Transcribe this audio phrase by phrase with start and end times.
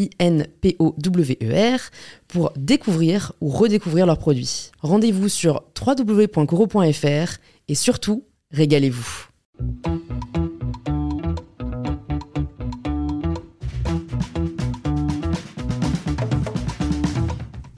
[0.00, 1.80] I-N-P-O-W-E-R,
[2.26, 4.70] pour découvrir ou redécouvrir leurs produits.
[4.80, 9.26] Rendez-vous sur www.coro.fr et surtout, régalez-vous.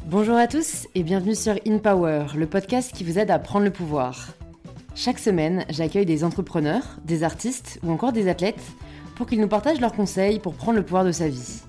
[0.06, 3.65] Bonjour à tous et bienvenue sur In Power, le podcast qui vous aide à prendre
[3.65, 4.28] le pouvoir.
[4.95, 8.62] Chaque semaine, j'accueille des entrepreneurs, des artistes ou encore des athlètes
[9.17, 11.62] pour qu'ils nous partagent leurs conseils pour prendre le pouvoir de sa vie.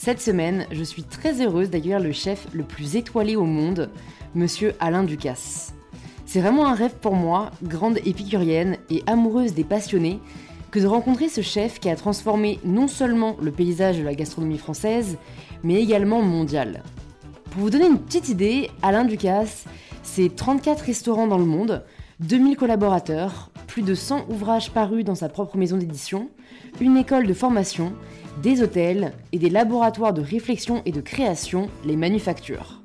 [0.00, 3.90] Cette semaine, je suis très heureuse d'accueillir le chef le plus étoilé au monde,
[4.36, 5.74] monsieur Alain Ducasse.
[6.24, 10.20] C'est vraiment un rêve pour moi, grande épicurienne et amoureuse des passionnés,
[10.70, 14.56] que de rencontrer ce chef qui a transformé non seulement le paysage de la gastronomie
[14.56, 15.18] française,
[15.64, 16.84] mais également mondial.
[17.50, 19.64] Pour vous donner une petite idée, Alain Ducasse,
[20.04, 21.82] c'est 34 restaurants dans le monde,
[22.20, 26.30] 2000 collaborateurs, plus de 100 ouvrages parus dans sa propre maison d'édition,
[26.80, 27.94] une école de formation,
[28.42, 32.82] des hôtels et des laboratoires de réflexion et de création, les manufactures.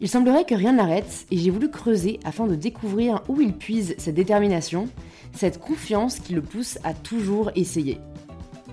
[0.00, 3.94] Il semblerait que rien n'arrête et j'ai voulu creuser afin de découvrir où il puise
[3.98, 4.88] cette détermination,
[5.32, 8.00] cette confiance qui le pousse à toujours essayer.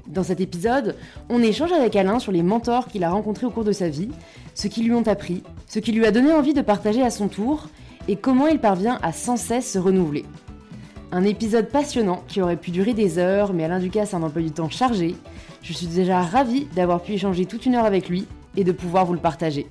[0.07, 0.95] Dans cet épisode,
[1.29, 4.09] on échange avec Alain sur les mentors qu'il a rencontrés au cours de sa vie,
[4.55, 7.27] ce qui lui ont appris, ce qui lui a donné envie de partager à son
[7.27, 7.67] tour,
[8.07, 10.25] et comment il parvient à sans cesse se renouveler.
[11.11, 14.41] Un épisode passionnant qui aurait pu durer des heures, mais Alain Ducasse a un emploi
[14.41, 15.15] du temps chargé.
[15.61, 18.25] Je suis déjà ravie d'avoir pu échanger toute une heure avec lui
[18.55, 19.67] et de pouvoir vous le partager.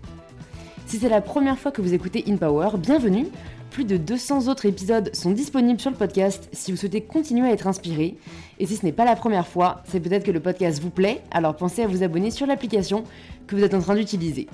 [0.86, 3.26] Si c'est la première fois que vous écoutez In Power, bienvenue.
[3.70, 7.52] Plus de 200 autres épisodes sont disponibles sur le podcast si vous souhaitez continuer à
[7.52, 8.16] être inspiré.
[8.58, 11.20] Et si ce n'est pas la première fois, c'est peut-être que le podcast vous plaît,
[11.30, 13.04] alors pensez à vous abonner sur l'application
[13.46, 14.48] que vous êtes en train d'utiliser.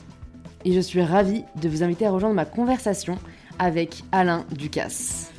[0.64, 3.18] Et je suis ravie de vous inviter à rejoindre ma conversation
[3.58, 5.30] avec Alain Ducasse.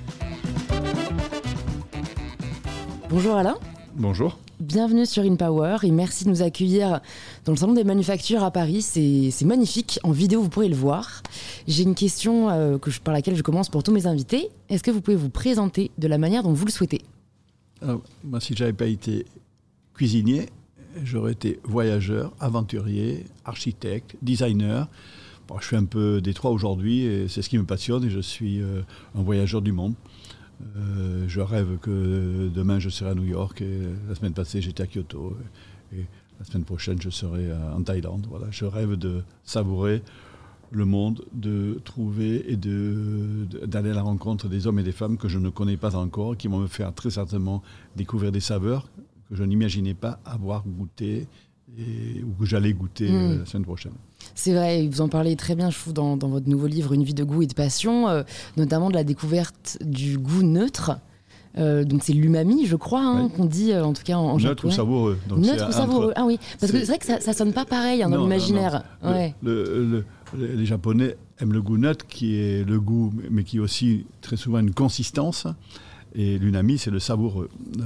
[3.10, 3.58] Bonjour Alain.
[3.96, 4.40] Bonjour.
[4.62, 7.02] Bienvenue sur InPower et merci de nous accueillir
[7.44, 8.82] dans le salon des manufactures à Paris.
[8.82, 10.00] C'est magnifique.
[10.04, 11.22] En vidéo, vous pourrez le voir.
[11.68, 14.48] J'ai une question euh, par laquelle je commence pour tous mes invités.
[14.70, 17.02] Est-ce que vous pouvez vous présenter de la manière dont vous le souhaitez?
[17.82, 19.26] Alors, Moi, si j'avais pas été
[19.94, 20.46] cuisinier,
[21.04, 24.88] j'aurais été voyageur, aventurier, architecte, designer.
[25.60, 28.62] Je suis un peu détroit aujourd'hui et c'est ce qui me passionne et je suis
[28.62, 28.84] euh,
[29.16, 29.96] un voyageur du monde.
[30.78, 34.84] Euh, je rêve que demain je serai à New York et la semaine passée j'étais
[34.84, 35.36] à Kyoto
[35.94, 36.06] et,
[36.40, 38.28] la semaine prochaine je serai en Thaïlande.
[38.30, 40.02] Voilà, je rêve de savourer
[40.72, 45.30] le monde, de trouver et d'aller à la rencontre des hommes et des femmes que
[45.30, 47.64] je ne connais pas encore, qui vont me faire très certainement
[47.96, 48.90] découvrir des saveurs
[49.30, 51.28] que je n'imaginais pas avoir goûté
[51.78, 53.16] et, ou que j'allais goûter Mm.
[53.16, 53.94] euh, la semaine prochaine.
[54.36, 57.04] C'est vrai, vous en parlez très bien, je trouve, dans, dans votre nouveau livre Une
[57.04, 58.24] vie de goût et de passion, euh,
[58.58, 60.92] notamment de la découverte du goût neutre.
[61.58, 64.38] Euh, donc c'est l'umami, je crois, hein, qu'on dit euh, en tout cas en, en
[64.38, 64.74] Neutre ou japonais.
[64.76, 65.18] savoureux.
[65.30, 66.12] Donc Neutre ou savoureux.
[66.18, 68.84] Ah oui, parce que c'est- vrai que ça, ça sonne pas pareil hein, dans l'imaginaire.
[69.02, 69.10] non.
[69.12, 69.36] Le- Ouais.
[69.42, 70.06] le- le-
[70.38, 74.06] le- les Japonais aiment le goût neutre, qui est le goût, mais qui est aussi
[74.20, 75.48] très souvent une consistance.
[76.14, 77.50] Et l'unami, c'est le savoureux.
[77.80, 77.84] Euh,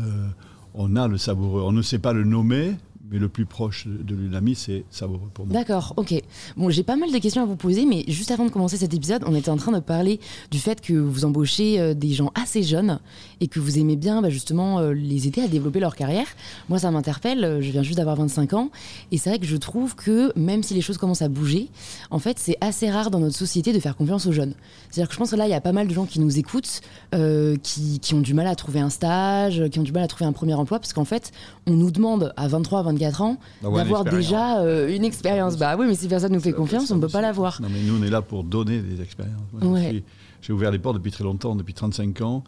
[0.73, 1.61] on a le savoureux.
[1.63, 2.73] On ne sait pas le nommer,
[3.11, 5.53] mais le plus proche de l'unami, c'est savoureux pour moi.
[5.53, 6.13] D'accord, ok.
[6.57, 8.93] Bon, j'ai pas mal de questions à vous poser, mais juste avant de commencer cet
[8.93, 10.19] épisode, on était en train de parler
[10.51, 12.99] du fait que vous embauchez euh, des gens assez jeunes
[13.41, 16.27] et que vous aimez bien bah, justement euh, les aider à développer leur carrière.
[16.69, 18.69] Moi, ça m'interpelle, euh, je viens juste d'avoir 25 ans,
[19.11, 21.69] et c'est vrai que je trouve que même si les choses commencent à bouger,
[22.11, 24.53] en fait, c'est assez rare dans notre société de faire confiance aux jeunes.
[24.91, 26.37] C'est-à-dire que je pense que là, il y a pas mal de gens qui nous
[26.37, 26.81] écoutent,
[27.63, 30.25] qui, qui ont du mal à trouver un stage, qui ont du mal à trouver
[30.25, 31.31] un premier emploi, parce qu'en fait,
[31.67, 35.57] on nous demande à 23, 24 ans D'avoir une d'avoir déjà euh, une expérience.
[35.57, 37.61] Bah oui, mais si personne nous fait confiance, on ne peut pas l'avoir.
[37.61, 39.41] Non, mais nous, on est là pour donner des expériences.
[39.61, 40.03] Ouais.
[40.41, 42.43] J'ai ouvert les portes depuis très longtemps, depuis 35 ans.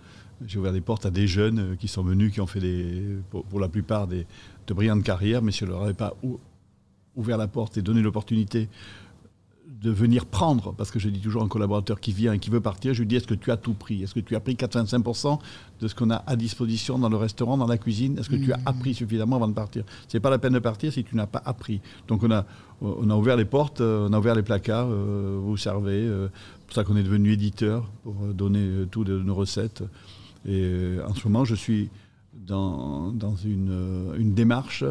[0.48, 3.04] J'ai ouvert les portes à des jeunes euh, qui sont venus, qui ont fait des,
[3.30, 4.26] pour, pour la plupart des,
[4.68, 6.40] de brillantes carrières, mais si je ne leur avais pas ou-
[7.16, 8.68] ouvert la porte et donné l'opportunité
[9.80, 12.60] de venir prendre, parce que je dis toujours un collaborateur qui vient et qui veut
[12.60, 14.04] partir, je lui dis est-ce que tu as tout pris?
[14.04, 15.40] Est-ce que tu as pris 85%
[15.80, 18.18] de ce qu'on a à disposition dans le restaurant, dans la cuisine?
[18.20, 18.68] Est-ce que tu as mmh.
[18.68, 19.84] appris suffisamment avant de partir?
[20.08, 21.80] C'est pas la peine de partir si tu n'as pas appris.
[22.08, 22.46] Donc on a,
[22.82, 26.06] on a ouvert les portes, euh, on a ouvert les placards, euh, vous servez.
[26.06, 29.84] Euh, c'est pour ça qu'on est devenu éditeur pour donner toutes nos recettes.
[30.46, 31.90] Et en ce moment, je suis
[32.34, 34.84] dans, dans une, une démarche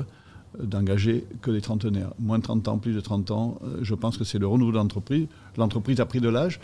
[0.63, 2.13] d'engager que les trentenaires.
[2.19, 4.73] Moins de 30 ans, plus de 30 ans, euh, je pense que c'est le renouveau
[4.73, 5.27] de l'entreprise.
[5.57, 6.61] L'entreprise a pris de l'âge,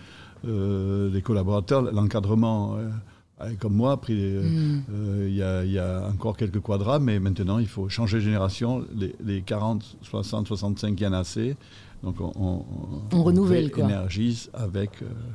[0.47, 4.15] euh, les collaborateurs, l'encadrement, euh, comme moi, a pris.
[4.15, 4.83] Mm.
[5.27, 5.43] Il y,
[5.79, 8.85] a encore quelques quadras, mais maintenant il faut changer de génération.
[9.25, 11.57] Les, 40, 60, 65, il y en a assez.
[12.03, 12.65] Donc on, on,
[13.13, 14.91] on renouvelle, énergise avec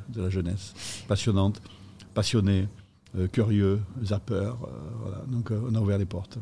[0.10, 0.74] de la jeunesse
[1.08, 1.62] passionnante,
[2.14, 2.68] passionnée.
[3.18, 4.36] Euh, curieux, zapper.
[4.36, 4.52] Euh,
[5.02, 5.24] voilà.
[5.28, 6.38] Donc euh, on a ouvert les portes.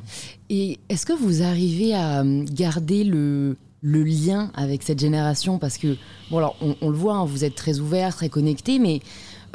[0.50, 5.58] Et est-ce que vous arrivez à garder le, le lien avec cette génération?
[5.58, 5.98] Parce que,
[6.30, 9.02] bon, alors on, le voit, hein, vous êtes très ouvert, très connecté, mais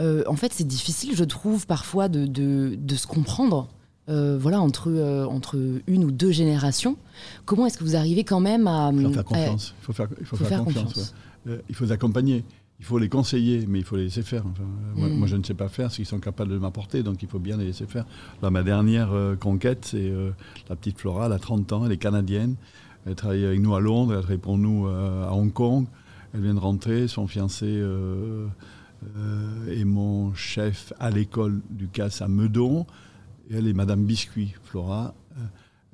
[0.01, 3.69] en fait c'est difficile, je trouve, parfois de, de, de se comprendre.
[4.09, 4.91] voilà, entre,
[5.31, 5.57] entre
[5.87, 6.97] une ou deux générations.
[7.45, 8.91] Comment est-ce que vous arrivez quand même à...
[8.93, 9.75] Il faut faire confiance.
[9.81, 11.15] Il faut faire, il faut faire, confiance.
[11.47, 12.45] il faut les accompagner
[12.81, 14.45] il faut les conseiller, mais il faut les laisser faire.
[14.97, 15.27] moi, mm.
[15.27, 17.57] je ne sais pas faire ce qu'ils sont capables de m'apporter, donc il faut bien
[17.57, 18.05] les laisser faire.
[18.43, 20.31] Là, ma dernière euh, conquête, c'est euh,
[20.69, 22.57] la petite Flora, elle a 30 ans, elle est canadienne.
[23.07, 25.87] Elle travaille avec nous à Londres, elle travaille pour nous euh, à Hong Kong.
[26.33, 27.81] Elle vient de rentrer, son fiancé
[29.71, 32.87] est mon chef à l'école du CAS à Meudon.
[33.51, 35.15] Et elle est Madame Biscuit, Flora.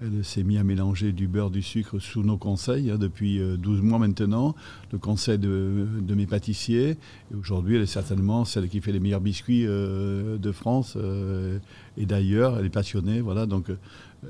[0.03, 3.79] Elle s'est mise à mélanger du beurre, du sucre sous nos conseils hein, depuis 12
[3.79, 4.55] euh, mois maintenant,
[4.93, 6.97] le conseil de, mes pâtissiers.
[7.31, 11.59] Et aujourd'hui, elle est certainement celle qui fait les meilleurs biscuits euh, de France euh,
[11.99, 12.59] et d'ailleurs.
[12.59, 13.45] Elle est passionnée, voilà.
[13.45, 13.67] Donc,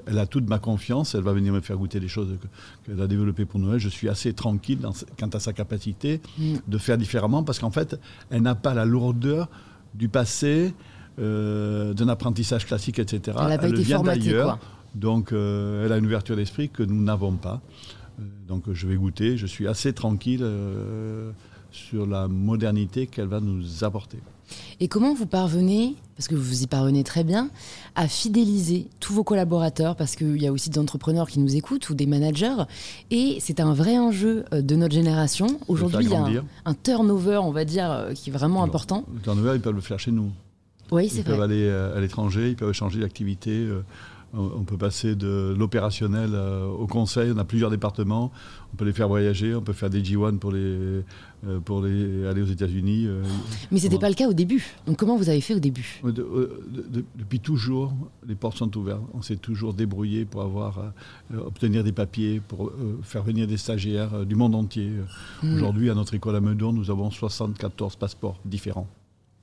[0.06, 1.14] elle a toute ma confiance.
[1.14, 2.37] Elle va venir me faire goûter des choses
[2.84, 3.78] qu'elle a développées pour Noël.
[3.78, 4.81] Je suis assez tranquille
[5.20, 6.56] quant à sa capacité mm.
[6.67, 7.96] de faire différemment parce qu'en fait,
[8.31, 9.49] elle n'a pas la lourdeur
[9.94, 10.75] du passé,
[11.19, 13.37] d'un apprentissage classique, etc.
[13.50, 14.58] Elle, été vient d'ailleurs.
[14.95, 17.61] Donc euh, elle a une ouverture d'esprit que nous n'avons pas.
[18.19, 21.31] Euh, donc je vais goûter, je suis assez tranquille euh,
[21.71, 24.19] sur la modernité qu'elle va nous apporter.
[24.81, 27.51] Et comment vous parvenez, parce que vous y parvenez très bien,
[27.95, 29.95] à fidéliser tous vos collaborateurs?
[29.95, 32.65] Parce qu'il y a aussi des entrepreneurs qui nous écoutent ou des managers.
[33.13, 35.47] Et c'est un vrai enjeu de notre génération.
[35.69, 39.05] Aujourd'hui, il y a un, turnover, on va dire, qui est vraiment important.
[39.15, 40.33] Le turnover, ils peuvent le faire chez nous.
[40.91, 41.31] Oui, c'est vrai.
[41.31, 43.69] Ils peuvent aller à l'étranger, ils peuvent changer d'activité.
[44.32, 47.32] On peut passer de l'opérationnel euh, au conseil.
[47.35, 48.31] On a plusieurs départements.
[48.73, 49.56] On peut les faire voyager.
[49.56, 51.03] On peut faire des G1 pour les, euh,
[51.65, 53.06] pour les aller aux États-Unis.
[53.09, 53.25] Euh,
[53.73, 54.65] Mais ce n'était pas le cas au début.
[54.87, 56.00] Donc comment vous avez fait au début?
[56.05, 57.93] Depuis toujours,
[58.27, 59.03] les portes sont ouvertes.
[59.15, 60.93] On s'est toujours débrouillé pour avoir,
[61.37, 62.71] obtenir des papiers, pour
[63.03, 64.93] faire venir des stagiaires du monde entier.
[65.43, 65.56] Hmm.
[65.56, 68.87] Aujourd'hui, à notre école à Meudon, nous avons 74 passeports différents.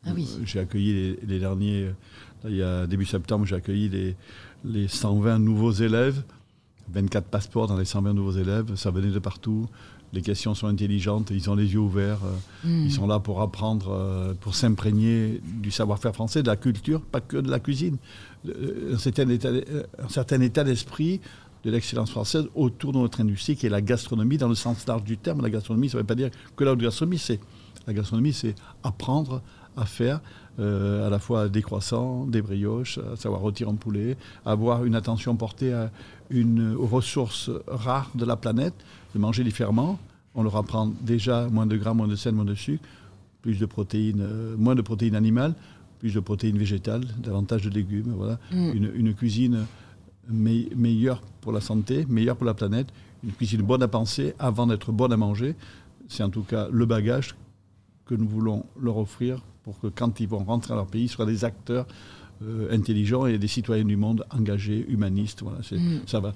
[0.05, 0.27] Ah oui.
[0.45, 1.89] J'ai accueilli les, les derniers,
[2.45, 4.15] il y a début septembre, j'ai accueilli les
[4.67, 6.23] les 120 nouveaux élèves,
[6.93, 9.67] 24 passeports dans les 120 nouveaux élèves, ça venait de partout.
[10.13, 12.85] Les questions sont intelligentes, ils ont les yeux ouverts, euh, hmm.
[12.85, 17.19] ils sont là pour apprendre, euh, pour s'imprégner du savoir-faire français, de la culture, pas
[17.19, 17.97] que de la cuisine.
[18.47, 21.19] Euh, un certain état, un certain état d'esprit
[21.65, 25.03] de l'excellence française autour de notre industrie qui est la gastronomie dans le sens large
[25.03, 25.41] du terme.
[25.41, 27.41] La gastronomie, ça ne veut pas dire que la gastronomie, c'est
[27.85, 29.41] la gastronomie, c'est apprendre
[29.75, 30.21] à faire
[30.59, 34.95] euh, à la fois des croissants, des brioches, à savoir rôtir en poulet, avoir une
[34.95, 35.91] attention portée à
[36.29, 38.73] une, aux ressources rares de la planète,
[39.13, 39.99] de manger différemment.
[40.33, 42.83] On leur apprend déjà moins de gras, moins de sel, moins de sucre,
[43.41, 45.53] plus de protéines, euh, moins de protéines animales,
[45.99, 48.13] plus de protéines végétales, davantage de légumes.
[48.17, 48.39] Voilà.
[48.51, 48.91] Mm.
[48.95, 49.65] Une, cuisine
[50.27, 52.87] meilleure pour la santé, meilleure pour la planète,
[53.23, 55.55] une cuisine bonne à penser avant d'être bonne à manger.
[56.07, 57.35] C'est en tout cas le bagage
[58.05, 61.09] que nous voulons leur offrir pour que quand ils vont rentrer dans leur pays, ils
[61.09, 61.87] soient des acteurs
[62.41, 65.43] euh, intelligents et des citoyens du monde engagés, humanistes.
[65.43, 66.03] Voilà, mm.
[66.05, 66.31] Ça va.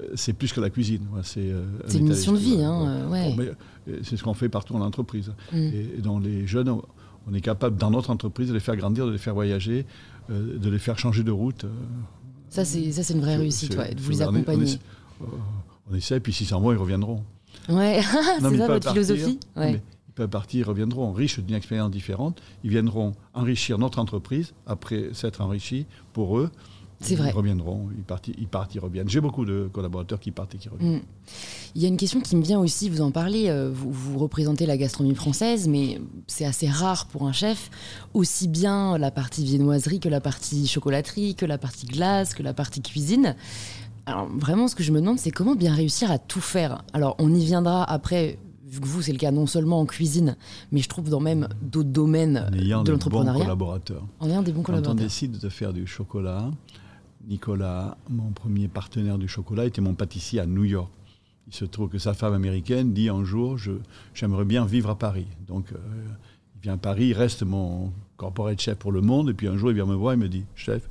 [0.00, 1.06] Euh, c'est plus que la cuisine.
[1.22, 1.62] c'est euh,
[1.94, 2.60] une mission de vie.
[2.60, 3.08] Hein,
[4.02, 5.32] c'est ce qu'on fait partout en entreprise.
[5.52, 5.56] Mm.
[5.56, 6.76] Et, dans les jeunes,
[7.28, 9.86] on est capable, dans notre entreprise, de les faire grandir, de les faire voyager,
[10.28, 11.64] de les faire changer de route.
[12.48, 14.76] Ça, c'est une vraie réussite, de vous les accompagner.
[15.88, 17.22] On, essaie, puis s'ils s'en vont, ils reviendront.
[17.68, 18.00] Ouais,
[18.40, 19.38] c'est ça votre philosophie
[20.14, 22.40] partir, ils reviendront riches d'une expérience différente.
[22.64, 26.50] Ils viendront enrichir notre entreprise après s'être enrichis pour eux.
[27.00, 27.30] C'est vrai.
[27.30, 29.08] Ils reviendront, ils partent, ils, partent, ils reviennent.
[29.08, 30.98] J'ai beaucoup de collaborateurs qui partent et qui reviennent.
[30.98, 31.02] Mm.
[31.74, 34.18] Il y a une question qui me vient aussi, vous en parlez, euh, vous, vous
[34.18, 37.70] représentez la gastronomie française, mais c'est assez rare pour un chef,
[38.14, 42.54] aussi bien la partie viennoiserie que la partie chocolaterie, que la partie glace, que la
[42.54, 43.34] partie cuisine.
[44.06, 46.84] Alors vraiment, ce que je me demande, c'est comment bien réussir à tout faire?
[46.92, 48.38] Alors on y viendra après
[48.72, 50.34] vu que vous, c'est le cas non seulement en cuisine,
[50.72, 53.32] mais je trouve dans même d'autres domaines de l'entrepreneuriat.
[53.32, 54.06] Bons collaborateurs.
[54.18, 54.96] En ayant des bons collaborateurs.
[54.96, 56.50] Quand on décide de faire du chocolat,
[57.28, 60.90] Nicolas, mon premier partenaire du chocolat, était mon pâtissier à New York.
[61.48, 63.58] Il se trouve que sa femme américaine dit un jour
[64.14, 65.26] J'aimerais bien vivre à Paris.
[65.46, 65.76] Donc, euh,
[66.56, 69.28] il vient à Paris, il reste mon corporate chef pour le monde.
[69.28, 70.88] Et puis un jour, il vient me voir, il me dit Chef,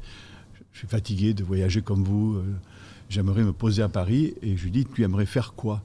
[0.71, 2.35] je suis fatigué de voyager comme vous.
[2.35, 2.43] Euh,
[3.09, 4.35] j'aimerais me poser à Paris.
[4.43, 5.81] Et je lui dis Tu aimerais faire quoi?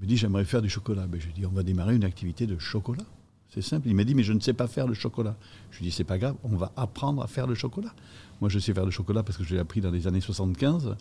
[0.00, 1.06] Me dit J'aimerais faire du chocolat.
[1.06, 3.04] Ben, je lui dis On va démarrer une activité de chocolat.
[3.50, 3.88] C'est simple.
[3.88, 5.36] Il m'a dit Mais je ne sais pas faire le chocolat.
[5.70, 7.94] Je lui dis C'est pas grave, on va apprendre à faire le chocolat.
[8.40, 10.96] Moi, je sais faire le chocolat parce que je l'ai appris dans les années 75.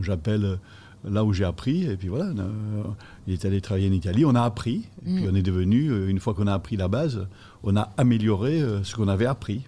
[0.00, 0.56] J'appelle euh,
[1.04, 1.84] là où j'ai appris.
[1.84, 2.82] Et puis voilà, euh,
[3.26, 4.24] il est allé travailler en Italie.
[4.24, 4.84] On a appris.
[5.06, 5.30] Et puis mm.
[5.30, 7.26] on est devenu, euh, une fois qu'on a appris la base,
[7.62, 9.62] on a amélioré ce qu'on avait appris.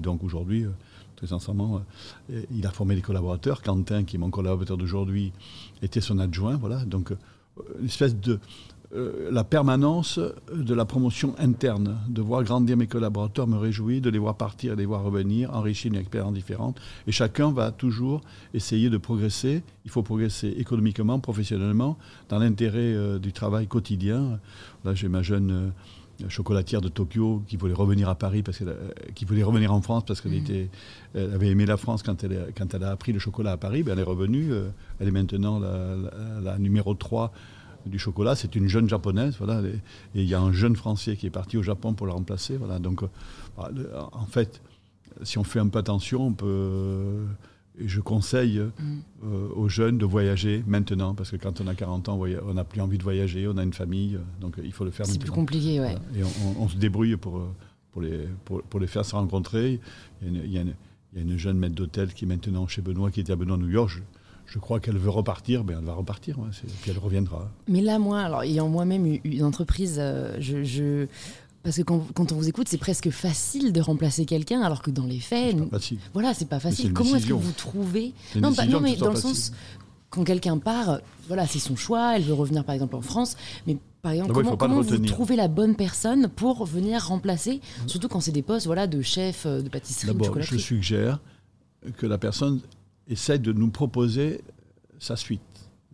[0.00, 0.66] donc aujourd'hui,
[1.16, 1.82] très sincèrement,
[2.28, 3.62] il a formé des collaborateurs.
[3.62, 5.32] Quentin, qui est mon collaborateur d'aujourd'hui,
[5.82, 6.56] était son adjoint.
[6.56, 6.84] Voilà.
[6.84, 7.12] Donc
[7.78, 8.38] une espèce de
[8.94, 10.20] euh, la permanence
[10.54, 14.74] de la promotion interne, de voir grandir mes collaborateurs me réjouit, de les voir partir
[14.74, 16.80] de les voir revenir, enrichir une expérience différente.
[17.08, 18.20] Et chacun va toujours
[18.52, 19.64] essayer de progresser.
[19.84, 24.38] Il faut progresser économiquement, professionnellement, dans l'intérêt euh, du travail quotidien.
[24.84, 25.68] Là, j'ai ma jeune euh,
[26.28, 28.62] chocolatière de Tokyo qui voulait revenir à Paris, parce
[29.14, 31.18] qui voulait revenir en France parce qu'elle mmh.
[31.34, 33.82] avait aimé la France quand elle, quand elle a appris le chocolat à Paris.
[33.82, 34.52] Ben, elle est revenue.
[35.00, 35.96] elle est maintenant la,
[36.42, 37.32] la numéro 3
[37.86, 39.80] du chocolat, c'est une jeune japonaise, voilà, et
[40.14, 42.78] il y a un jeune français qui est parti au Japon pour la remplacer, voilà.
[42.78, 43.08] Donc, euh,
[43.56, 43.70] bah,
[44.12, 44.62] en fait,
[45.22, 47.26] si on fait un peu attention, on peut.
[47.78, 48.72] Et je conseille mm.
[49.24, 52.64] euh, aux jeunes de voyager maintenant, parce que quand on a 40 ans, on n'a
[52.64, 55.14] plus envie de voyager, on a une famille, euh, donc il faut le faire maintenant.
[55.14, 55.96] C'est plus compliqué, ouais.
[56.16, 56.22] Et
[56.58, 57.42] on, se débrouille pour,
[57.92, 59.80] pour, les, pour, les faire se rencontrer.
[60.22, 60.74] Il y a une,
[61.12, 63.36] il y a une jeune maître d'hôtel qui est maintenant chez Benoît, qui était à
[63.36, 64.02] Benoît, New York
[64.46, 66.38] je crois qu'elle veut repartir, ben elle va repartir,
[66.82, 67.50] puis elle reviendra.
[67.68, 71.06] Mais là, moi, alors ayant moi-même une entreprise, euh, je,
[71.64, 75.06] parce que quand, on vous écoute, c'est presque facile de remplacer quelqu'un, alors que dans
[75.06, 75.98] les faits, pas facile.
[76.12, 76.92] voilà, c'est pas facile.
[76.92, 79.50] Comment est-ce que vous trouvez Non, non, mais dans le sens
[80.10, 82.16] quand quelqu'un part, voilà, c'est son choix.
[82.16, 85.74] Elle veut revenir par exemple en France, mais par exemple, comment, vous trouvez la bonne
[85.74, 90.14] personne pour venir remplacer, surtout quand c'est des postes, voilà, de chef euh, de pâtisserie,
[90.14, 91.18] de je suggère
[91.96, 92.60] que la personne
[93.08, 94.42] essaie de nous proposer
[94.98, 95.40] sa suite.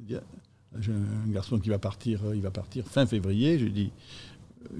[0.08, 3.58] J'ai un garçon qui va partir, euh, il va partir fin février.
[3.58, 3.90] Je lui dis,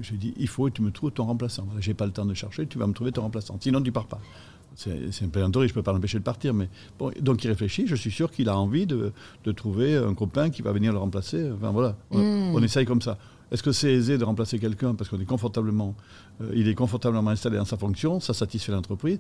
[0.01, 1.67] je dis il faut que tu me trouves ton remplaçant.
[1.77, 3.57] Je j'ai pas le temps de chercher, tu vas me trouver ton remplaçant.
[3.61, 4.21] Sinon, tu pars pas.
[4.77, 6.55] C'est un plaisanterie, je ne peux pas l'empêcher de partir.
[6.55, 6.69] Mais
[6.99, 9.13] bon, donc il réfléchit, je suis sûr qu'il a envie de,
[9.57, 11.51] trouver un copain qui va venir le remplacer.
[11.53, 12.65] Enfin voilà, on, hmm.
[12.65, 13.19] essaye comme ça.
[13.51, 15.97] Est-ce que c'est aisé de remplacer quelqu'un parce qu'on est confortablement,
[16.41, 19.19] euh, il est confortablement installé dans sa fonction, ça satisfait l'entreprise?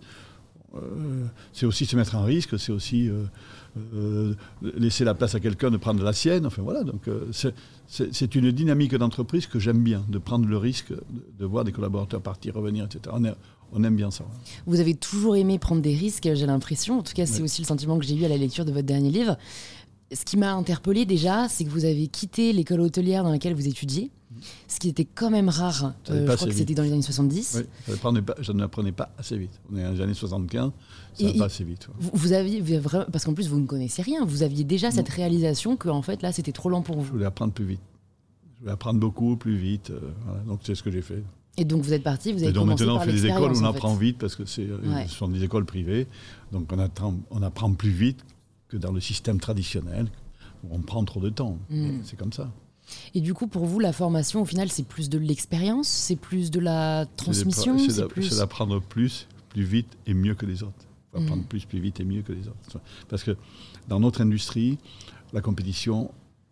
[1.52, 3.24] C'est aussi se mettre en risque, c'est aussi euh,
[3.94, 6.46] euh, laisser la place à quelqu'un de prendre la sienne.
[6.46, 7.02] Enfin voilà, donc
[7.88, 10.92] c'est une dynamique d'entreprise que j'aime bien, de prendre le risque
[11.38, 13.16] de, voir des collaborateurs partir, revenir, etc.
[13.72, 14.24] On, aime bien ça.
[14.66, 16.98] Vous avez toujours aimé prendre des risques, j'ai l'impression.
[16.98, 18.86] En tout cas, c'est aussi le sentiment que j'ai eu à la lecture de votre
[18.86, 19.36] dernier livre.
[20.12, 23.68] Ce qui m'a interpellé déjà, c'est que vous avez quitté l'école hôtelière dans laquelle vous
[23.68, 24.10] étudiez
[24.68, 25.94] ce qui était quand même rare.
[26.10, 27.62] Euh, je crois que c'était dans les années 70.
[27.88, 27.94] Oui,
[28.40, 29.60] je ne l'apprenais pas assez vite.
[29.72, 30.70] On est dans les années 75,
[31.14, 31.88] ça va pas assez vite.
[31.98, 32.62] Vous, aviez,
[33.12, 36.22] parce qu'en plus vous ne connaissiez rien, vous aviez déjà cette réalisation que en fait
[36.22, 37.04] là c'était trop lent pour vous.
[37.04, 37.80] Je voulais apprendre plus vite.
[38.56, 39.90] Je voulais apprendre beaucoup plus vite.
[39.90, 40.00] Euh,
[40.46, 41.22] donc c'est ce que j'ai fait.
[41.56, 43.64] Et donc vous êtes parti, vous avez Et donc maintenant on fait des écoles, on
[43.64, 46.06] apprend vite parce que c'est, euh, ce sont des écoles privées.
[46.52, 48.24] Donc on apprend, on apprend plus vite
[48.70, 50.06] que dans le système traditionnel
[50.64, 51.58] où on prend trop de temps.
[51.68, 51.98] Hmm.
[52.04, 52.50] C'est comme ça.
[53.14, 56.50] Et du coup, pour vous, la formation, au final, c'est plus de l'expérience, c'est plus
[56.50, 60.86] de la transmission C'est d'apprendre plus, plus vite et mieux que les autres.
[61.14, 61.46] Apprendre mm.
[61.46, 62.80] plus, plus vite et mieux que les autres.
[63.08, 63.36] Parce que
[63.88, 64.78] dans notre industrie,
[65.32, 66.10] la compétition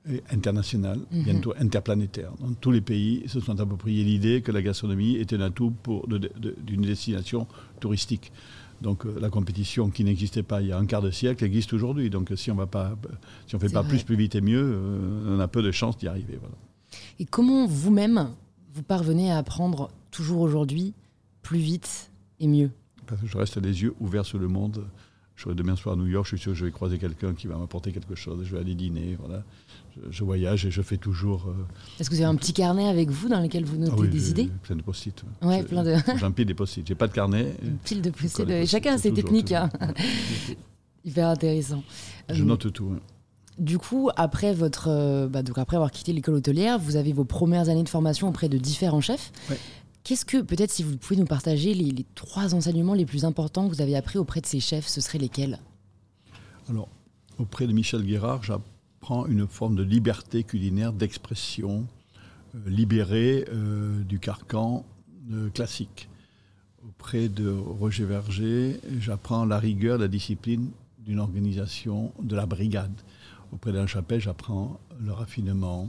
[0.09, 1.25] est internationale, mm-hmm.
[1.25, 2.33] bientôt interplanétaire.
[2.41, 5.73] Dans tous les pays se sont appropriés l'idée que la gastronomie était un atout
[6.09, 7.47] d'une destination
[7.81, 8.33] touristique.
[8.81, 11.73] Donc euh, la compétition qui n'existait pas il y a un quart de siècle existe
[11.73, 12.11] aujourd'hui.
[12.11, 12.65] Donc si on ne
[13.47, 15.99] si on fait pas plus, plus vite et mieux, euh, on a peu de chances
[15.99, 16.39] d'y arriver.
[17.19, 18.31] Et comment vous-même
[18.75, 20.95] vous parvenez à apprendre toujours aujourd'hui
[21.43, 22.71] plus vite et mieux?
[23.07, 24.85] Parce que je reste les yeux ouverts sur le monde.
[25.35, 27.33] Je serai demain soir à New York, je suis sûr que je vais croiser quelqu'un
[27.33, 28.45] qui va m'apporter quelque chose.
[28.45, 29.45] Je vais aller dîner, voilà
[30.11, 31.47] je, voyage et je fais toujours.
[31.49, 31.67] Euh,
[31.99, 34.31] Est-ce que vous avez un petit carnet avec vous dans lequel vous notez ah des
[34.31, 35.23] idées Plein de post-it.
[35.43, 35.97] Ouais, plein de.
[36.17, 36.87] J'empile des post-it.
[36.87, 37.55] J'ai pas de carnet.
[37.63, 38.67] Une pile de post-it.
[38.67, 39.53] Chacun a ses techniques.
[39.53, 39.69] Hein.
[41.05, 41.83] Hyper intéressant.
[42.29, 42.97] Je note tout.
[43.59, 47.25] Du coup, après, votre, euh, bah, donc après avoir quitté l'école hôtelière, vous avez vos
[47.25, 49.33] premières années de formation auprès de différents chefs.
[50.05, 53.69] Qu'est-ce que, peut-être si vous pouvez nous partager les, les, trois enseignements les plus importants
[53.69, 55.59] que vous avez appris auprès de ces chefs, ce seraient lesquels?
[56.71, 56.89] Alors,
[57.39, 58.55] auprès de Michel Guérard, j'ai
[59.01, 61.87] prend une forme de liberté culinaire, d'expression,
[62.67, 63.47] libéré
[64.07, 64.85] du carcan
[65.55, 66.09] classique.
[66.87, 72.93] Auprès de Roger Verger, j'apprends la rigueur, la discipline d'une organisation de la brigade.
[73.53, 75.89] Auprès d'Alain Chapelle, j'apprends le raffinement,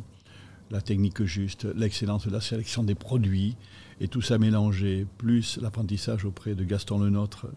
[0.71, 3.55] la technique juste, l'excellence de la sélection des produits,
[4.01, 7.47] et tout ça mélangé, plus l'apprentissage auprès de Gaston Lenôtre,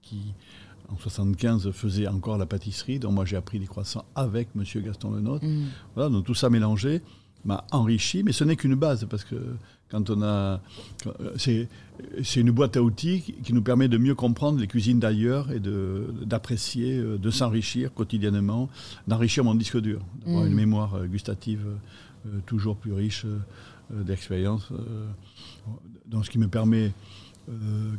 [0.00, 0.34] qui
[0.88, 4.64] en 75 faisait encore la pâtisserie, dont moi j'ai appris les croissants avec M.
[4.82, 5.44] Gaston Lenôtre.
[5.44, 5.66] Mm.
[5.94, 7.02] Voilà, donc tout ça mélangé
[7.44, 9.36] m'a enrichi, mais ce n'est qu'une base, parce que
[9.90, 10.60] quand on a.
[11.36, 11.68] C'est,
[12.36, 16.98] une boîte à outils qui nous permet de mieux comprendre les cuisines d'ailleurs et d'apprécier,
[16.98, 18.68] euh, de s'enrichir quotidiennement,
[19.06, 20.56] d'enrichir mon disque dur, d'avoir une mm.
[20.56, 21.66] mémoire euh, gustative
[22.26, 23.26] euh, toujours plus riche
[23.90, 24.72] d'expérience.
[26.06, 26.92] Donc, ce qui me permet,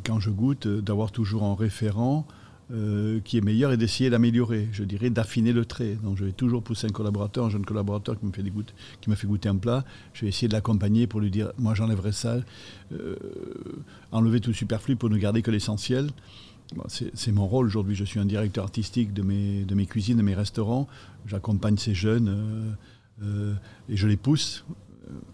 [0.02, 2.26] quand je goûte, d'avoir toujours en référent
[2.72, 5.98] euh, qui est meilleur et d'essayer d'améliorer, je dirais d'affiner le trait.
[6.02, 8.52] Donc je vais toujours pousser un collaborateur, un jeune collaborateur qui me fait, des
[9.02, 11.74] qui me fait goûter un plat, je vais essayer de l'accompagner pour lui dire, moi
[11.74, 12.38] j'enlèverai ça,
[12.92, 13.16] euh,
[14.12, 16.08] enlever tout le superflu pour ne garder que l'essentiel.
[16.88, 20.22] c'est mon rôle aujourd'hui, je suis un directeur artistique de mes, de mes cuisines, de
[20.22, 20.88] mes restaurants,
[21.26, 22.76] j'accompagne ces jeunes
[23.22, 23.52] euh,
[23.90, 24.64] et je les pousse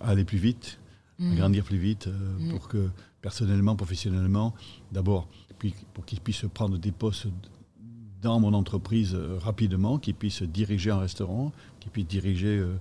[0.00, 0.80] à aller plus vite,
[1.20, 1.37] à mmh.
[1.37, 2.50] grandir plus vite, mmh.
[2.50, 2.88] pour que
[3.22, 4.52] personnellement, professionnellement,
[4.90, 5.28] d'abord,
[5.94, 7.26] pour qu'ils puissent prendre des postes
[8.22, 12.74] dans mon entreprise euh, rapidement, qu'ils puissent diriger un restaurant, qu'ils puissent diriger euh,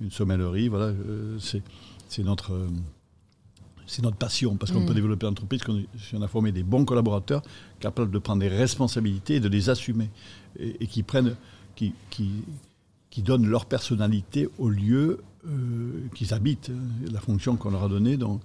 [0.00, 0.68] une sommellerie.
[0.68, 2.68] Voilà, euh, c'est notre,
[3.86, 4.86] c'est notre passion, parce qu'on mm.
[4.86, 5.60] peut développer l'entreprise
[5.98, 7.42] si on a formé des bons collaborateurs
[7.80, 10.10] capables de prendre des responsabilités et de les assumer,
[10.58, 11.36] et, qui prennent,
[11.74, 12.30] qui, qui,
[13.10, 15.20] qui, donnent leur personnalité au lieu
[16.14, 16.72] qu'ils habitent,
[17.12, 18.16] la fonction qu'on leur a donnée.
[18.16, 18.40] Donc,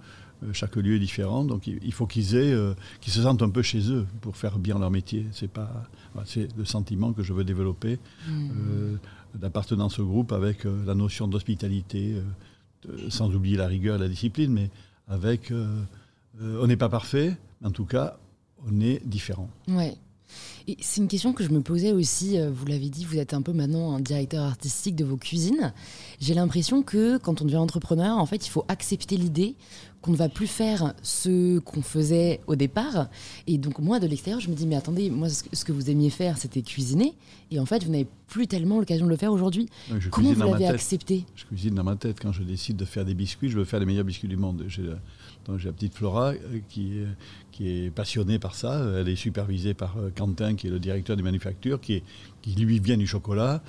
[0.53, 3.61] chaque lieu est différent, donc il faut qu'ils aient, euh, qu'ils se sentent un peu
[3.61, 5.25] chez eux pour faire bien leur métier.
[5.31, 5.89] C'est pas,
[6.25, 8.31] c'est le sentiment que je veux développer mmh.
[8.31, 8.95] euh,
[9.35, 12.15] d'appartenance au groupe avec la notion d'hospitalité,
[13.09, 14.69] sans oublier la rigueur et la discipline, mais
[15.07, 15.53] avec,
[16.41, 18.17] on n'est pas parfait, mais en tout cas,
[18.67, 19.49] on est différent.
[19.67, 19.95] Ouais.
[20.79, 23.41] C'est une question que je me posais aussi, euh, vous l'avez dit, vous êtes un
[23.41, 25.73] peu maintenant un directeur artistique de vos cuisines.
[26.19, 29.55] J'ai l'impression que quand on devient entrepreneur, en fait, il faut accepter l'idée
[30.01, 33.07] qu'on ne va plus faire ce qu'on faisait au départ.
[33.47, 36.09] Et donc moi, de l'extérieur, je me dis, mais attendez, moi, ce que vous aimiez
[36.09, 37.13] faire, c'était cuisiner.
[37.51, 39.69] Et en fait, vous n'avez plus tellement l'occasion de le faire aujourd'hui.
[40.09, 41.25] Comment vous l'avez accepté?
[41.35, 42.19] Je cuisine dans ma tête.
[42.19, 44.63] Quand je décide de faire des biscuits, je veux faire les meilleurs biscuits du monde.
[44.67, 44.83] J'ai
[45.47, 47.01] la petite Flora euh, qui,
[47.51, 48.81] qui est passionnée par ça.
[48.97, 52.01] Elle est supervisée par euh, Quentin, qui est le directeur des manufactures, qui,
[52.41, 53.61] qui lui vient du chocolat.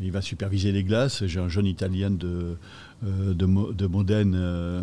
[0.00, 1.24] Il va superviser les glaces.
[1.26, 2.56] J'ai un jeune Italien de,
[3.04, 4.82] euh, Modène, euh,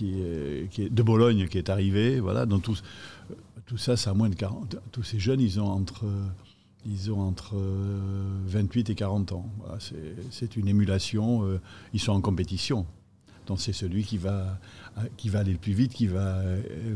[0.00, 2.20] est, est, de Bologne, qui est arrivé.
[2.20, 2.46] Voilà.
[2.46, 4.76] Donc tout, ça, c'est à moins de 40.
[4.92, 6.04] Tous ces jeunes, ils ont entre...
[6.86, 7.56] Ils ont entre
[8.46, 9.50] 28 et 40 ans.
[10.30, 11.60] c'est une émulation.
[11.92, 12.86] Ils sont en compétition.
[13.46, 14.58] Donc c'est celui qui va,
[15.16, 16.42] qui va aller le plus vite, qui va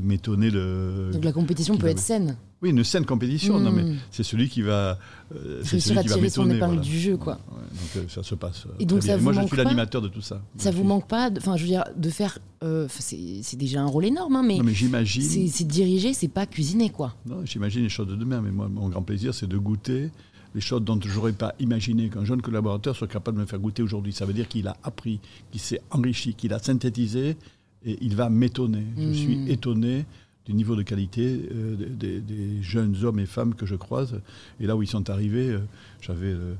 [0.03, 1.11] m'étonner le.
[1.13, 2.37] Donc la compétition peut être saine.
[2.65, 3.61] Oui, une saine compétition.
[3.61, 3.97] Non, mais hmm.
[4.11, 4.99] c'est celui qui va.
[5.37, 7.35] Euh, c'est celui qui va son épingle du jeu, quoi.
[7.35, 8.67] donc euh, ça se passe.
[8.81, 10.41] Et donc ça Moi, je suis l'animateur de tout ça.
[10.57, 12.39] Ça vous manque pas Enfin, je veux dire, de faire.
[12.63, 14.57] Euh, c'est déjà un rôle énorme, hein, mais.
[14.57, 15.23] Non, mais j'imagine.
[15.51, 17.15] C'est diriger, c'est pas cuisiner, quoi.
[17.27, 20.11] Non, j'imagine les choses de demain, mais moi, mon grand plaisir, c'est de goûter
[20.55, 23.59] les choses dont je n'aurais pas imaginé qu'un jeune collaborateur soit capable de me faire
[23.59, 24.15] goûter aujourd'hui.
[24.15, 27.37] Ça veut dire qu'il a appris, qu'il s'est enrichi, qu'il a synthétisé
[27.85, 28.85] et il va m'étonner.
[28.97, 29.15] Je hmm.
[29.15, 30.05] suis étonné
[30.47, 34.21] du niveau de qualité euh, des, jeunes hommes et femmes que je croise.
[34.61, 35.61] Et là où ils sont arrivés, euh,
[36.01, 36.33] j'avais.
[36.33, 36.55] Euh,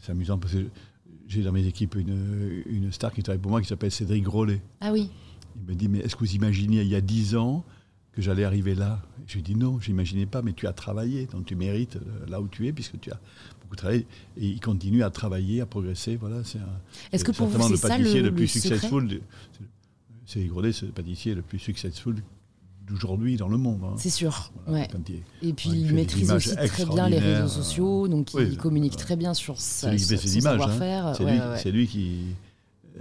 [0.00, 0.64] c'est amusant parce que
[1.28, 4.62] j'ai dans mes équipes une, une, star qui travaille pour moi qui s'appelle Cédric Rollet.
[4.80, 5.10] Ah oui.
[5.56, 7.64] Il me dit Mais est-ce que vous imaginez il y a dix ans
[8.12, 9.02] que j'allais arriver là?
[9.26, 12.40] Je lui dis Non, je n'imaginais pas, mais tu as travaillé, donc tu mérites là
[12.40, 13.20] où tu es puisque tu as
[13.62, 14.06] beaucoup travaillé.
[14.38, 16.16] Et il continue à travailler, à progresser.
[16.16, 16.58] Voilà, c'est
[17.12, 19.20] Est-ce que pour vous, c'est ça le, le, plus successful
[20.30, 22.22] Cédric Rollet, c'est le pâtissier le plus successful
[22.86, 23.80] d'aujourd'hui dans le monde.
[23.84, 23.94] Hein.
[23.96, 24.52] C'est sûr.
[24.68, 24.88] ouais.
[25.42, 29.34] et puis il maîtrise aussi très bien les réseaux sociaux, donc il communique très bien
[29.34, 31.06] sur sa, son, son savoir-faire.
[31.06, 31.56] Hein.
[31.56, 32.24] C'est lui, qui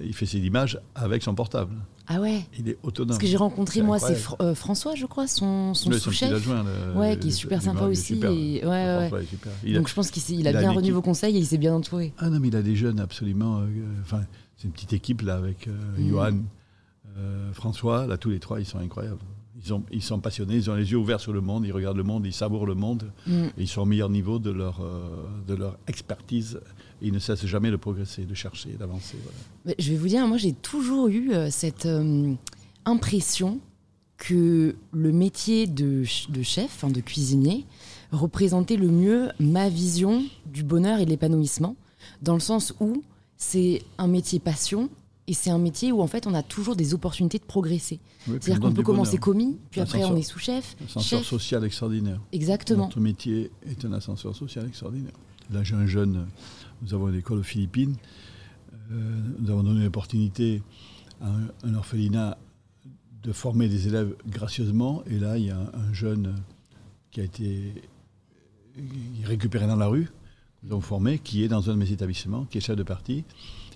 [0.04, 1.76] il fait ses images avec son portable.
[2.08, 3.16] Ah ouais Il est autonome.
[3.16, 6.48] Ce que j'ai rencontré, moi, c'est euh, François, je crois, son, son sous-chef.
[6.96, 8.16] Ouais, qui est super sympa aussi.
[8.16, 9.74] Et, ouais, ouais.
[9.74, 12.14] Donc je pense qu'il a, bien retenu vos conseils et il s'est bien entouré.
[12.18, 13.60] Ah non, mais il a des jeunes absolument.
[13.60, 13.68] Euh,
[14.02, 14.22] enfin,
[14.58, 16.10] c'est une petite équipe là avec euh, mm.
[16.10, 16.38] Johan,
[17.54, 18.08] François.
[18.08, 19.20] Là, tous les trois, ils sont incroyables.
[19.64, 21.98] Ils, ont, ils, sont passionnés, ils ont les yeux ouverts sur le monde, ils regardent
[21.98, 23.46] le monde, ils savourent le monde, mm.
[23.46, 26.62] et ils sont au meilleur niveau de leur, euh, de leur expertise.
[27.02, 29.18] Et ils ne cessent jamais de progresser, de chercher, d'avancer.
[29.78, 32.34] Je vais vous dire, moi j'ai toujours eu euh, cette euh,
[32.86, 33.60] impression
[34.18, 37.66] que le métier de, de chef, de cuisinier,
[38.12, 41.76] représentait le mieux ma vision du bonheur et de l'épanouissement,
[42.22, 43.04] dans le sens où
[43.38, 44.90] c'est un métier passion
[45.30, 48.00] Et c'est un métier où en fait on a toujours des opportunités de progresser.
[48.28, 49.24] Oui, C'est-à-dire on qu'on peut commencer bonheur.
[49.24, 50.76] commis, puis après on est sous-chef.
[50.84, 51.28] Ascenseur chef.
[51.28, 52.20] social extraordinaire.
[52.32, 52.86] Exactement.
[52.86, 55.14] Notre métier est un ascenseur social extraordinaire.
[55.52, 56.26] Là, j'ai un jeune,
[56.82, 57.96] nous avons une école aux Philippines.
[58.92, 60.64] Euh, nous avons donné l'opportunité
[61.22, 62.38] à un, un orphelinat
[63.22, 65.04] de former des élèves gracieusement.
[65.06, 66.36] Et là, il y a un, un jeune
[67.12, 67.74] qui a été
[69.24, 70.10] récupéré dans la rue,
[70.64, 73.24] nous avons formé, qui est dans un de mes établissements, qui est chef de parti.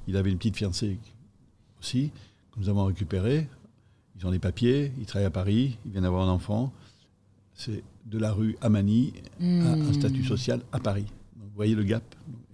[0.07, 0.97] Il avait une petite fiancée
[1.83, 2.11] aussi,
[2.53, 3.47] que nous avons récupéré.
[4.17, 6.71] Ils ont les papiers, ils travaillent à Paris, ils viennent d'avoir un enfant.
[7.55, 9.93] C'est de la rue à Manille à un Hmm.
[9.93, 11.05] statut social à Paris.
[11.35, 12.03] Donc, vous voyez le gap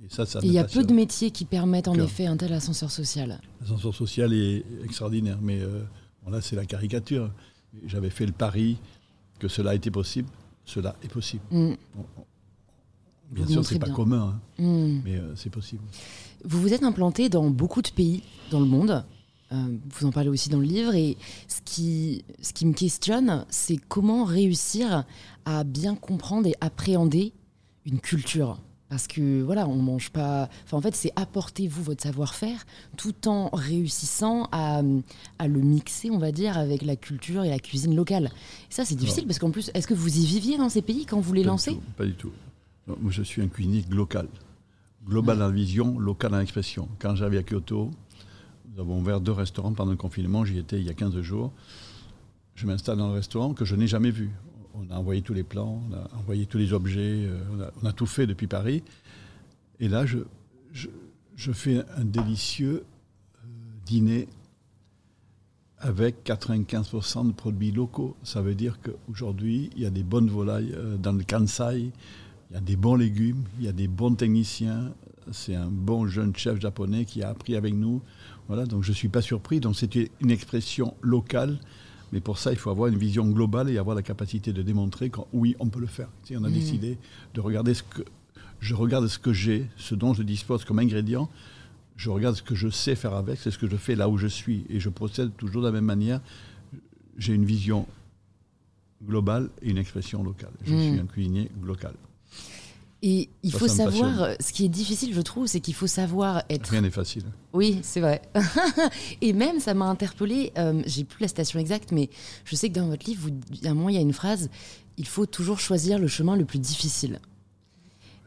[0.04, 2.06] Et ça, il y a peu de métiers qui permettent en Cœur.
[2.06, 3.40] effet un tel ascenseur social.
[3.62, 5.84] L'ascenseur social est extraordinaire, mais euh,
[6.24, 7.30] bon, là, c'est la caricature.
[7.86, 8.78] J'avais fait le pari
[9.38, 10.28] que cela était possible.
[10.66, 11.44] Cela est possible.
[11.52, 11.74] Mm.
[11.98, 12.06] On-
[13.32, 13.96] bien Vous sûr, montrez c'est pas bien.
[13.96, 15.02] commun, hein, Mm.
[15.06, 15.84] mais euh, c'est possible.
[16.44, 19.04] Vous vous êtes implanté dans beaucoup de pays dans le monde.
[19.52, 20.94] Euh, vous en parlez aussi dans le livre.
[20.96, 25.06] Et ce qui, ce qui me questionne, c'est comment réussir
[25.46, 27.34] à bien comprendre et appréhender
[27.86, 28.60] une culture.
[28.90, 30.50] Parce que voilà, on mange pas.
[30.66, 32.66] Enfin, en fait, c'est apporter vous votre savoir-faire
[32.98, 34.82] tout en réussissant à,
[35.38, 38.32] à le mixer, on va dire, avec la culture et la cuisine locale.
[38.70, 41.06] Et ça, c'est difficile parce qu'en plus, est-ce que vous y viviez dans ces pays
[41.06, 42.32] quand vous les Pas du lancez tout, Pas du tout.
[42.88, 44.28] Non, moi, je suis un cuisinier local.
[45.08, 46.90] Global dans la vision, local dans l'expression.
[46.98, 47.92] Quand j'arrive à Kyoto,
[48.80, 50.46] nous avons ouvert deux restaurants pendant le confinement.
[50.46, 51.52] J'y étais il y a 15 jours.
[52.56, 54.32] Je m'installe dans le restaurant que je n'ai jamais vu.
[54.74, 57.92] On a envoyé tous les plans, on a envoyé tous les objets, euh, on, a,
[57.92, 58.84] tout fait depuis Paris.
[59.82, 60.20] Et là, je,
[60.72, 60.88] je,
[61.36, 62.86] je fais un délicieux
[63.44, 63.48] euh,
[63.86, 64.30] dîner
[65.80, 68.16] avec 95% de produits locaux.
[68.24, 71.92] Ça veut dire qu'aujourd'hui, il y a des bonnes volailles euh, dans le Kansai,
[72.50, 74.94] il y a des bons légumes, il y a des bons techniciens.
[75.34, 78.02] C'est un bon jeune chef japonais qui a appris avec nous.
[78.50, 79.62] Voilà, donc je ne suis pas surpris.
[79.62, 81.58] Donc c'était une expression locale.
[82.12, 85.12] Mais pour ça, il faut avoir une vision globale et avoir la capacité de démontrer
[85.12, 86.10] que oui, on peut le faire.
[86.26, 86.54] Tu sais, on a Mhm.
[86.56, 86.98] décidé
[87.36, 88.02] de regarder ce que
[88.60, 91.30] je regarde ce que j'ai, ce dont je dispose comme ingrédient.
[91.96, 94.18] Je regarde ce que je sais faire avec, c'est ce que je fais là où
[94.18, 94.66] je suis.
[94.70, 96.20] Et je procède toujours de la même manière.
[97.18, 97.86] J'ai une vision
[99.06, 100.52] globale et une expression locale.
[100.66, 100.82] Je Mhm.
[100.92, 101.94] suis un cuisinier local.
[103.02, 104.30] Et il Ça, faut ça savoir, passionne.
[104.32, 106.68] euh, ce qui est difficile, je trouve, c'est qu'il faut savoir être.
[106.70, 107.24] Rien n'est facile.
[107.54, 108.22] Oui, c'est vrai.
[109.22, 110.52] et même, ça m'a interpellée.
[110.58, 112.10] euh, J'ai plus la citation exacte, mais
[112.44, 114.50] je sais que dans votre livre, vous, à un moment, il y a une phrase
[114.98, 117.20] il faut toujours choisir le chemin le plus difficile.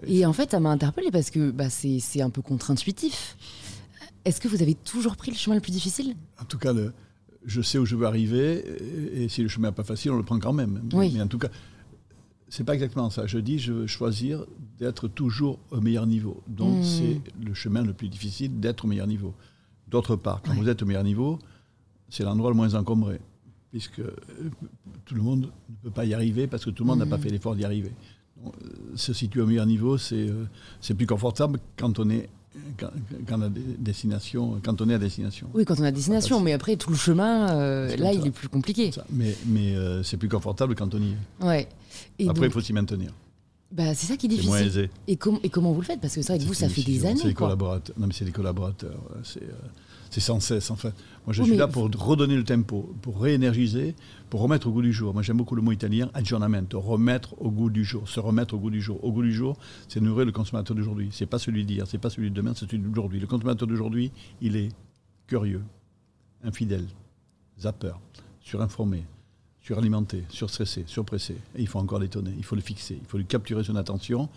[0.06, 3.36] Et en fait, ça m'a interpellée parce que bah, c'est c'est un peu contre-intuitif.
[4.24, 6.16] Est-ce que vous avez toujours pris le chemin le plus difficile?
[6.40, 6.94] En tout cas, le-
[7.44, 8.64] je sais où je veux arriver,
[9.14, 10.80] et, et si le chemin n'est pas facile, on le prend quand même.
[10.94, 11.10] Oui.
[11.14, 11.48] Mais en tout cas,
[12.54, 13.26] c'est pas exactement ça.
[13.26, 14.44] Je dis, je veux choisir
[14.78, 16.42] d'être toujours au meilleur niveau.
[16.46, 16.82] Donc, Mm.
[16.82, 19.32] c'est le chemin le plus difficile d'être au meilleur niveau.
[19.88, 21.38] D'autre part, quand vous êtes au meilleur niveau,
[22.10, 23.20] c'est l'endroit le moins encombré,
[23.70, 24.14] puisque euh,
[25.06, 27.16] tout le monde ne peut pas y arriver parce que tout le monde n'a pas
[27.16, 27.22] Mm.
[27.22, 27.92] fait l'effort d'y arriver.
[28.44, 30.44] Donc, euh, se situer au meilleur niveau, c'est euh,
[30.80, 32.28] c'est plus confortable quand on est
[33.26, 35.48] quand, à des- destination, quand on est à destination.
[35.54, 36.44] Oui, quand on a destination, facile.
[36.44, 38.12] mais après, tout le chemin, euh, C'est là, ça.
[38.14, 38.90] il est plus compliqué.
[39.10, 41.44] Mais, mais euh, c'est plus confortable quand on y est.
[41.46, 41.68] Ouais.
[42.18, 43.12] Et Après, il faut s'y maintenir.
[43.70, 44.80] bah, c'est ça qui est C'est moins difficile.
[44.82, 44.90] aisé.
[45.08, 46.00] Et, com- et comment vous le faites?
[46.00, 47.20] Parce que c'est vrai que vous, C'est ça fait des C'est années.
[47.24, 47.46] les Quoi.
[47.48, 47.96] collaborateurs.
[47.98, 49.00] Non, mais c'est les collaborateurs.
[49.24, 49.52] C'est euh,
[50.12, 50.92] c'est sans cesse, en fait.
[51.26, 53.94] Moi, je Oui, suis là pour redonner le tempo, pour réénergiser,
[54.28, 55.14] pour remettre au goût du jour.
[55.14, 58.58] Moi, j'aime beaucoup le mot italien, aggiornamento, remettre au goût du jour, se remettre au
[58.58, 59.02] goût du jour.
[59.02, 59.56] Au goût du jour,
[59.88, 61.08] c'est nourrir le consommateur d'aujourd'hui.
[61.12, 63.20] C'est pas celui d'hier, c'est pas celui de demain, c'est celui d'aujourd'hui.
[63.20, 64.68] Le consommateur d'aujourd'hui, il est
[65.26, 65.62] curieux,
[66.44, 66.84] infidèle,
[67.58, 67.94] zapper,
[68.42, 69.06] surinformé,
[69.62, 71.38] suralimenté, surstressé, surpressé.
[71.56, 74.28] Et il faut encore l'étonner, il faut le fixer, il faut lui capturer son attention,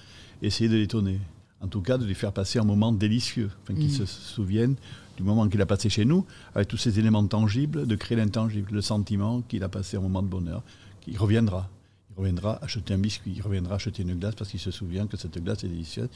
[0.42, 1.20] essayer de l'étonner.
[1.62, 3.90] En tout cas, de lui faire passer un moment délicieux, enfin, qu'il Mhm.
[3.92, 4.76] se souvienne
[5.18, 8.72] du moment qu'il a passé chez nous, avec tous ces éléments tangibles, de créer l'intangible,
[8.74, 10.62] le sentiment qu'il a passé un moment de bonheur,
[11.02, 11.70] qu'il reviendra.
[12.12, 15.18] Il reviendra acheter un biscuit, il reviendra acheter une glace parce qu'il se souvient que
[15.18, 16.08] cette glace est délicieuse.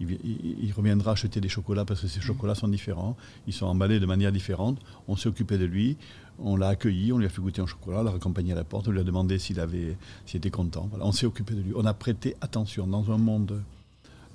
[0.00, 3.52] Il, vi- il- il reviendra acheter des chocolats parce que ces chocolats sont différents, ils
[3.54, 4.78] sont emballés de manière différente.
[5.06, 5.96] On s'est occupé de lui,
[6.38, 8.64] on l'a accueilli, on lui a fait goûter un chocolat, on l'a raccompagné à la
[8.64, 9.96] porte, on lui a demandé s'il avait,
[10.26, 10.86] s'il était content.
[10.90, 11.72] Voilà, on s'est occupé de lui.
[11.74, 13.62] On a prêté attention dans un monde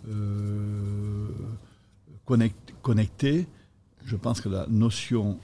[0.08, 1.28] euh.
[4.06, 5.40] Je pense que la notion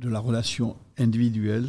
[0.00, 1.68] de la relation individuelle,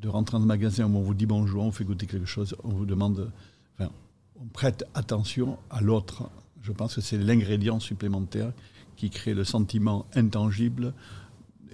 [0.00, 2.56] de rentrer dans le magasin où on vous dit bonjour, on fait goûter quelque chose,
[2.64, 3.30] on vous demande,
[3.78, 3.90] enfin,
[4.40, 6.28] on prête attention à l'autre.
[6.62, 8.52] Je pense que c'est l'ingrédient supplémentaire
[8.96, 10.92] qui crée le sentiment intangible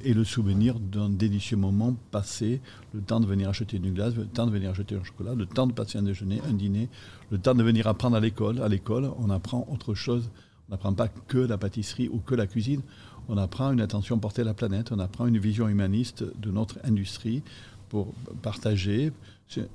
[0.04, 2.60] et le souvenir d'un délicieux moment passé,
[2.92, 5.46] le temps de venir acheter une glace, le temps de venir acheter un chocolat, le
[5.46, 6.88] temps de passer un déjeuner, un dîner,
[7.30, 8.60] le temps de venir apprendre à l'école.
[8.62, 10.30] À l'école, on apprend autre chose.
[10.68, 12.82] On n'apprend pas que la pâtisserie ou que la cuisine.
[13.28, 16.78] on apprend une attention portée à la planète, on apprend une vision humaniste de notre
[16.84, 17.42] industrie
[17.88, 19.12] pour partager.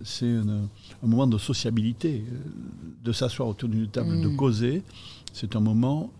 [0.03, 0.67] C'est un,
[1.03, 2.23] moment de sociabilité,
[3.03, 4.35] de s'asseoir autour d'une table, de mm.
[4.35, 4.83] causer.
[5.33, 6.11] C'est un moment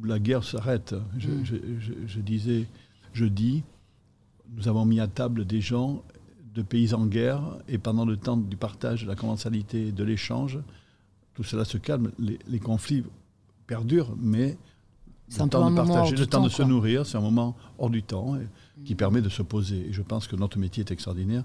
[0.00, 0.96] où la guerre s'arrête.
[1.16, 1.44] Je, mm.
[2.08, 2.83] je, disais, je
[3.22, 3.62] dis,
[4.56, 6.02] nous avons mis à table des gens
[6.54, 10.58] de pays en guerre et pendant le temps du partage, de la commensalité, de l'échange,
[11.34, 12.12] tout cela se calme.
[12.18, 13.04] Les, conflits
[13.66, 14.56] perdurent, mais
[15.30, 18.38] le temps de partager, le temps, de se nourrir, c'est un moment hors du temps
[18.84, 19.88] qui permet de se poser.
[19.88, 21.44] Et je pense que notre métier est extraordinaire,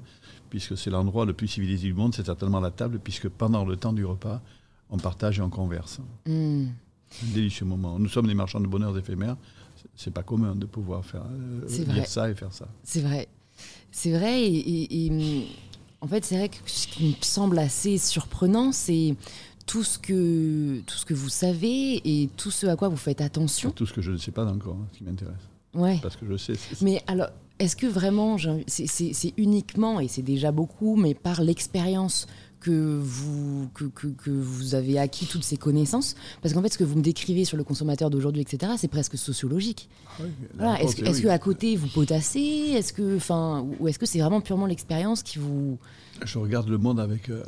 [0.49, 3.75] puisque c'est l'endroit le plus civilisé du monde, c'est certainement la table, puisque pendant le
[3.77, 4.41] temps du repas,
[4.91, 5.99] on partage et on converse.
[6.27, 6.65] Hmm.
[7.23, 7.97] Un délicieux moment.
[7.97, 9.37] Nous sommes des marchands de bonheur éphémères.
[9.99, 12.69] C'est pas commun de pouvoir faire euh, ça et faire ça.
[12.83, 13.27] C'est vrai.
[13.91, 14.45] C'est vrai.
[14.45, 15.11] Et,
[15.99, 19.17] en fait, c'est vrai que ce qui me semble assez surprenant, c'est
[19.65, 23.19] tout ce que tout ce que vous savez et tout ce à quoi vous faites
[23.19, 23.71] attention.
[23.71, 25.35] Tout ce que je ne sais pas encore, hein, ce qui m'intéresse.
[25.73, 25.99] Ouais.
[26.01, 26.53] Parce que je sais.
[26.79, 27.27] Mais alors,
[27.59, 32.25] est-ce que vraiment, c'est uniquement, et c'est déjà beaucoup, mais par l'expérience
[32.59, 36.83] que vous, que, que, vous avez acquis toutes ces connaissances Parce qu'en fait, ce que
[36.83, 39.89] vous me décrivez sur le consommateur d'aujourd'hui, etc., c'est presque sociologique.
[40.55, 40.81] voilà.
[40.81, 42.39] Est-ce est qu'à côté, vous potassez?
[42.39, 45.77] Est-ce que, enfin, Ou est-ce que c'est vraiment purement l'expérience qui vous...
[46.23, 47.43] Je regarde le monde avec euh,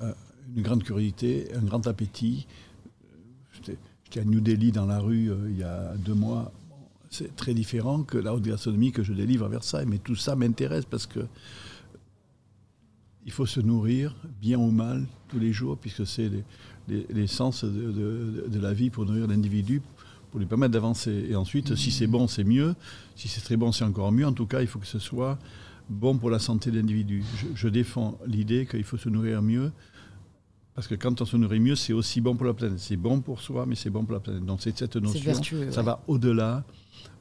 [0.55, 2.47] une grande curiosité, un grand appétit.
[3.53, 6.51] J'étais à New Delhi dans la rue euh, il y a deux mois
[7.11, 9.85] c'est très différent que la haute gastronomie que je délivre à Versailles.
[9.87, 11.19] Mais tout ça m'intéresse parce que
[13.25, 16.29] il faut se nourrir, bien ou mal, tous les jours, puisque c'est
[16.87, 19.81] l'essence de, de, la vie pour nourrir l'individu,
[20.31, 21.27] pour lui permettre d'avancer.
[21.29, 22.75] Et ensuite, si c'est bon, c'est mieux.
[23.15, 24.25] Si c'est très bon, c'est encore mieux.
[24.25, 25.37] En tout cas, il faut que ce soit
[25.89, 27.23] bon pour la santé de l'individu.
[27.53, 29.71] Je, défends l'idée qu'il faut se nourrir mieux,
[30.73, 32.79] parce que quand on se nourrit mieux, c'est aussi bon pour la planète.
[32.79, 34.45] C'est bon pour soi, mais c'est bon pour la planète.
[34.45, 35.33] Donc c'est cette notion,
[35.69, 36.63] ça va au-delà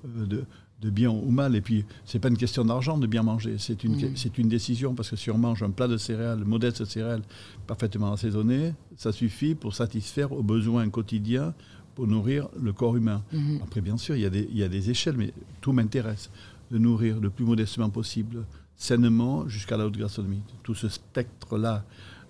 [0.06, 0.44] euh, de,
[0.80, 1.54] de, bien ou mal.
[1.56, 4.16] Et puis, ce n'est pas une question d'argent de bien manger, c'est une, mm.
[4.16, 7.22] c'est une décision, parce que si on mange un plat de céréales, modeste céréales,
[7.66, 11.54] parfaitement assaisonné, ça suffit pour satisfaire aux besoins quotidiens,
[11.94, 13.22] pour nourrir le corps humain.
[13.34, 13.62] Mm-hmm.
[13.62, 16.30] Après, bien sûr, il y, a des, il y a des échelles, mais tout m'intéresse,
[16.70, 18.44] de nourrir le plus modestement possible,
[18.76, 20.42] sainement, jusqu'à la haute gastronomie.
[20.62, 21.84] Tout ce spectre-là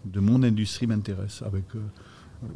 [0.05, 1.65] de mon industrie m'intéresse, avec...
[1.75, 1.81] Euh,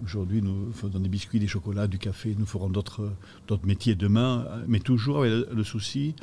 [0.02, 2.34] Aujourd'hui, nous faisons des biscuits, des chocolats, du café.
[2.38, 3.12] Nous ferons d'autres
[3.64, 6.14] métiers demain, mais toujours avec le, souci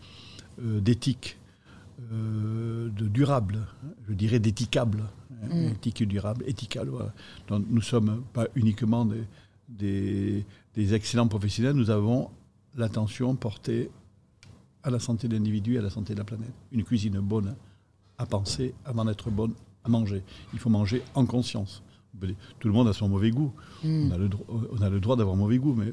[0.64, 1.38] euh, d'éthique,
[2.12, 3.60] euh, de durable,
[4.10, 5.04] je dirais d'éthicable.
[5.44, 5.68] Hein, mm.
[5.74, 6.90] Éthique et durable, éthical.
[7.48, 9.06] Donc, nous ne sommes pas uniquement
[9.70, 10.46] des,
[10.76, 12.30] des, excellents professionnels, nous avons
[12.76, 13.90] l'attention portée
[14.84, 16.54] à la santé de l'individu et à la santé de la planète.
[16.72, 17.56] Une cuisine bonne
[18.18, 20.24] à penser avant d'être bonne à manger.
[20.54, 21.84] Il faut manger en conscience.
[22.60, 23.54] Tout le monde a son mauvais goût.
[23.84, 24.10] Hmm.
[24.10, 25.92] On, a le, on, a le, droit d'avoir mauvais goût mais,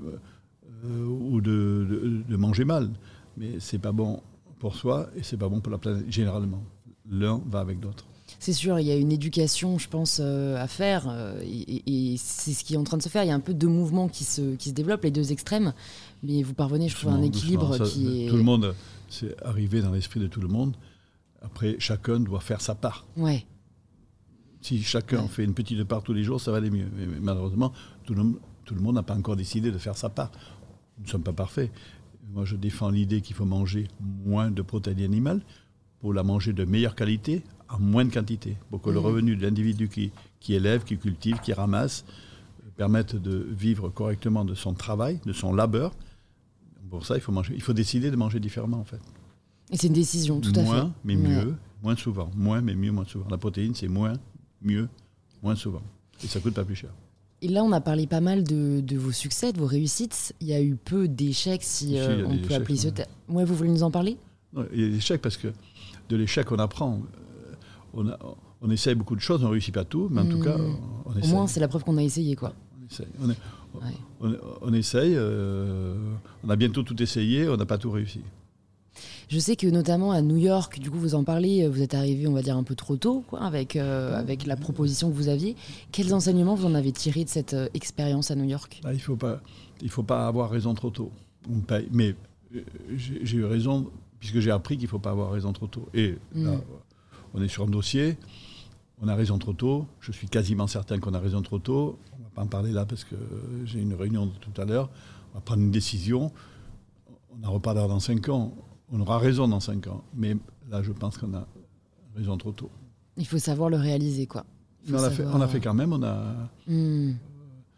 [0.85, 2.91] euh, ou de, de, manger mal.
[3.37, 4.23] Mais c'est pas bon
[4.59, 6.63] pour soi et c'est pas bon pour la planète, généralement.
[7.11, 8.05] L'un va avec l'autre.
[8.39, 11.07] C'est sûr, il y a une éducation, je pense, euh, à faire.
[11.09, 13.25] Euh, et, c'est ce qui est en train de se faire.
[13.25, 15.73] Il y a un peu deux mouvements qui se, qui se développent, les deux extrêmes.
[16.23, 18.29] Mais vous parvenez, je trouve, à un équilibre qui est.
[18.29, 18.75] Tout le monde,
[19.09, 20.77] c'est arrivé dans l'esprit de tout le monde.
[21.41, 23.07] Après, chacun doit faire sa part.
[23.17, 23.47] Ouais.
[24.61, 26.89] Si chacun fait une petite part tous les jours, ça va aller mieux.
[26.97, 27.73] Mais, malheureusement,
[28.05, 28.23] tout le,
[28.65, 30.31] tout le monde n'a pas encore décidé de faire sa part.
[30.99, 31.71] Nous ne sommes pas parfaits.
[32.33, 33.89] Moi, je défends l'idée qu'il faut manger
[34.25, 35.41] moins de protéines animales
[36.01, 39.05] pour la manger de meilleure qualité à moins de quantité, pour que le mmh.
[39.05, 42.05] revenu de l'individu qui, qui élève, qui cultive, qui ramasse,
[42.65, 45.93] euh, permette de vivre correctement de son travail, de son labeur.
[46.91, 49.01] Pour ça, il faut, manger, il faut décider de manger différemment, en fait.
[49.71, 50.63] Et c'est une décision, tout à fait.
[50.63, 52.31] Moins, mais mieux, moins souvent.
[52.35, 53.29] Moins, mais mieux, moins souvent.
[53.29, 54.15] La protéine, c'est moins,
[54.63, 54.89] mieux,
[55.43, 55.83] moins souvent.
[56.23, 56.91] Et ça coûte pas plus cher.
[57.41, 60.35] Et là, on a parlé pas mal de, vos succès, de vos réussites.
[60.41, 63.11] Il y a eu peu d'échecs, si euh, on peut appeler ce terme.
[63.29, 64.17] Ouais, vous voulez nous en parler?
[64.73, 65.49] Il y a des échecs parce que
[66.09, 67.01] de l'échec, on apprend.
[67.95, 68.07] On,
[68.61, 70.77] on, essaye beaucoup de choses, on ne réussit pas tout, mais en tout cas, hmm.
[71.07, 71.31] on essaye.
[71.31, 72.55] Au moins, c'est la preuve qu'on a essayé, quoi.
[74.21, 75.15] On essaye.
[75.15, 75.95] Euh,
[76.45, 78.21] on a bientôt tout essayé, on n'a pas tout réussi.
[79.29, 82.27] Je sais que notamment à New York, du coup, vous en parlez, vous êtes arrivé,
[82.27, 85.29] on va dire, un peu trop tôt, quoi, avec, euh, avec la proposition que vous
[85.29, 85.55] aviez.
[85.93, 88.81] Quels enseignements vous en avez tiré de cette euh, expérience à New York?
[88.85, 89.43] Ah, Il ne faut, pas,
[89.89, 91.13] faut pas avoir raison trop tôt.
[91.93, 92.15] Mais
[92.55, 92.63] euh,
[92.95, 95.87] j'ai eu raison, puisque j'ai appris qu'il ne faut pas avoir raison trop tôt.
[95.93, 96.49] Et mm.
[97.35, 98.17] on est sur un dossier,
[99.03, 99.85] on a raison trop tôt.
[100.01, 101.99] Je suis quasiment certain qu'on a raison trop tôt.
[102.15, 103.15] On ne va pas en parler là parce que
[103.67, 104.89] j'ai une réunion tout à l'heure.
[105.33, 106.33] On va prendre une décision.
[107.31, 108.55] On en reparlera dans cinq ans
[108.93, 110.03] on aura raison dans 5 ans.
[110.15, 110.37] Mais
[110.71, 111.47] là, je pense qu'on a
[112.17, 112.71] raison trop tôt.
[113.17, 114.45] Il faut savoir le réaliser, quoi.
[114.91, 116.49] on, a fait, on a fait quand même, on a...
[116.67, 117.13] Hmm.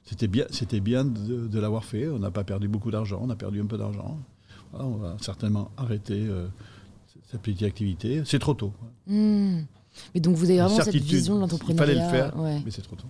[0.05, 2.09] C'était bien, c'était bien de, l'avoir fait.
[2.09, 4.19] On n'a pas perdu beaucoup d'argent, on a perdu un peu d'argent.
[4.73, 6.27] on va certainement arrêter
[7.31, 8.23] cette petite activité.
[8.25, 8.73] C'est trop tôt.
[9.07, 9.61] Hmm.
[10.15, 11.95] Mais donc vous avez vraiment cette vision de l'entrepreneuriat.
[11.95, 13.07] Il fallait le faire, mais c'est trop tôt.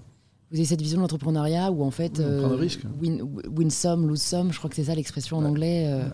[0.50, 2.66] Vous avez cette vision de l'entrepreneuriat où en fait, oui, on euh,
[3.00, 3.22] win,
[3.56, 5.84] win, some, lose some, je crois que c'est ça l'expression en anglais.
[5.86, 6.08] Euh,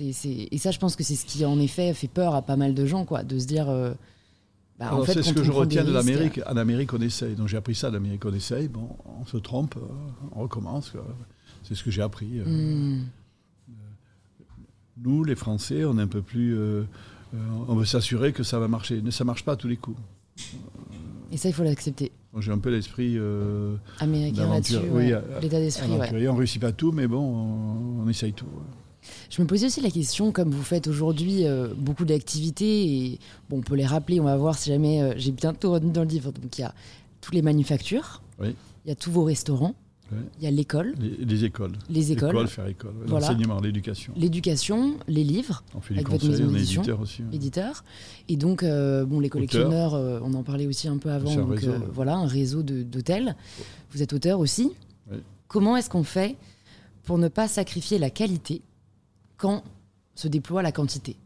[0.00, 2.74] et ça, je pense que c'est ce qui en effet fait peur à pas mal
[2.74, 3.68] de gens, quoi, de se dire.
[3.68, 3.92] Euh,
[4.78, 6.40] bah, en fait, c'est ce que je retiens de l'Amérique.
[6.46, 7.34] En Amérique, on essaye.
[7.34, 8.68] Donc j'ai appris ça l'Amérique, on essaye.
[8.68, 8.88] Bon,
[9.20, 9.76] on se trompe,
[10.32, 10.92] on recommence.
[11.62, 12.40] C'est ce que j'ai appris.
[12.44, 13.04] Hmm.
[14.98, 16.58] Nous, les Français, on est un peu plus.
[17.68, 19.00] on veut s'assurer que ça va marcher.
[19.02, 19.98] Mais ça marche pas à tous les coups.
[21.32, 22.12] Et ça, il faut l'accepter.
[22.38, 25.90] J'ai un peu l'esprit euh, américain là-dessus, oui, l'état d'esprit.
[25.90, 26.28] Ouais.
[26.28, 28.46] On ne réussit pas tout, mais bon, on, essaye tout.
[29.30, 33.58] Je me posais aussi la question, comme vous faites aujourd'hui euh, beaucoup d'activités, et bon,
[33.58, 36.02] on peut les rappeler, on va voir si jamais euh, j'ai bien tout retenu dans
[36.02, 36.32] le livre.
[36.32, 36.74] Donc il y a
[37.20, 38.54] toutes les manufactures, il
[38.86, 39.74] y a tous vos restaurants,
[40.38, 40.94] il y a l'école.
[40.98, 41.72] Les, écoles.
[41.90, 42.28] Les écoles.
[42.28, 42.94] L'école, faire école.
[43.08, 44.12] L'enseignement, l'éducation.
[44.16, 45.64] L'éducation, les livres.
[45.74, 47.22] On fait du conseil, on est éditeur aussi.
[47.32, 47.84] Éditeur.
[48.28, 51.34] Et donc, euh, bon, les collectionneurs, on en parlait aussi un peu avant.
[51.34, 53.34] Donc, euh, voilà, un réseau d'hôtels.
[53.90, 54.72] Vous êtes auteur aussi.
[55.48, 56.36] Comment est-ce qu'on fait
[57.04, 58.62] pour ne pas sacrifier la qualité
[59.36, 59.62] quand
[60.14, 61.16] se déploie la quantité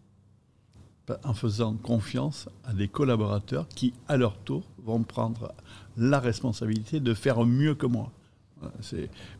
[1.25, 5.53] En faisant confiance à des collaborateurs qui, à leur tour, vont prendre
[5.97, 8.11] la responsabilité de faire mieux que moi.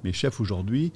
[0.05, 0.93] Mes chefs aujourd'hui,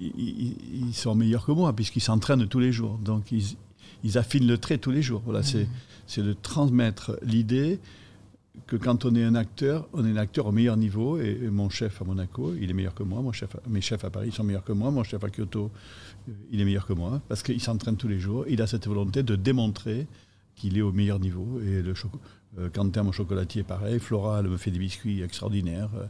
[0.00, 2.98] ils, sont meilleurs que moi puisqu'ils s'entraînent tous les jours.
[2.98, 5.22] Donc ils, affinent le trait tous les jours.
[5.24, 5.66] Voilà, mmh.
[6.06, 7.80] c'est de transmettre l'idée
[8.66, 11.18] que quand on est un acteur, on est un acteur au meilleur niveau.
[11.18, 13.22] Et, mon chef à Monaco, il est meilleur que moi.
[13.68, 14.90] Mes chefs à Paris sont meilleurs que moi.
[14.90, 15.70] Mon chef à Kyoto,
[16.28, 17.20] euh, il est meilleur que moi.
[17.28, 18.44] Parce qu'il s'entraîne tous les jours.
[18.48, 20.06] Il a cette volonté de démontrer
[20.56, 21.60] qu'il est au meilleur niveau.
[21.60, 21.94] Et le,
[22.58, 23.98] euh, Quentin, mon chocolatier, pareil.
[23.98, 25.90] Flora, elle me fait des biscuits extraordinaires.
[25.96, 26.06] Euh,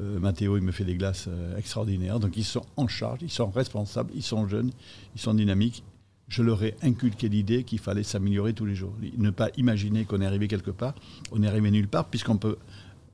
[0.00, 2.20] euh, Mathéo, il me fait des glaces extraordinaires.
[2.20, 4.70] Donc ils sont en charge, ils sont responsables, ils sont jeunes,
[5.14, 5.84] ils sont dynamiques.
[6.30, 8.94] Je leur ai inculqué l'idée qu'il fallait s'améliorer tous les jours.
[9.18, 10.94] Ne pas imaginer qu'on est arrivé quelque part.
[11.32, 12.56] On est arrivé nulle part puisqu'on peut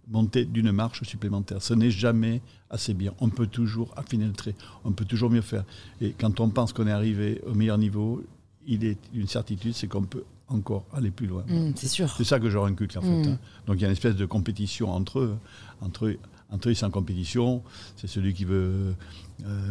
[0.08, 1.62] monter d'une marche supplémentaire.
[1.62, 3.14] Ce n'est jamais assez bien.
[3.20, 4.54] On peut toujours affiner le trait.
[4.84, 5.64] On peut toujours mieux faire.
[6.02, 8.22] Et quand on pense qu'on est arrivé au meilleur niveau,
[8.66, 11.44] il est une certitude, c'est qu'on peut encore aller plus loin.
[11.48, 12.10] Mmh, c'est sûr.
[12.16, 13.08] C'est ça que je inculque en fait.
[13.08, 13.28] Mmh.
[13.30, 13.38] Hein.
[13.66, 15.36] Donc il y a une espèce de compétition entre eux.
[15.80, 16.18] Entre eux,
[16.50, 17.62] entre eux c'est en compétition.
[17.96, 18.94] C'est celui qui veut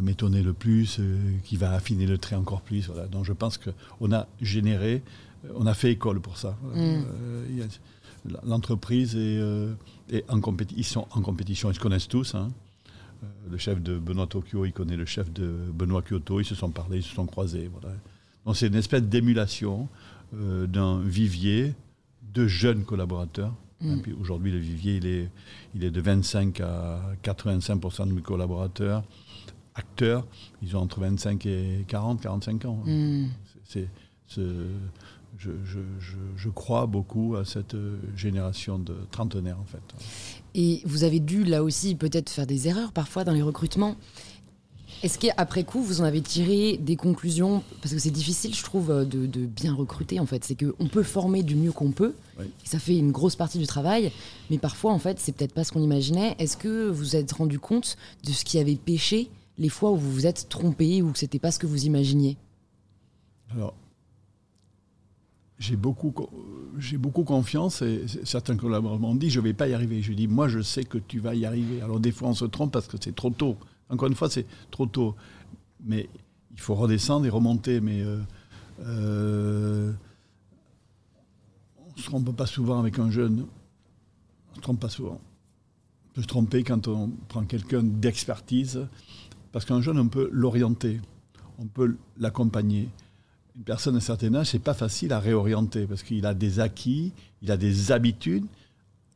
[0.01, 2.87] m'étonner le plus, euh, qui va affiner le trait encore plus.
[2.87, 3.07] Voilà.
[3.07, 5.01] Donc je pense qu'on a généré,
[5.45, 6.57] euh, on a fait école pour ça.
[6.73, 7.01] Mmh.
[8.43, 10.77] L'entreprise est, en compétition.
[10.77, 12.35] Ils sont en compétition, ils se connaissent tous.
[12.35, 12.51] Hein.
[13.49, 16.69] Le chef de Benoît Tokyo, il connaît le chef de Benoît Kyoto, ils se sont
[16.69, 17.69] parlé, ils se sont croisés.
[17.71, 17.95] Voilà.
[18.45, 19.87] Donc c'est une espèce d'émulation.
[20.33, 21.75] Euh, d'un vivier
[22.33, 23.53] de jeunes collaborateurs.
[23.79, 23.99] Mm.
[24.19, 25.29] Aujourd'hui, le vivier, il est,
[25.75, 29.03] il est de 25 à 85% de mes collaborateurs,
[29.75, 30.25] acteurs,
[30.61, 32.79] ils ont entre 25 et 40, 45 ans.
[32.85, 33.27] Mm.
[33.63, 33.87] C'est,
[35.37, 35.79] je, je,
[36.37, 37.75] je, crois beaucoup à cette
[38.15, 39.81] génération de trentenaires, en fait.
[40.53, 43.95] Et vous avez dû, là aussi, peut-être faire des erreurs parfois dans les recrutements.
[45.03, 47.63] Est-ce qu'après coup, vous en avez tiré des conclusions?
[47.81, 50.43] Parce que c'est difficile, je trouve, de, bien recruter, en fait.
[50.45, 53.67] C'est qu'on peut former du mieux qu'on peut, et ça fait une grosse partie du
[53.67, 54.11] travail,
[54.49, 56.35] mais parfois, en fait, c'est peut-être pas ce qu'on imaginait.
[56.39, 59.97] Est-ce que vous vous êtes rendu compte de ce qui avait péché les fois où
[59.97, 62.37] vous vous êtes trompé ou que c'était pas ce que vous imaginiez
[63.51, 63.73] Alors,
[65.57, 66.11] j'ai beaucoup,
[67.23, 70.01] confiance et certains collaborateurs m'ont dit je vais pas y arriver.
[70.01, 71.81] Je dis moi je sais que tu vas y arriver.
[71.81, 73.57] Alors des fois on se trompe parce que c'est trop tôt.
[73.89, 75.15] Encore une fois, c'est trop tôt.
[75.83, 76.09] Mais
[76.51, 77.81] il faut redescendre et remonter.
[77.81, 78.19] Mais euh,
[78.81, 79.91] euh,
[81.79, 83.45] on ne se trompe pas souvent avec un jeune.
[84.49, 85.19] On ne se trompe pas souvent.
[86.09, 88.87] On peut se tromper quand on prend quelqu'un d'expertise.
[89.55, 90.99] Parce qu'un jeune, on peut l'orienter.
[91.59, 92.89] On peut l'accompagner.
[93.55, 97.13] Une personne d'un certain âge, c'est pas facile à réorienter parce qu'il a des acquis,
[97.41, 98.43] il a des habitudes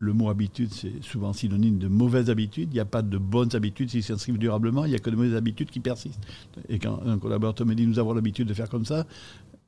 [0.01, 2.69] le mot habitude, c'est souvent synonyme de mauvaise habitude.
[2.71, 5.17] Il n'y a pas de bonnes habitudes qui s'inscrivent durablement, il n'y a que de
[5.17, 6.25] mauvaises habitudes qui persistent.
[6.69, 9.05] Et quand un collaborateur me dit nous avons l'habitude de faire comme ça,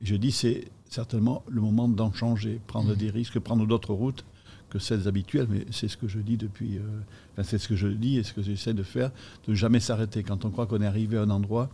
[0.00, 2.96] je dis c'est certainement le moment d'en changer, prendre mmh.
[2.96, 4.24] des risques, prendre d'autres routes
[4.72, 5.46] que celles habituelles.
[5.50, 6.78] Mais c'est ce que je dis depuis.
[6.78, 6.82] Euh,
[7.32, 9.10] enfin, c'est ce que je dis et ce que j'essaie de faire,
[9.46, 10.22] de jamais s'arrêter.
[10.22, 11.68] Quand on croit qu'on est arrivé à un endroit,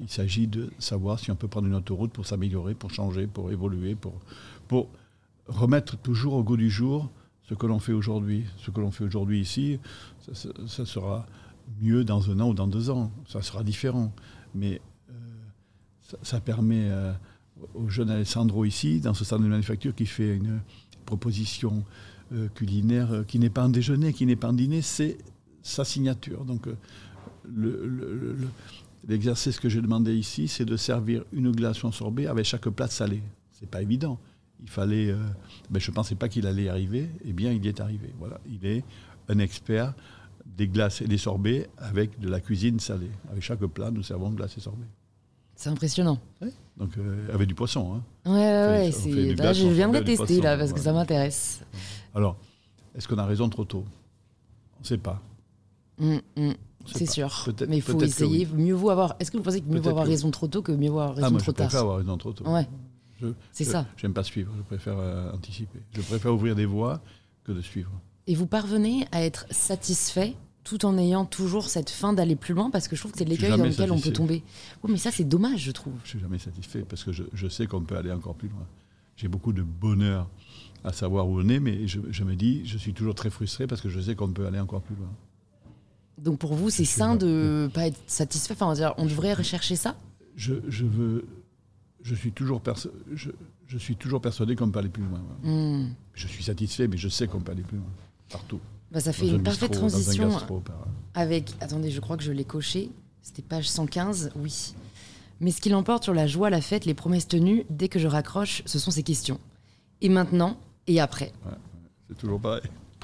[0.00, 3.26] il s'agit de savoir si on peut prendre une autre route pour s'améliorer, pour changer,
[3.26, 4.14] pour évoluer, pour,
[4.66, 4.88] pour
[5.46, 7.10] remettre toujours au goût du jour
[7.48, 8.44] ce que l'on fait aujourd'hui.
[8.58, 9.78] Ce que l'on fait aujourd'hui ici,
[10.66, 11.26] ça, sera
[11.80, 13.12] mieux dans un an ou dans deux ans.
[13.28, 14.12] Ça sera différent.
[14.54, 14.80] Mais
[15.10, 15.12] euh,
[16.22, 17.12] ça, permet euh,
[17.74, 20.60] au jeune Alessandro ici, dans ce centre de manufacture, qui fait une
[21.06, 21.84] proposition
[22.32, 25.18] euh, culinaire qui n'est pas un déjeuner, qui n'est pas un dîner, c'est
[25.62, 26.44] sa signature.
[26.44, 26.66] Donc
[27.52, 28.36] le,
[29.08, 32.68] l'exercice que j'ai demandé ici, c'est de servir une glace ou un sorbet avec chaque
[32.68, 33.22] plat salé.
[33.52, 34.18] C'est pas évident.
[34.62, 35.14] Il fallait.
[35.70, 37.08] ben, je ne pensais pas qu'il allait y arriver.
[37.24, 38.12] Eh bien, il y est arrivé.
[38.18, 38.40] Voilà.
[38.46, 38.84] Il est
[39.28, 39.94] un expert
[40.56, 43.10] des glaces et des sorbets avec de la cuisine salée.
[43.30, 44.86] Avec chaque plat, nous servons glace et sorbet.
[45.54, 46.18] C'est impressionnant.
[46.76, 47.94] Donc, euh, avec du poisson.
[47.94, 48.30] Hein.
[48.30, 49.34] Ouais, ouais, c'est.
[49.34, 51.60] Là, je viendrai tester, là, parce que ça m'intéresse.
[52.14, 52.36] Alors,
[52.94, 53.84] est-ce qu'on a raison trop tôt?
[54.78, 55.20] On ne sait pas.
[56.00, 56.54] Hum, hum.
[56.86, 57.48] C'est sûr.
[57.68, 58.46] Mais il faut essayer.
[58.46, 59.16] Mieux vaut avoir.
[59.20, 61.14] Est-ce que vous pensez que mieux vaut avoir raison trop tôt que mieux vaut avoir
[61.14, 62.48] raison ah, moi, trop tard Je préfère avoir raison trop tôt.
[62.48, 62.66] Ouais.
[63.52, 63.86] C'est ça.
[63.96, 64.52] J'aime pas suivre.
[64.56, 65.80] Je préfère euh, anticiper.
[65.92, 67.00] Je préfère ouvrir des voies
[67.44, 67.90] que de suivre.
[68.26, 72.70] Et vous parvenez à être satisfait tout en ayant toujours cette fin d'aller plus loin
[72.70, 74.42] parce que je trouve que c'est l'écueil dans lequel on peut tomber.
[74.82, 75.94] Oui, mais ça c'est dommage, je trouve.
[76.04, 78.66] Je suis jamais satisfait parce que je, sais qu'on peut aller encore plus loin.
[79.16, 80.28] J'ai beaucoup de bonheur
[80.84, 83.80] à savoir où on est, mais je, me dis, je suis toujours très frustré parce
[83.80, 85.10] que je sais qu'on peut aller encore plus loin.
[86.18, 88.54] Donc pour vous, c'est sain de ne pas être satisfait.
[88.60, 89.96] Enfin, on, devrait rechercher ça?
[90.36, 91.26] Je, veux,
[92.02, 92.62] je suis toujours
[93.12, 95.20] je, suis toujours persuadé qu'on peut aller plus loin.
[95.42, 95.90] Hmm.
[96.14, 97.86] Je suis satisfait, mais je sais qu'on peut aller plus loin
[98.30, 98.60] partout.
[98.90, 100.30] Bah, ça fait une parfaite transition
[101.14, 101.52] avec.
[101.60, 102.90] Attendez, je crois que je l'ai coché.
[103.22, 104.74] C'était page 115, oui.
[105.40, 108.06] Mais ce qui l'emporte sur la joie, la fête, les promesses tenues, dès que je
[108.06, 109.38] raccroche, ce sont ces questions.
[110.00, 111.32] Et maintenant et après
[112.08, 112.62] C'est toujours pareil.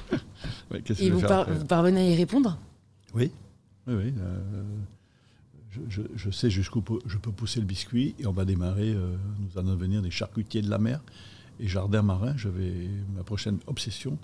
[0.99, 1.21] et vous,
[1.67, 2.57] parvenez à y répondre?
[3.13, 3.31] Oui,
[3.87, 4.13] oui, oui.
[4.19, 4.63] Euh,
[5.89, 8.93] je, sais jusqu'où je peux pousser le biscuit et on va démarrer.
[8.93, 11.01] Euh, nous allons devenir des charcutiers de la mer
[11.59, 12.35] et jardin marin.
[12.37, 14.17] J'avais ma prochaine obsession,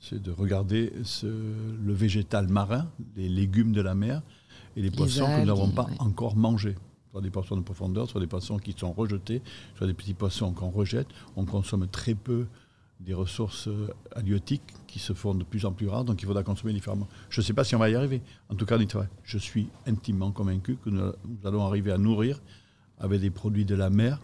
[0.00, 0.92] c'est de regarder
[1.22, 2.86] le végétal marin,
[3.16, 4.22] les légumes de la mer
[4.76, 6.76] et les, poissons que nous n'avons pas encore mangés.
[7.10, 9.40] Soit des poissons de profondeur, soit des poissons qui sont rejetés,
[9.76, 11.06] soit des petits poissons qu'on rejette.
[11.36, 12.46] On consomme très peu
[13.04, 16.42] des ressources euh, halieutiques qui se font de plus en plus rares, donc il faudra
[16.42, 17.08] consommer différemment.
[17.28, 18.22] Je ne sais pas si on va y arriver.
[18.48, 18.78] En tout cas,
[19.24, 21.12] je suis intimement convaincu que nous
[21.44, 22.40] allons arriver à nourrir
[22.98, 24.20] avec des produits de la mer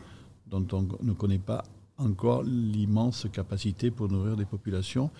[0.46, 1.64] dont on ne connaît pas
[1.98, 5.10] encore l'immense capacité pour nourrir des populations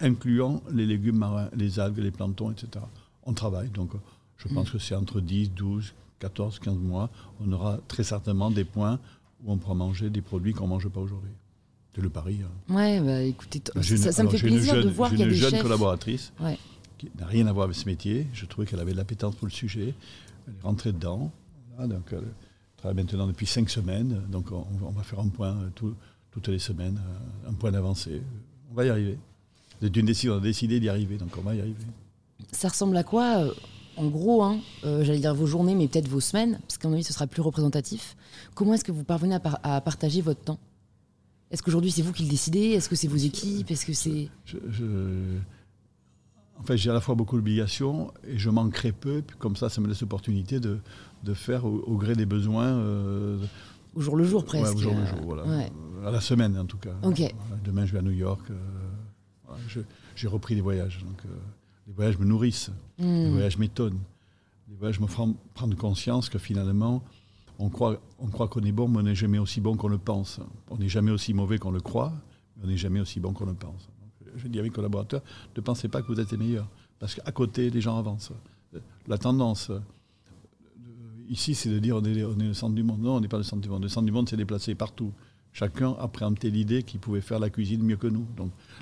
[0.00, 2.84] incluant les légumes marins, les algues, les planktons, etc.
[3.24, 3.92] On travaille, donc
[4.36, 7.10] je pense que c'est entre 10, 12, 14, 15 mois,
[7.40, 8.98] on aura très certainement des points
[9.44, 11.32] où on pourra manger des produits qu'on ne mange pas aujourd'hui.
[11.94, 12.40] C'est le pari.
[12.42, 12.74] Hein.
[12.74, 15.50] Ouais, bah, écoutez, ça, me fait plaisir de voir qu'il y a des J'ai une
[15.50, 16.32] jeune collaboratrice
[16.98, 18.26] qui n'a rien à voir avec ce métier.
[18.32, 19.94] Je trouvais qu'elle avait de l'appétence pour le sujet.
[20.46, 21.30] Elle est rentrée dedans.
[21.78, 22.22] donc elle
[22.76, 24.22] travaille maintenant depuis cinq semaines.
[24.30, 25.92] Donc on, va faire un point euh,
[26.30, 28.22] toutes les semaines, euh, un point d'avancée.
[28.70, 29.18] On va y arriver.
[29.80, 31.84] Décision, on a décidé d'y arriver, donc on va y arriver.
[32.52, 33.52] Ça ressemble à quoi euh,
[33.96, 36.94] En gros, hein, euh, j'allais dire vos journées, mais peut-être vos semaines, parce qu'à mon
[36.94, 38.16] avis, ce sera plus représentatif.
[38.54, 40.58] Comment est-ce que vous parvenez à, partager votre temps?
[41.52, 42.70] Est-ce qu'aujourd'hui, c'est vous qui le décidez?
[42.70, 43.70] Est-ce que c'est vos équipes?
[43.70, 44.28] Est-ce que c'est...
[46.58, 49.22] En fait, j'ai à la fois beaucoup d'obligations et je manquerai peu.
[49.26, 50.78] Puis comme ça, ça me laisse l'opportunité de,
[51.24, 52.66] de faire au, gré des besoins.
[52.66, 53.38] Euh,
[53.94, 54.76] au jour le jour, presque.
[54.76, 55.44] au jour le jour, voilà.
[56.06, 56.94] À la semaine, en tout cas.
[57.64, 58.42] Demain, je vais à New York
[60.14, 60.98] j'ai repris les voyages.
[61.04, 61.28] Donc, euh,
[61.86, 63.32] les voyages me nourrissent, les hmm.
[63.32, 64.00] voyages m'étonnent.
[64.68, 67.02] Les voyages me font prendre conscience que finalement,
[67.58, 69.98] on croit, on croit qu'on est bon, mais on n'est jamais aussi bon qu'on le
[69.98, 70.40] pense.
[70.70, 72.12] On n'est jamais aussi mauvais qu'on le croit,
[72.56, 73.88] mais on n'est jamais aussi bon qu'on le pense.
[74.36, 75.22] je dis à mes collaborateurs,
[75.56, 78.32] ne pensez pas que vous êtes les meilleurs, parce qu'à côté, les gens avancent.
[79.06, 79.80] La tendance euh,
[81.28, 83.00] ici, c'est de dire on est, on le centre du monde.
[83.00, 83.82] Non, on n'est pas le centre du monde.
[83.82, 85.12] Le centre du monde s'est déplacé partout.
[85.52, 88.26] Chacun a préempté l'idée qu'il pouvait faire la cuisine mieux que nous.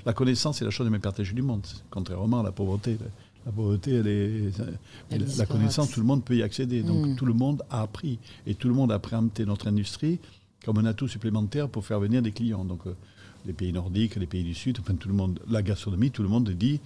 [0.05, 2.97] La connaissance est la chose la plus partagée du monde, contrairement à la pauvreté.
[3.45, 6.83] La pauvreté, elle est, la connaissance, tout le monde peut y accéder.
[6.83, 7.15] Donc mm.
[7.15, 10.19] tout le monde a appris et tout le monde a préempté notre industrie
[10.63, 12.65] comme un atout supplémentaire pour faire venir des clients.
[12.65, 12.95] Donc euh,
[13.45, 16.29] les pays nordiques, les pays du Sud, enfin tout le monde, la gastronomie, tout le
[16.29, 16.79] monde dit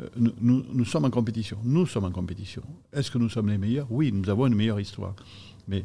[0.00, 1.58] euh, nous, nous, sommes en compétition.
[1.64, 2.62] Nous sommes en compétition.
[2.92, 3.86] Est-ce que nous sommes les meilleurs?
[3.90, 5.14] Oui, nous avons une meilleure histoire.
[5.68, 5.84] Mais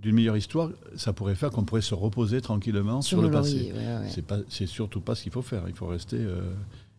[0.00, 3.72] d'une meilleure histoire, ça pourrait faire qu'on pourrait se reposer tranquillement sur, le passé.
[4.48, 5.64] C'est surtout pas ce qu'il faut faire.
[5.68, 6.52] Il faut rester, euh,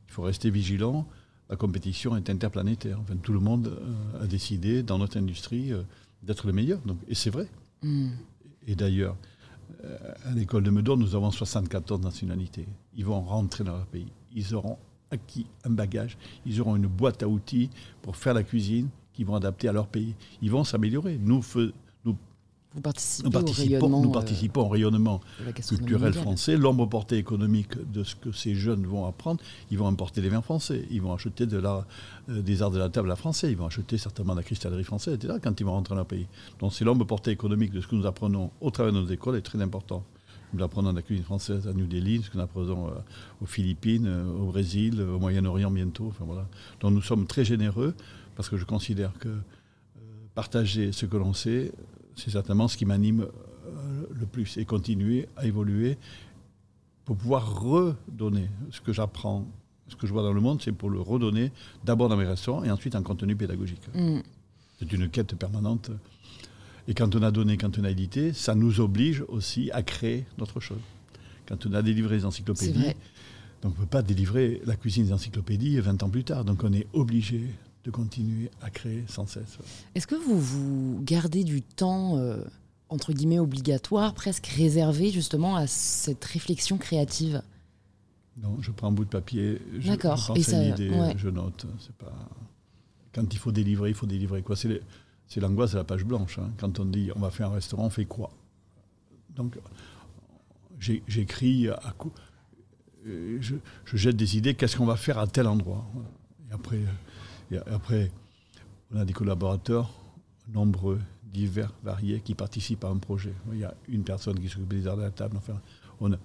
[0.09, 1.07] il faut rester vigilant.
[1.49, 2.99] La compétition est interplanétaire.
[2.99, 5.81] Enfin, tout le monde euh, a décidé dans notre industrie euh,
[6.23, 6.79] d'être le meilleur.
[6.85, 7.47] Donc, et c'est vrai.
[7.81, 8.09] Hmm.
[8.67, 9.15] Et d'ailleurs,
[10.25, 12.67] à l'école de Meudon, nous avons 74 nationalités.
[12.95, 14.11] Ils vont rentrer dans leur pays.
[14.35, 14.77] Ils auront
[15.11, 16.17] acquis un bagage.
[16.45, 17.69] Ils auront une boîte à outils
[18.01, 20.15] pour faire la cuisine qu'ils vont adapter à leur pays.
[20.41, 21.17] Ils vont s'améliorer.
[21.19, 21.41] Nous,
[22.75, 25.21] nous participons, au rayonnement, nous participons au rayonnement
[25.67, 29.41] culturel français, l'ombre portée économique de ce que ces jeunes vont apprendre.
[29.71, 31.87] Ils vont importer des vins français, ils vont acheter de la,
[32.29, 34.83] euh, des arts de la table à français, ils vont acheter certainement de la cristallerie
[34.83, 36.27] française, etc., quand ils vont rentrer dans leur pays.
[36.59, 39.35] Donc c'est l'ombre portée économique de ce que nous apprenons au travers de nos écoles
[39.35, 40.03] est très important.
[40.53, 42.91] Nous apprenons la cuisine française à New Delhi, ce que nous apprenons euh,
[43.41, 46.07] aux Philippines, euh, au Brésil, au Moyen-Orient bientôt.
[46.09, 46.47] Enfin, voilà.
[46.81, 47.95] Donc nous sommes très généreux
[48.35, 49.29] parce que je considère que
[50.35, 51.71] partager ce que l'on sait,
[52.19, 54.57] c'est certainement ce qui m'anime euh, le plus.
[54.57, 55.97] Et continuer à évoluer
[57.05, 59.47] pour pouvoir redonner ce que j'apprends,
[59.87, 61.51] ce que je vois dans le monde, c'est pour le redonner
[61.83, 63.81] d'abord dans mes restaurants et ensuite en contenu pédagogique.
[63.95, 64.19] Mm.
[64.79, 65.91] C'est une quête permanente.
[66.87, 70.25] Et quand on a donné, quand on a édité, ça nous oblige aussi à créer
[70.37, 70.81] d'autres choses.
[71.47, 72.93] Quand on a délivré les encyclopédies,
[73.61, 76.45] donc on ne peut pas délivrer la cuisine des encyclopédies 20 ans plus tard.
[76.45, 77.41] Donc on est obligé
[77.89, 79.57] de continuer à créer sans cesse.
[79.95, 82.43] Est-ce que vous vous gardez du temps, euh,
[82.89, 87.41] entre guillemets, obligatoire, presque réservé justement à cette réflexion créative?
[88.41, 91.13] Non, je prends un bout de papier, je, pense Et ça- une idée, ouais.
[91.17, 91.65] je note.
[91.79, 92.13] C'est pas...
[93.13, 94.41] Quand il faut délivrer, il faut délivrer.
[94.43, 94.55] quoi.
[94.55, 96.39] C'est l'angoisse de la page blanche.
[96.39, 96.49] hein.
[96.57, 98.29] Quand on dit on va faire un restaurant, on fait quoi?
[99.35, 99.57] Donc
[100.79, 102.11] j'écris à coup.
[103.07, 105.85] euh, Je, je jette des idées, qu'est-ce qu'on va faire à tel endroit?
[105.93, 106.09] Voilà.
[106.49, 106.79] Et après,
[107.51, 108.11] et après,
[108.93, 109.89] on a des collaborateurs
[110.53, 113.33] nombreux, divers, variés, qui participent à un projet.
[113.51, 115.37] Il y a une personne qui s'occupe des arts de la table.
[115.37, 115.59] Enfin,
[115.99, 116.17] on a,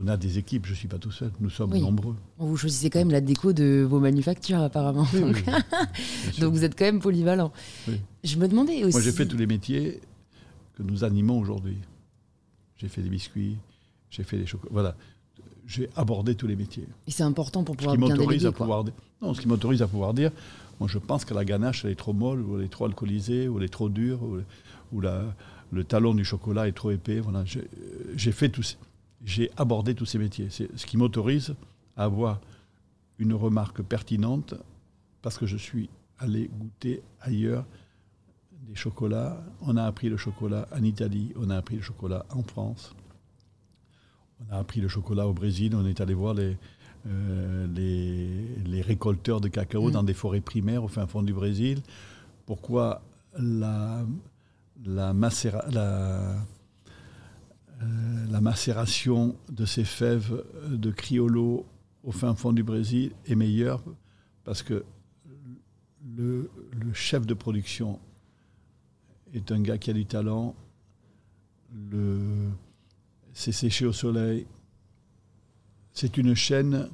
[0.00, 1.80] on a des équipes, je ne suis pas tout seul, nous sommes Oui.
[1.82, 2.16] nombreux.
[2.38, 5.06] Vous choisissez quand même la déco de vos manufactures apparemment.
[5.12, 7.52] Oui, Donc, oui, vous êtes quand même polyvalent.
[8.24, 8.92] Je me demandais aussi.
[8.92, 10.00] Moi, j'ai fait tous les métiers
[10.74, 11.76] que nous animons aujourd'hui.
[12.78, 13.58] J'ai fait des biscuits,
[14.10, 14.72] j'ai fait des chocolats.
[14.72, 14.96] Voilà.
[15.66, 16.86] J'ai abordé tous les métiers.
[17.06, 18.46] Et c'est important pour Ce pouvoir qui bien déléguer.
[18.46, 18.66] à quoi.
[18.66, 18.84] pouvoir.
[19.20, 20.30] Non, ce qui m'autorise à pouvoir dire
[20.80, 23.46] moi, je pense que la ganache, elle est trop molle, ou elle est trop alcoolisée,
[23.46, 24.38] ou elle est trop dure, ou,
[24.92, 25.22] ou la,
[25.70, 27.20] le talon du chocolat est trop épais.
[27.20, 27.44] Voilà.
[27.44, 27.68] J'ai
[28.16, 28.52] j'ai fait.
[29.24, 30.48] J'ai abordé tous ces métiers.
[30.50, 31.54] C'est ce qui m'autorise
[31.96, 32.40] à avoir
[33.18, 34.54] une remarque pertinente
[35.20, 35.88] parce que je suis
[36.18, 37.64] allé goûter ailleurs
[38.66, 39.40] des chocolats.
[39.60, 42.92] On a appris le chocolat en Italie, on a appris le chocolat en France,
[44.50, 46.56] on a appris le chocolat au Brésil, on est allé voir les,
[47.06, 49.92] euh, les, les récolteurs de cacao Mm.
[49.92, 51.80] dans des forêts primaires au fin fond du Brésil.
[52.46, 53.02] Pourquoi
[53.38, 54.04] la,
[54.84, 56.34] la, macéra- la,
[57.82, 61.66] euh, la macération de ces fèves de criollo
[62.04, 63.82] au fin fond du Brésil est meilleure
[64.44, 64.84] Parce que
[66.16, 67.98] le, le chef de production
[69.34, 70.54] est un gars qui a du talent.
[71.90, 72.18] Le,
[73.32, 74.46] c'est séché au soleil.
[75.92, 76.88] C'est une chaîne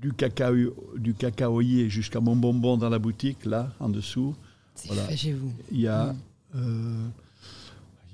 [0.00, 0.54] du, cacao,
[0.96, 4.34] du cacaoyer jusqu'à mon bonbon dans la boutique, là, en dessous.
[4.74, 5.04] C'est Voilà.
[5.04, 5.52] fait chez vous.
[5.70, 6.16] Il y a, Mm.
[6.56, 7.08] euh,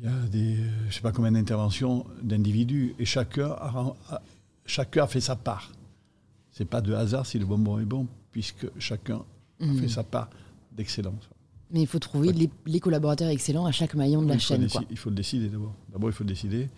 [0.01, 3.95] il y a des, je ne sais pas combien d'interventions d'individus, et chacun a,
[4.67, 5.73] chacun a fait sa part.
[6.53, 9.23] C'est pas de hasard si le bonbon est bon, puisque chacun
[9.61, 9.79] a Mm.
[9.79, 10.31] fait sa part
[10.73, 11.29] d'excellence.
[11.73, 14.69] Mais il faut trouver les, les collaborateurs excellents à chaque maillon de la chaîne.
[14.69, 14.83] Quoi.
[14.91, 15.75] il faut le décider d'abord.
[15.93, 16.69] D'abord, il faut le décider,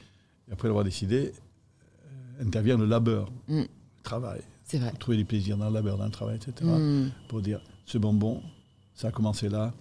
[0.49, 1.33] et après l'avoir décidé,
[2.05, 3.61] euh, intervient le labeur, Mm.
[3.61, 3.67] le
[4.03, 4.93] travail, C'est vrai.
[4.99, 6.53] trouver du plaisir dans le labeur, dans le travail, etc.
[6.71, 7.11] Mm.
[7.29, 8.43] pour dire ce bonbon,
[8.95, 9.73] ça a commencé là.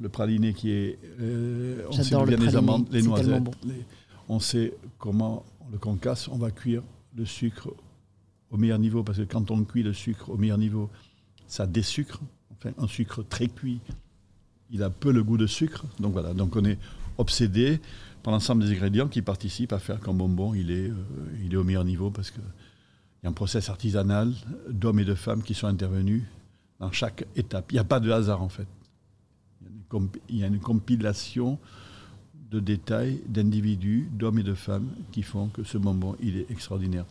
[0.00, 0.98] Le praliné qui est.
[1.20, 3.42] euh, on sait le viennent les amandes, les noisettes.
[3.42, 3.52] bon.
[3.64, 3.84] les-
[4.28, 6.28] on sait comment on le concasse.
[6.28, 6.82] On va cuire
[7.16, 7.70] le sucre
[8.50, 10.90] au meilleur niveau parce que quand on cuit le sucre au meilleur niveau,
[11.46, 12.20] ça désucre.
[12.52, 13.80] Enfin, un sucre très cuit,
[14.70, 15.84] il a peu le goût de sucre.
[16.00, 16.78] Donc voilà, donc on est
[17.18, 17.80] obsédé
[18.22, 20.94] par l'ensemble des ingrédients qui participent à faire qu'un bonbon, il est, euh,
[21.44, 24.32] il est au meilleur niveau parce que il y a un process artisanal
[24.68, 26.24] d'hommes et de femmes qui sont intervenus
[26.80, 27.72] dans chaque étape.
[27.72, 28.66] Il n'y a pas de hasard en fait.
[30.28, 31.58] Il y a une, compilation
[32.50, 37.04] de détails, d'individus, d'hommes et de femmes qui font que ce bonbon, il est extraordinaire.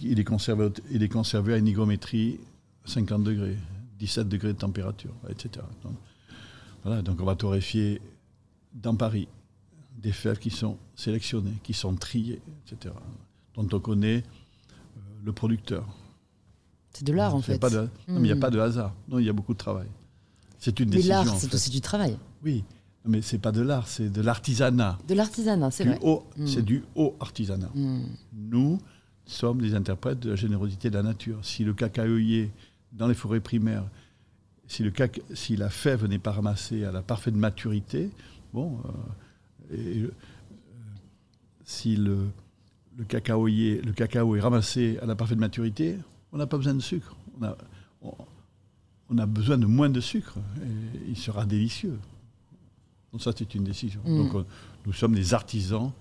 [0.00, 2.40] Il est conservé, il est conservé à une hygrométrie
[2.84, 3.56] 50 degrés,
[3.98, 5.64] 17 degrés de température, etc.
[5.82, 5.94] Donc,
[6.84, 8.00] voilà, donc on va torréfier
[8.74, 9.28] dans Paris
[9.98, 12.40] des fèves qui sont sélectionnées, qui sont triées,
[12.70, 12.94] etc.
[13.54, 14.18] Dont on connaît
[14.96, 15.86] euh, le producteur.
[16.92, 17.58] C'est de l'art en fait.
[17.58, 18.94] pas de- non, mais il n'y a pas de hasard.
[19.08, 19.88] Non, il y a beaucoup de travail.
[20.58, 21.14] C'est une Mais décision.
[21.24, 22.16] l'art, c'est aussi du travail.
[22.44, 22.64] Oui,
[23.04, 24.98] mais c'est pas de l'art, c'est de l'artisanat.
[25.08, 25.98] De l'artisanat, c'est vrai.
[26.02, 26.46] haut- Mm.
[26.46, 27.70] C'est du haut artisanat.
[27.74, 28.00] Mm.
[28.34, 28.78] Nous
[29.26, 31.38] sommes des interprètes de la générosité de la nature.
[31.44, 32.50] Si le cacaoyer
[32.96, 33.84] dans les forêts primaires,
[34.66, 38.10] si, le caca- si la fève n'est pas ramassée à la parfaite maturité,
[38.52, 38.80] bon,
[39.70, 40.12] euh, et, euh,
[41.64, 42.28] si le,
[42.96, 45.98] le, cacaoyer, le cacao est ramassé à la parfaite maturité,
[46.32, 47.16] on n'a pas besoin de sucre.
[47.40, 47.56] On a,
[48.02, 48.12] on,
[49.10, 51.98] on a besoin de moins de sucre et il sera délicieux.
[53.12, 54.00] Donc ça, c'est une décision.
[54.04, 54.16] Mm.
[54.16, 54.46] Donc on-
[54.86, 55.92] nous sommes des artisans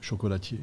[0.00, 0.60] chocolatiers.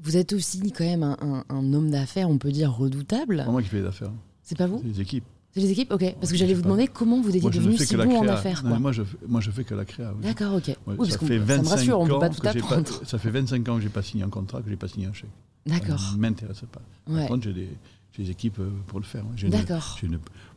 [0.00, 3.42] Vous êtes aussi quand même un, un- un homme d'affaires, on peut dire redoutable.
[3.44, 4.12] C'est moi qui fais les affaires.
[4.48, 5.24] C'est pas vous C'est les équipes.
[5.52, 6.14] C'est les équipes Ok.
[6.20, 8.64] Parce que j'allais vous demander comment vous étiez devenu si bon en affaires.
[8.64, 10.12] Non, moi, je, moi, je fais que la créa.
[10.16, 10.22] oui.
[10.22, 10.68] D'accord, ok.
[10.68, 12.28] Ouais, oui, parce ça, fait peut- ça me 25 rassure, on ne peut ans pas
[12.30, 13.00] tout que j'ai apprendre.
[13.06, 15.12] ça fait 25 ans que j'ai pas signé un contrat, que j'ai pas signé un
[15.12, 15.28] chèque.
[15.66, 16.00] D'accord.
[16.00, 16.80] Ça ne m'intéresse pas.
[17.04, 17.26] Par Ouais.
[17.28, 17.68] contre, j'ai des,
[18.16, 19.24] j'ai des équipes pour le faire.
[19.44, 19.98] D'accord.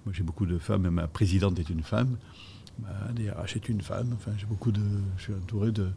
[0.05, 0.89] Moi, j'ai beaucoup de femmes.
[0.89, 2.15] Ma présidente est une femme.
[2.81, 4.13] Ma DRH est une femme.
[4.15, 4.81] Enfin, j'ai beaucoup de.
[5.17, 5.87] Je suis entouré de.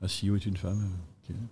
[0.00, 0.88] Ma CEO est une femme.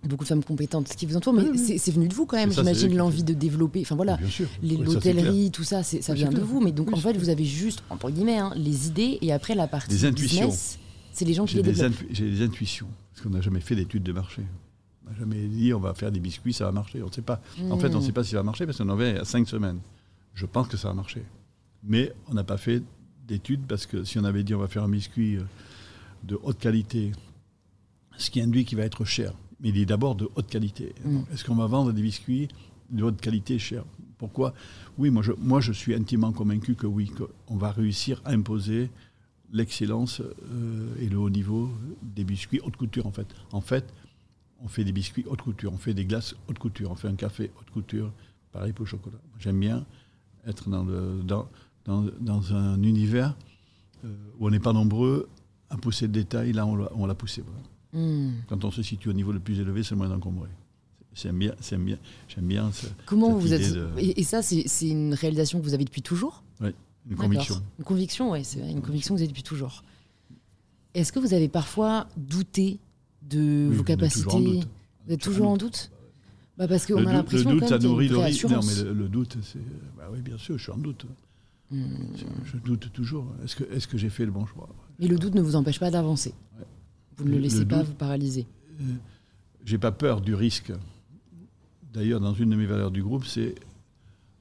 [0.03, 2.95] Beaucoup de femmes compétentes qui vous entourent, mais c'est venu de vous quand même, j'imagine,
[2.95, 3.81] l'envie de développer.
[3.81, 4.19] Enfin voilà,
[4.61, 6.59] l'hôtellerie, tout ça, ça vient de vous.
[6.61, 9.67] Mais donc en fait, vous avez juste, entre guillemets, hein, les idées et après la
[9.67, 10.51] partie des intuitions.
[11.13, 11.93] c'est les gens qui les développent.
[12.11, 14.43] J'ai des intuitions, parce qu'on n'a jamais fait d'études de marché.
[15.05, 17.01] On n'a jamais dit on va faire des biscuits, ça va marcher.
[17.01, 17.41] On ne sait pas.
[17.69, 18.01] En fait, on ne hmm.
[18.01, 19.79] sait pas si ça va marcher parce qu'on en avait à cinq semaines.
[20.33, 21.23] Je pense que ça va marcher.
[21.83, 22.83] Mais on n'a pas fait
[23.27, 25.43] d'études parce que si on avait dit on va faire un biscuit euh,
[26.23, 27.11] de haute qualité,
[28.17, 30.93] ce qui induit qu'il va être cher, mais il est d'abord de haute qualité.
[31.05, 31.19] Mm.
[31.33, 32.47] Est-ce qu'on va vendre des biscuits
[32.89, 33.83] de haute qualité cher
[34.17, 34.53] Pourquoi?
[34.97, 37.11] Oui, moi je, moi je suis intimement convaincu que oui,
[37.47, 38.89] qu'on va réussir à imposer
[39.51, 41.69] l'excellence euh, et le haut niveau
[42.01, 43.27] des biscuits haute couture en fait.
[43.51, 43.93] En fait,
[44.63, 47.15] on fait des biscuits haute couture, on fait des glaces haute couture, on fait un
[47.15, 48.11] café haute couture,
[48.51, 49.17] pareil pour le chocolat.
[49.39, 49.85] J'aime bien
[50.47, 51.47] être dans, le, dans,
[51.85, 53.35] dans, un univers
[54.05, 55.29] euh, où on n'est pas nombreux
[55.69, 57.43] à pousser le détail, là on l'a poussé.
[57.93, 58.31] Hmm.
[58.47, 60.49] Quand on se situe au niveau le plus élevé, c'est le moins encombré.
[61.13, 61.97] J'aime bien, j'aime bien,
[62.29, 62.71] j'aime bien.
[63.05, 66.43] Comment vous êtes et, ça, c'est une réalisation que vous avez depuis toujours?
[66.61, 66.69] Oui,
[67.09, 67.61] une conviction.
[67.79, 69.83] Une conviction, oui, c'est une conviction que vous avez depuis toujours.
[70.93, 72.79] Est-ce que vous avez parfois douté
[73.23, 74.61] de vos capacités?
[75.05, 75.91] Vous êtes toujours en doute?
[76.57, 79.59] Bah Parce qu'on a l'impression le doute, ça nourrit le Non, mais le, doute, c'est.
[79.97, 81.05] Bah oui, bien sûr, je suis en doute.
[81.71, 81.85] Hmm.
[82.45, 83.25] Je doute toujours.
[83.43, 84.69] Est-ce que, est que j'ai fait le bon choix?
[84.99, 86.33] Mais le doute ne vous empêche pas d'avancer.
[87.17, 88.47] Vous ne le laissez pas vous paralyser.
[88.79, 88.93] Euh,
[89.65, 90.71] j'ai pas peur du risque.
[91.93, 93.55] D'ailleurs, dans une de mes valeurs du groupe, c'est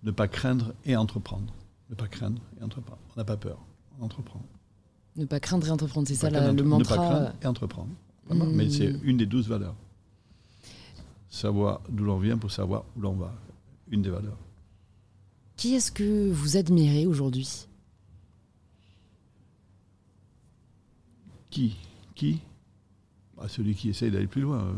[0.03, 1.53] ne pas craindre et entreprendre.
[1.91, 3.01] Ne pas craindre et entreprendre.
[3.15, 3.59] On n'a pas peur,
[3.99, 4.41] on entreprend.
[5.17, 6.95] Ne pas craindre et entreprendre, c'est ça le mantra.
[6.95, 7.91] Ne pas craindre et entreprendre.
[8.31, 8.71] Mais hmm.
[8.71, 9.75] c'est une des douze valeurs.
[11.29, 13.35] Savoir d'où l'on vient pour savoir où l'on va.
[13.91, 14.39] Une des valeurs.
[15.57, 17.67] Qui est-ce que vous admirez aujourd'hui?
[21.51, 21.77] Qui?
[22.15, 22.41] Qui?
[23.49, 24.75] Celui qui essaye d'aller plus loin.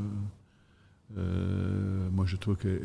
[1.19, 2.81] Euh, moi, je trouve que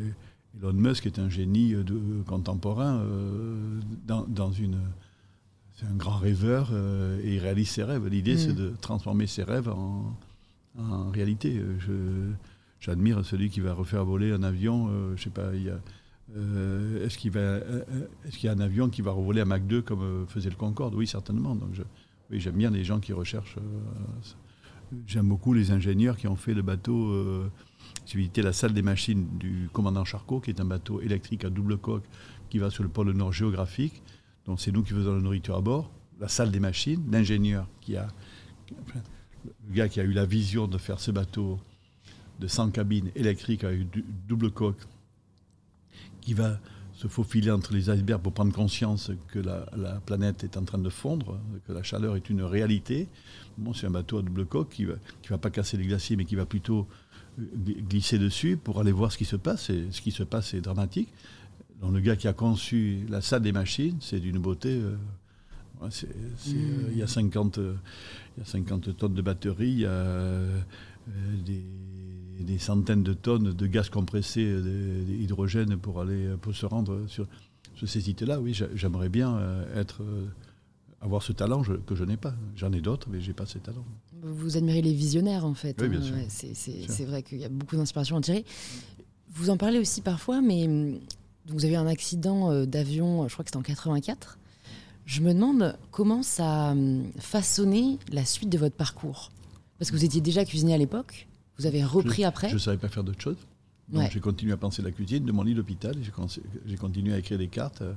[0.59, 4.79] Elon Musk est un génie de, contemporain euh, dans, une.
[5.75, 8.07] C'est un grand rêveur euh, et il réalise ses rêves.
[8.07, 8.55] L'idée, c'est mm.
[8.55, 10.15] de transformer ses rêves en,
[11.11, 11.59] réalité.
[12.79, 14.91] j'admire celui qui va refaire voler un avion.
[15.15, 15.73] je sais pas, il
[17.03, 17.57] est-ce qu'il va,
[18.25, 20.55] est-ce qu'il y a un avion qui va revoler à Mach 2 comme faisait le
[20.55, 20.93] Concorde?
[20.93, 21.55] Oui, certainement.
[21.55, 21.69] Donc,
[22.29, 23.57] oui, j'aime bien les gens qui recherchent
[25.05, 27.11] J'aime beaucoup les ingénieurs qui ont fait le bateau.
[27.11, 27.51] Euh,
[28.05, 31.49] J'ai visité la salle des machines du commandant Charcot, qui est un bateau électrique à
[31.49, 32.05] double coque
[32.49, 34.01] qui va sur le pôle Nord géographique.
[34.45, 35.91] Donc c'est nous qui faisons la nourriture à bord.
[36.19, 38.07] La salle des machines, l'ingénieur qui a.
[39.67, 41.59] le gars qui a eu la vision de faire ce bateau
[42.39, 43.87] de 100 cabines électriques avec
[44.27, 44.87] double coque,
[46.21, 46.59] qui va
[46.97, 50.79] se faufiler entre les icebergs pour prendre conscience que la, la, planète est en train
[50.79, 53.07] de fondre, que la chaleur est une réalité.
[53.59, 54.95] Bon, c'est un bateau à double coque qui ne va,
[55.29, 56.87] va pas casser les glaciers, mais qui va plutôt
[57.39, 57.43] euh,
[57.87, 59.69] glisser dessus pour aller voir ce qui se passe.
[59.69, 61.09] Et ce qui se passe est dramatique.
[61.81, 64.81] Donc, le gars qui a conçu la salle des machines, c'est d'une beauté.
[64.81, 64.95] Euh,
[65.91, 66.55] c'est, mmh.
[66.55, 70.01] euh, il, y a 50, il y a 50 tonnes de batterie, il y a
[71.45, 71.63] des
[72.43, 77.27] des centaines de tonnes de gaz compressé d'hydrogène pour aller pour se rendre sur,
[77.85, 78.39] ces sites-là.
[78.39, 80.25] Oui, j'aimerais bien euh, être euh,
[81.01, 82.33] avoir ce talent que je n'ai pas.
[82.55, 83.85] J'en ai d'autres, mais je n'ai pas ce talent.
[84.21, 85.79] Vous admirez les visionnaires, en fait.
[85.81, 86.15] Oui, bien sûr.
[86.27, 88.45] c'est vrai qu'il y a beaucoup d'inspiration à en tirer.
[89.29, 90.99] Vous en parlez aussi parfois, mais hum,
[91.47, 94.39] vous avez un accident euh, d'avion, je crois que c'était en 84.
[95.05, 99.31] Je me demande comment ça a hum, façonné la suite de votre parcours.
[99.77, 101.26] Parce que vous étiez déjà cuisinier à l'époque.
[101.59, 103.37] Vous avez repris après Je ne savais pas faire d'autre chose.
[103.89, 105.95] Donc j'ai continué à penser la cuisine de mon lit d'hôpital.
[106.65, 107.93] J'ai continué à écrire des cartes, euh,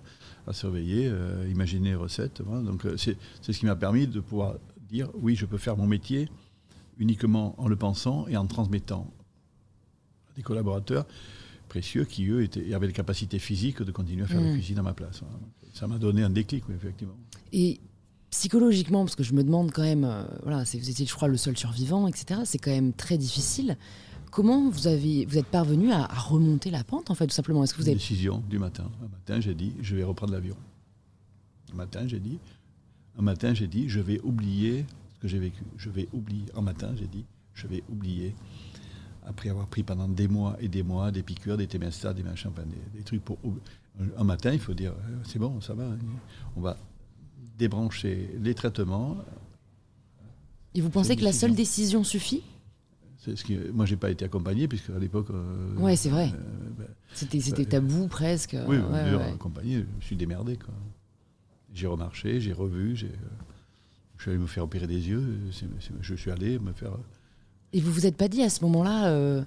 [0.47, 2.43] à surveiller, euh, imaginer recettes.
[2.43, 4.55] Donc euh, c'est ce qui m'a permis de pouvoir
[4.89, 6.29] dire oui, je peux faire mon métier
[6.99, 9.13] uniquement en le pensant et en transmettant
[10.31, 11.07] à des collaborateurs
[11.69, 14.55] précieux qui, eux, étaient, avaient la capacité physique de continuer à faire la mmh.
[14.55, 15.23] cuisine à ma place.
[15.73, 17.17] Ça m'a donné un déclic, effectivement.
[17.53, 17.81] Et
[18.31, 21.37] psychologiquement, parce que je me demande quand même, euh, voilà, vous étiez, je crois, le
[21.37, 22.41] seul survivant, etc.
[22.45, 23.77] C'est quand même très difficile.
[24.31, 27.65] Comment vous avez, vous êtes parvenu à, remonter la pente, en fait, tout simplement?
[27.65, 27.97] Est-ce que vous avez...
[27.97, 28.89] Décision du matin.
[29.03, 30.57] Un matin, j'ai dit, je vais reprendre l'avion.
[31.73, 32.39] Un matin, j'ai dit,
[33.19, 35.65] un matin, j'ai dit, je vais oublier ce que j'ai vécu.
[35.77, 36.47] Je vais oublier.
[36.55, 37.25] Un matin, j'ai dit,
[37.55, 38.35] je vais oublier.
[39.27, 42.51] Après avoir pris pendant des mois et des mois des piqûres, des témestas, des machins,
[42.57, 43.39] des, des trucs pour.
[44.17, 45.85] Un matin, il faut dire, euh, c'est bon, ça va.
[46.57, 46.77] On va
[47.65, 49.17] débrancher les traitements.
[50.75, 52.43] Et vous pensez que la seule décision suffit?
[53.19, 55.29] C'est ce qui, moi, j'ai pas été accompagné, puisque à l'époque.
[55.31, 56.33] euh, Ouais, c'est vrai.
[56.35, 58.57] euh, ben, C'était c'était bah, tabou presque.
[58.67, 60.57] oui, Ouais, ouais, accompagné, je suis démerdé.
[60.57, 60.73] quoi.
[61.75, 63.11] J'ai remarché, j'ai revu, j'ai, euh,
[64.17, 65.39] je suis allé me faire opérer des yeux.
[65.53, 66.93] c'est- c'est- je suis allé me faire.
[67.75, 69.09] Et vous vous êtes pas dit à ce moment-là.
[69.11, 69.45] euh,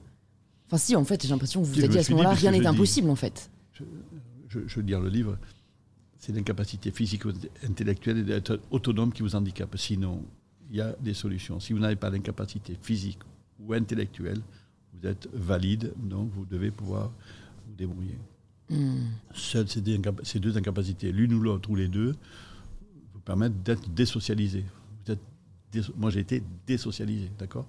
[0.67, 2.51] Enfin, si, en fait, j'ai l'impression que vous vous êtes dit à ce moment-là, rien
[2.51, 3.49] n'est dis- impossible, en fait.
[4.49, 5.37] Je, je veux dire, le livre,
[6.23, 7.31] c'est l'incapacité physique ou
[7.69, 9.75] intellectuelle d'être autonome qui vous handicape.
[9.77, 10.23] Sinon,
[10.69, 11.59] il y a des solutions.
[11.59, 13.19] Si vous n'avez pas d'incapacité physique
[13.59, 14.39] ou intellectuelle,
[14.93, 17.11] vous êtes valide, donc vous devez pouvoir
[17.67, 18.17] vous débrouiller.
[18.69, 19.01] Hmm.
[19.33, 22.15] Seules ces deux, incapa- ces deux incapacités, l'une ou l'autre ou les deux,
[23.13, 24.63] vous permettent d'être désocialisé.
[25.05, 25.19] Vous êtes
[25.97, 27.67] moi, j'ai été désocialisé, d'accord?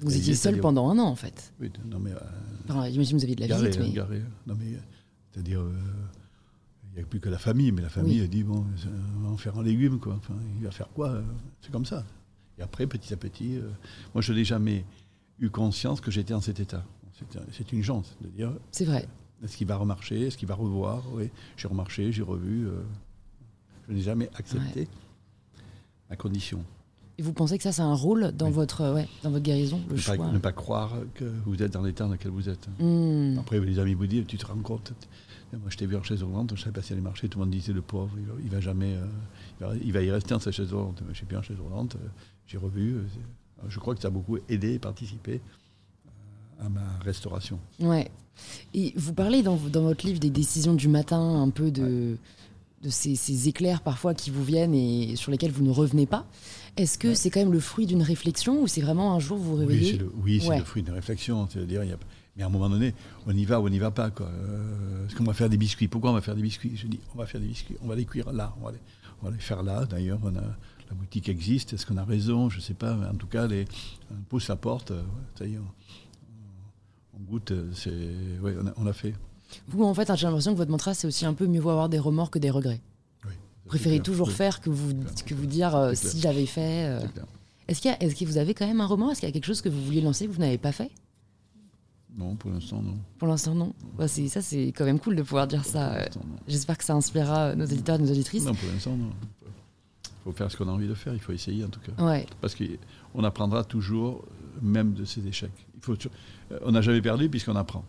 [0.00, 1.54] Vous étiez seul pendant un an, en fait.
[1.58, 2.12] Oui, non, mais.
[2.12, 3.94] euh, J'imagine que vous aviez de la garé, visite, hein, mais.
[3.94, 4.22] garé.
[4.46, 4.78] Non, mais, euh,
[5.32, 5.72] c'est-à-dire, euh,
[6.98, 8.22] n'y a plus que la famille, mais la famille Oui.
[8.24, 8.64] elle dit bon,
[9.18, 10.14] on va en faire un légume, quoi.
[10.16, 11.22] Enfin, il va faire quoi euh,
[11.60, 12.04] C'est comme ça.
[12.58, 13.68] Et après, petit à petit, euh,
[14.14, 14.84] moi, je n'ai jamais
[15.38, 16.84] eu conscience que j'étais en cet état.
[17.52, 19.08] C'est- une chance de dire C'est vrai.
[19.42, 22.66] est-ce qu'il va remarcher Est-ce qu'il va revoir Oui, j'ai remarché, j'ai revu.
[22.66, 22.80] euh,
[23.88, 24.86] je n'ai jamais accepté
[26.10, 26.62] ma condition.
[27.18, 28.52] Et vous pensez que ça, c'est un rôle dans, Oui.
[28.52, 31.72] votre, ouais, dans votre guérison, le Ne choix pas, ne pas croire que vous êtes
[31.72, 32.68] dans l'état dans lequel vous êtes.
[32.78, 33.36] Hmm.
[33.40, 34.92] Après, les amis vous disent, tu te rends compte
[35.52, 37.28] Moi, je t'ai vu en chaise roulante, je ne savais pas si elle marcher.
[37.28, 38.94] Tout le monde disait, le pauvre, il va, il va jamais.
[38.94, 39.06] euh,
[39.60, 41.02] il, va, il va y rester en sa chaise roulante.
[41.08, 42.08] Je suis bien en chaise roulante, euh,
[42.46, 42.94] j'ai revu.
[42.96, 43.02] euh,
[43.68, 45.40] je crois que ça a beaucoup aidé et participé
[46.60, 47.58] à ma restauration.
[47.80, 48.10] Ouais.
[48.74, 52.16] Et vous parlez dans, dans votre livre des décisions du matin, un peu de,
[52.82, 56.26] de ces, ces éclairs parfois qui vous viennent et sur lesquels vous ne revenez pas.
[56.76, 57.14] Est-ce que Ouais.
[57.16, 59.66] c'est quand même le fruit d'une réflexion ou c'est vraiment un jour vous vous Oui,
[59.66, 60.58] réveillez c'est le, oui, c'est Ouais.
[60.58, 61.48] le fruit d'une réflexion.
[61.50, 61.98] C'est-à-dire, il y a-
[62.38, 62.94] mais à un moment donné,
[63.26, 64.10] on y va ou on n'y va pas.
[64.10, 64.26] Quoi.
[64.28, 65.88] Euh, Est-ce qu'on va faire des biscuits?
[65.88, 66.72] Pourquoi on va faire des biscuits?
[66.76, 67.76] Je dis, on va faire des biscuits.
[67.82, 68.54] On va les cuire là.
[68.60, 68.78] On va les,
[69.22, 69.84] on va les faire là.
[69.84, 71.72] D'ailleurs, on a, la boutique existe.
[71.74, 72.48] Est-ce qu'on a raison?
[72.48, 72.94] Je ne sais pas.
[72.94, 73.66] En tout cas, les,
[74.12, 74.92] on pousse la porte.
[74.92, 75.08] euh, ouais,
[75.38, 77.50] ça y est, on, on goûte.
[77.50, 77.90] euh, C'est,
[78.40, 79.14] ouais, on, a, on fait.
[79.68, 81.88] Vous, en fait, j'ai l'impression que votre mantra, c'est aussi un peu mieux vaut avoir
[81.88, 82.80] des remords que des regrets.
[83.24, 83.32] Oui,
[83.64, 84.02] Vous préférez clair.
[84.04, 85.24] toujours faire que vous, clair.
[85.26, 86.86] que vous dire euh, si j'avais fait.
[86.86, 87.00] euh.
[87.66, 89.10] Est-ce qu'il y a- est-ce que vous avez quand même un remords?
[89.12, 90.90] Est-ce qu'il y a quelque chose que vous vouliez lancer que vous n'avez pas fait?
[92.16, 92.96] Non, pour l'instant, non.
[93.18, 93.72] Pour l'instant, non.
[93.96, 95.88] Bah, c'est- ça, c'est quand même cool de pouvoir dire ça.
[96.12, 96.24] Pour euh.
[96.48, 98.44] J'espère que ça inspirera nos éditeurs et nos auditrices.
[98.44, 99.10] Non, pour l'instant, non.
[99.44, 101.14] Il faut faire ce qu'on a envie de faire.
[101.14, 102.02] Il faut essayer, en tout cas.
[102.04, 102.26] Ouais.
[102.40, 105.66] Parce qu'on apprendra toujours, euh, même de ses échecs.
[105.76, 107.84] Il faut, euh, on n'a jamais perdu puisqu'on apprend.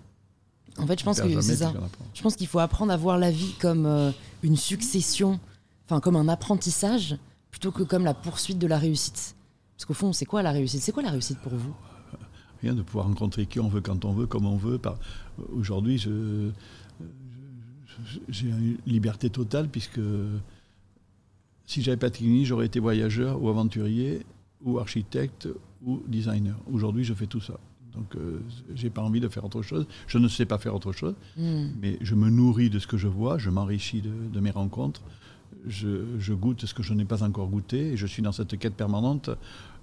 [0.78, 1.74] En fait, je pense que c'est ça.
[2.13, 4.11] Je pense qu'il faut apprendre à voir la vie comme euh,
[4.43, 5.39] une succession,
[5.86, 7.17] enfin comme un apprentissage,
[7.51, 9.36] plutôt que comme la poursuite de la réussite.
[9.76, 10.82] Parce qu'au fond, c'est quoi la réussite?
[10.82, 11.74] C'est quoi la réussite pour vous?
[12.62, 14.78] Rien de pouvoir rencontrer qui on veut, quand on veut, comme on veut.
[14.78, 14.97] Par...
[15.53, 16.49] Aujourd'hui, je,
[18.28, 20.01] j'ai une liberté totale puisque
[21.66, 24.26] si j'avais pas de technique, j'aurais été voyageur ou aventurier
[24.64, 25.47] ou architecte
[25.86, 26.55] ou designer.
[26.72, 27.60] Aujourd'hui, je fais tout ça.
[27.95, 28.39] Donc, euh,
[28.76, 29.88] j'ai pas envie de faire autre chose.
[30.07, 31.16] Je ne sais pas faire autre chose.
[31.38, 31.68] Hmm.
[31.82, 35.01] mais je me nourris de ce que je vois, je m'enrichis de, de mes rencontres,
[35.68, 38.57] je, je goûte ce que je n'ai pas encore goûté, et je suis dans cette
[38.57, 39.30] quête permanente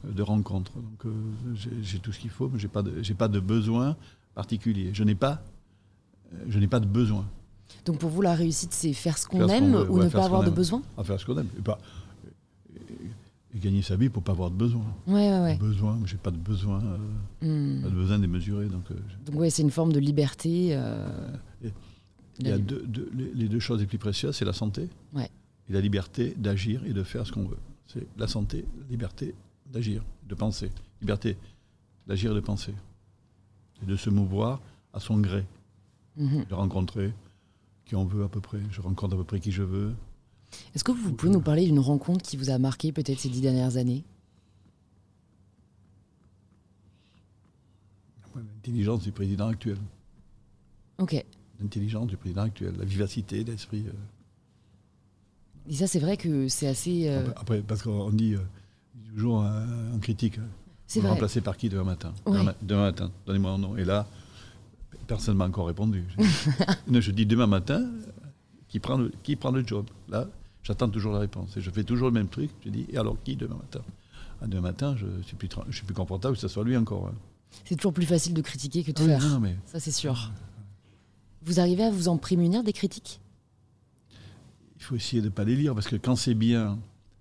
[0.04, 0.72] de rencontres.
[0.74, 1.12] Donc euh,
[1.82, 3.96] j'ai tout ce qu'il faut, mais j'ai pas de, j'ai pas de besoin
[4.34, 4.90] particulier.
[4.92, 5.42] Je n'ai pas,
[6.34, 7.24] euh, je n'ai pas de besoin
[7.84, 10.24] Donc pour vous, la réussite, c'est faire ce qu'on aime veut, ou ouais, ne pas
[10.24, 10.82] avoir de besoin?
[10.98, 11.78] À faire ce qu'on aime, et, pas-
[12.76, 14.84] et- et gagner sa vie pour pas avoir de besoin.
[15.06, 15.56] Ouais, ouais, ouais.
[15.56, 16.80] Besoin, j'ai pas de besoin,
[17.42, 17.82] euh, Hmm.
[17.82, 18.66] pas de besoin démesuré.
[18.66, 20.68] Donc euh, je- Donc ouais, c'est une forme de liberté.
[20.76, 21.08] euh,
[21.64, 21.72] Et-
[22.38, 24.90] il y a deux, deux- les, les deux choses les plus précieuses, c'est la santé
[25.14, 25.30] Ouais.
[25.70, 27.56] et la liberté d'agir et de faire ce qu'on veut.
[27.86, 29.34] C'est la santé, la liberté
[29.72, 30.70] d'agir, de penser.
[31.00, 31.36] Liberté
[32.06, 32.72] d'agir et de penser.
[33.82, 34.60] Et de se mouvoir
[34.92, 35.44] à son gré,
[36.16, 36.44] Mhm.
[36.48, 37.12] de rencontrer
[37.84, 38.60] qui on veut à peu près.
[38.70, 39.94] Je rencontre à peu près qui je veux.
[40.74, 43.40] Est-ce que vous pouvez nous parler d'une rencontre qui vous a marqué peut-être ces dix
[43.40, 44.04] dernières années?
[48.34, 49.78] L'intelligence du président actuel.
[50.98, 51.24] Ok.
[51.60, 53.84] L'intelligence du président actuel, la vivacité d'esprit.
[53.88, 53.92] euh.
[55.68, 57.08] Et ça, c'est vrai que c'est assez.
[57.08, 58.40] euh, Après, après, parce qu'on dit euh,
[59.16, 60.38] toujours en critique,
[60.86, 61.14] c'est Vous vrai.
[61.14, 63.76] remplacez par qui demain matin demain, ma- demain matin, donnez-moi un nom.
[63.76, 64.06] Et là,
[65.06, 66.04] personne ne m'a encore répondu.
[66.92, 67.84] Je, dis demain matin,
[68.68, 70.26] qui prend le, qui prend le job Là,
[70.62, 71.56] j'attends toujours la réponse.
[71.56, 72.50] Et je fais toujours le même truc.
[72.64, 73.80] Je dis, et alors qui demain matin
[74.42, 77.08] Ah, Demain matin, je suis plus, je suis plus confortable que ce soit lui encore.
[77.08, 77.14] hein.
[77.64, 79.22] C'est toujours plus facile de critiquer que de oui, faire.
[79.28, 80.30] non, mais Ça, c'est sûr.
[81.42, 83.20] Vous arrivez à vous en prémunir des critiques?
[84.78, 86.78] Il faut essayer de ne pas les lire, parce que quand c'est bien,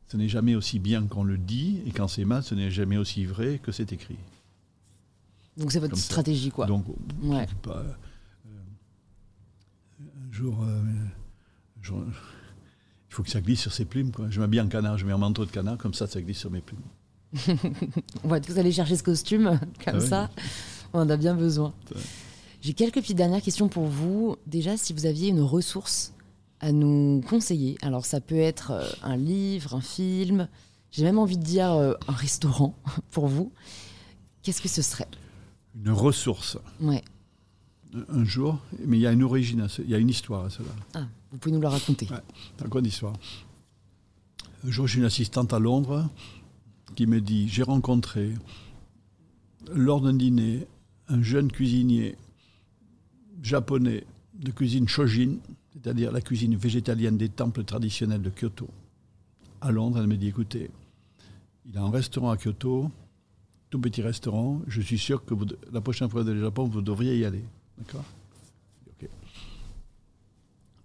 [0.08, 2.98] ce n'est jamais aussi bien qu'on le dit, et quand c'est mal, ce n'est jamais
[2.98, 4.18] aussi vrai que c'est écrit.
[5.58, 6.06] Donc c'est votre Comme ça.
[6.06, 6.66] stratégie, quoi.
[6.68, 6.86] Donc,
[7.24, 7.48] Ouais.
[7.64, 7.94] pas, euh,
[10.30, 10.82] un jour, euh,
[11.84, 12.04] il
[13.10, 14.12] faut que ça glisse sur ses plumes.
[14.12, 14.30] Quoi.
[14.30, 16.52] Je m'habille en canard, je mets un manteau de canard, comme ça, ça glisse sur
[16.52, 16.80] mes plumes.
[18.24, 20.30] on va tous aller chercher ce costume, comme Ah ça.
[20.94, 21.74] On en a bien besoin.
[22.62, 24.38] J'ai quelques petites dernières questions pour vous.
[24.48, 26.14] Déjà, si vous aviez une ressource
[26.66, 30.48] à nous conseiller, alors ça peut être euh, un livre, un film,
[30.92, 32.76] j'ai même envie de dire euh, un restaurant
[33.12, 33.52] pour vous.
[34.42, 35.08] Qu'est-ce que ce serait?
[35.76, 36.58] Une ressource.
[36.82, 37.04] Ouais.
[38.10, 40.44] Un jour, mais il y a une origine, à ce- il y a une histoire
[40.46, 40.70] à cela.
[40.96, 42.08] Ah, vous pouvez nous le raconter.
[42.10, 42.18] Ouais.
[42.58, 43.14] Dans quoi d'histoire
[44.68, 46.10] Un jour, j'ai une assistante à Londres
[46.96, 48.32] qui me dit J'ai rencontré,
[49.72, 50.66] lors d'un dîner,
[51.10, 52.16] un jeune cuisinier
[53.44, 54.04] japonais
[54.34, 55.36] de cuisine shojin,
[55.86, 58.68] c'est-à-dire la cuisine végétalienne des temples traditionnels de Kyoto.
[59.62, 60.72] À Londres, elle me dit Écoutez,
[61.68, 62.90] il a un restaurant à Kyoto,
[63.70, 64.64] tout petit restaurant.
[64.66, 65.36] Je suis sûr que
[65.72, 67.44] la prochaine fois que vous allez au Japon, vous devriez y aller.
[67.78, 68.04] D'accord?
[68.88, 69.08] Ok.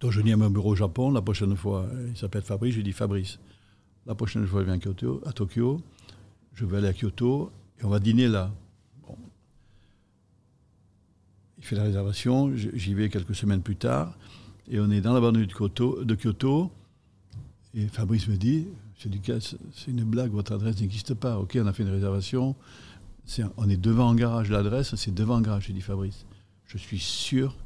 [0.00, 2.82] Donc je viens à mon bureau au Japon, la prochaine fois, il s'appelle Fabrice, je
[2.82, 3.38] dis Fabrice,
[4.04, 5.80] la prochaine fois je viens à, Kyoto, à Tokyo,
[6.52, 8.50] je vais aller à Kyoto et on va dîner là.
[9.06, 9.16] Bon.
[11.56, 14.14] Il fait la réservation, j'y vais quelques semaines plus tard,
[14.70, 16.70] et on est dans la banlieue de Kyoto,
[17.74, 18.66] et Fabrice me dit,
[18.96, 21.38] c'est une blague, votre adresse n'existe pas.
[21.38, 22.54] Ok, on a fait une réservation,
[23.56, 26.24] on est devant un garage, l'adresse c'est devant un garage, j'ai dit Fabrice.
[26.66, 27.56] Je suis sûr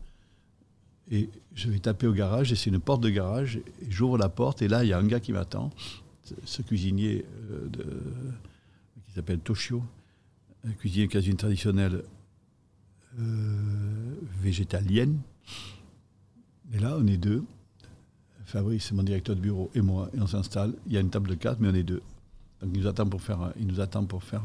[1.10, 4.30] et je vais taper au garage, et c'est une porte de garage, et j'ouvre la
[4.30, 5.70] porte, et là, il y a un gars qui m'attend,
[6.46, 7.68] ce- cuisinier euh,
[9.06, 9.82] qui s'appelle Toshio,
[10.66, 12.04] un cuisinier cuisine traditionnelle
[13.20, 15.18] euh, végétalienne.
[16.72, 17.44] Et là, on est deux.
[18.44, 20.74] Fabrice, mon directeur de bureau, et moi, et on s'installe.
[20.86, 22.02] Il y a une table de quatre, mais on est deux.
[22.60, 22.86] Donc il nous
[23.80, 24.42] attend pour faire,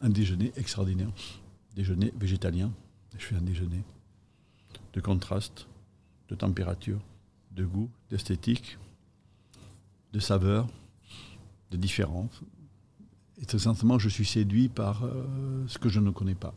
[0.00, 1.10] un déjeuner extraordinaire.
[1.74, 2.70] Déjeuner végétalien.
[3.18, 3.82] Je fais un déjeuner
[4.92, 5.66] de contraste,
[6.28, 7.00] de température,
[7.52, 8.78] de goût, d'esthétique,
[10.12, 10.68] de saveur,
[11.70, 12.42] de différence.
[13.40, 16.54] Et très sincèrement, je suis séduit par euh, ce que je ne connais pas.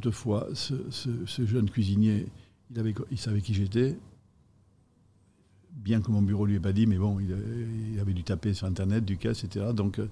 [0.00, 2.26] Toutefois, ce, ce- ce jeune cuisinier,
[2.72, 3.96] il, avait, il savait qui j'étais,
[5.70, 7.36] bien que mon bureau lui ait pas dit, mais bon, il,
[7.92, 9.66] il avait dû taper sur Internet, du caisse, etc.
[9.72, 10.08] Donc, euh,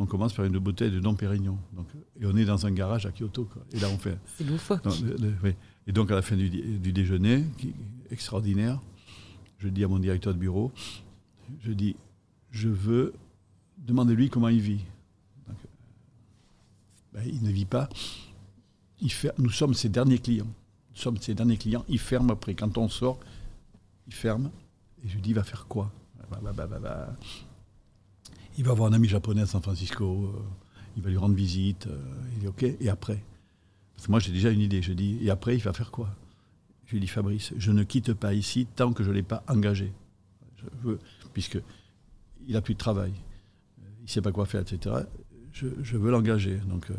[0.00, 1.58] on commence par une bouteille de Dom Pérignon.
[1.76, 1.86] Donc,
[2.20, 3.44] et on est dans un garage à Kyoto.
[3.44, 3.62] quoi.
[3.72, 4.18] Et là, on fait.
[4.36, 4.84] C'est loufoque.
[4.84, 5.54] non, le- le- oui.
[5.86, 6.48] Et donc, à la fin du,
[6.92, 7.72] déjeuner, qui,
[8.10, 8.80] extraordinaire,
[9.58, 10.72] je dis à mon directeur de bureau,
[11.60, 11.94] je dis,
[12.50, 13.12] je veux
[13.78, 14.84] demander lui comment il vit.
[15.46, 15.68] Donc, euh,
[17.14, 17.88] ben, il ne vit pas.
[19.02, 20.46] Il nous sommes ses derniers clients.
[20.90, 21.84] Nous sommes ses derniers clients.
[21.88, 22.54] Il ferme après.
[22.54, 23.18] Quand on sort,
[24.06, 24.50] il ferme.
[25.04, 25.90] Et je lui dis, il va faire quoi?
[26.30, 27.16] Bah, bah, bah.
[28.58, 30.04] Il va avoir un ami japonais à San Francisco.
[30.34, 30.42] euh,
[30.96, 31.86] il va lui rendre visite.
[31.86, 31.98] euh,
[32.34, 32.62] il dit, OK.
[32.62, 33.22] Et après?
[33.94, 34.82] Parce que moi, j'ai déjà une idée.
[34.82, 36.14] Je dis, et après, il va faire quoi?
[36.86, 39.44] Je lui dis, Fabrice, je ne quitte pas ici tant que je ne l'ai pas
[39.48, 39.92] engagé.
[40.56, 40.98] Je veux,
[41.32, 41.58] puisque
[42.46, 43.12] il n'a plus de travail.
[44.00, 44.96] Il ne sait pas quoi faire, etc.
[45.52, 46.56] Je, je veux l'engager.
[46.66, 46.94] Donc, euh,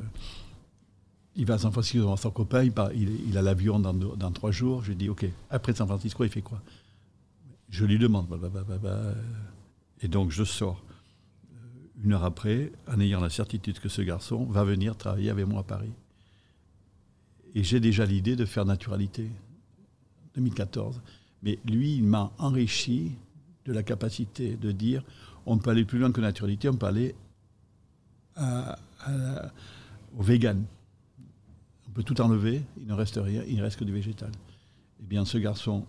[1.36, 4.84] il va à San Francisco devant son copain, il, a l'avion dans, dans trois jours.
[4.84, 6.62] Je lui dis, OK, après San Francisco, il fait quoi?
[7.70, 8.28] Je lui demande.
[8.28, 9.14] bah, bah, bah.
[10.02, 10.84] Et donc, je sors
[11.54, 15.48] euh, une heure après, en ayant la certitude que ce garçon va venir travailler avec
[15.48, 15.94] moi à Paris.
[17.56, 19.30] Et j'ai déjà l'idée de faire naturalité,
[20.36, 21.02] 2014.
[21.44, 23.14] Mais lui, il m'a enrichi
[23.66, 25.04] de la capacité de dire
[25.46, 27.16] on peut aller plus loin que naturalité, on peut aller
[28.38, 30.64] au vegan.
[31.92, 34.32] On peut tout enlever, il ne reste rien, il ne reste que du végétal.
[35.02, 35.86] Eh bien, ce garçon,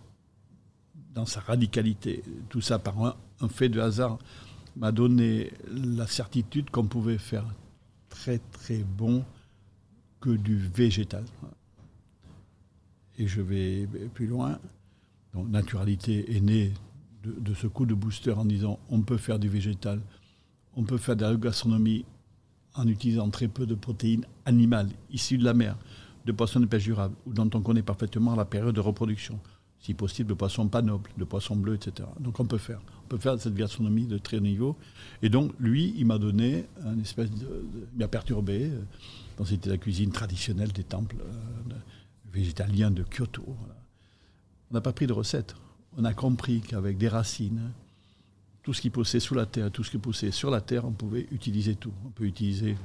[1.13, 4.19] dans sa radicalité, tout ça par un, fait de hasard,
[4.75, 7.45] m'a donné la certitude qu'on pouvait faire
[8.09, 9.23] très très bon
[10.19, 11.23] que du végétal.
[13.17, 14.59] Et je vais plus loin.
[15.33, 16.73] Donc, naturalité est née
[17.23, 20.01] de ce coup de booster en disant on peut faire du végétal,
[20.75, 22.03] on peut faire de la gastronomie
[22.75, 25.77] en utilisant très peu de protéines animales issues de la mer,
[26.25, 29.39] de poissons de pêche durable, ou dont on connaît parfaitement la période de reproduction.
[29.79, 32.07] Si possible, de poissons pas nobles, de poissons bleus, etc.
[32.19, 32.79] Donc on peut faire.
[33.03, 34.77] On peut faire cette gastronomie de très haut niveau.
[35.21, 37.65] Et donc, lui, il m'a donné un espèce de.
[37.93, 38.71] il m'a perturbé.
[38.71, 41.75] euh, c'était la cuisine traditionnelle des temples euh,
[42.31, 43.43] végétaliens de Kyoto.
[44.71, 45.53] On n'a pas pris de recette.
[45.97, 47.73] On a compris qu'avec des racines,
[48.63, 50.91] tout ce qui poussait sous la terre, tout ce qui poussait sur la terre, on
[50.91, 51.91] pouvait utiliser tout.
[52.05, 52.77] On peut utiliser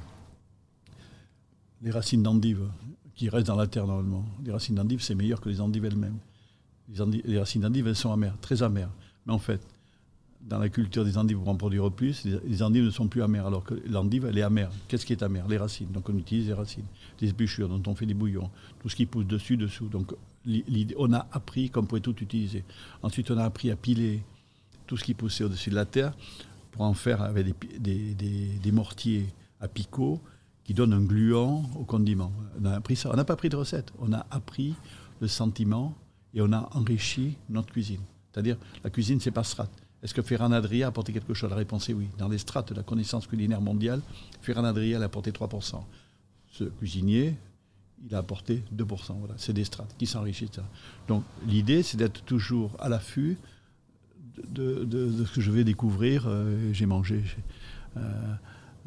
[1.81, 2.69] les racines d'endives
[3.15, 4.25] qui restent dans la terre normalement.
[4.43, 6.17] Les racines d'endives, c'est meilleur que les endives elles-mêmes.
[7.25, 8.89] Les, racines d'endives, elles sont amères, très amères.
[9.25, 9.61] Mais en fait,
[10.41, 13.47] dans la culture des endives, pour en produire plus, les, endives ne sont plus amères,
[13.47, 14.71] alors que l'endive, elle est amère.
[14.89, 15.91] Qu'est-ce qui est amère Les racines.
[15.91, 16.85] Donc on utilise les racines,
[17.21, 18.49] les épluchures dont on fait des bouillons,
[18.81, 19.87] tout ce qui pousse dessus, dessous.
[19.87, 20.13] Donc
[20.97, 22.63] on a appris qu'on pouvait tout utiliser.
[23.01, 24.23] Ensuite, on a appris à piler
[24.89, 26.13] tout ce qui poussait au-dessus de la terre
[26.71, 27.45] pour en faire avec
[27.79, 29.27] des, mortiers
[29.61, 30.19] à picot
[30.63, 32.31] qui donnent un gluant au condiment.
[32.59, 33.11] On a appris ça.
[33.13, 33.93] On n'a pas pris de recette.
[33.99, 34.73] On a appris
[35.21, 35.93] le sentiment
[36.33, 38.01] et on a enrichi notre cuisine.
[38.31, 39.69] C'est-à-dire, la cuisine, c'est pas strat.
[40.01, 41.51] Est-ce que Ferran Adria a apporté quelque chose?
[41.51, 42.07] La réponse est oui.
[42.17, 44.01] Dans les strates de la connaissance culinaire mondiale,
[44.41, 45.83] Ferran Adria a apporté 3%.
[46.51, 47.35] Ce cuisinier,
[48.07, 49.19] il a apporté 2%.
[49.19, 50.49] Voilà, c'est des strates qui s'enrichissent.
[51.07, 53.37] Donc l'idée, c'est d'être toujours à l'affût
[54.47, 56.25] de, ce que je vais découvrir.
[56.27, 57.23] Euh, j'ai mangé
[57.97, 58.01] euh,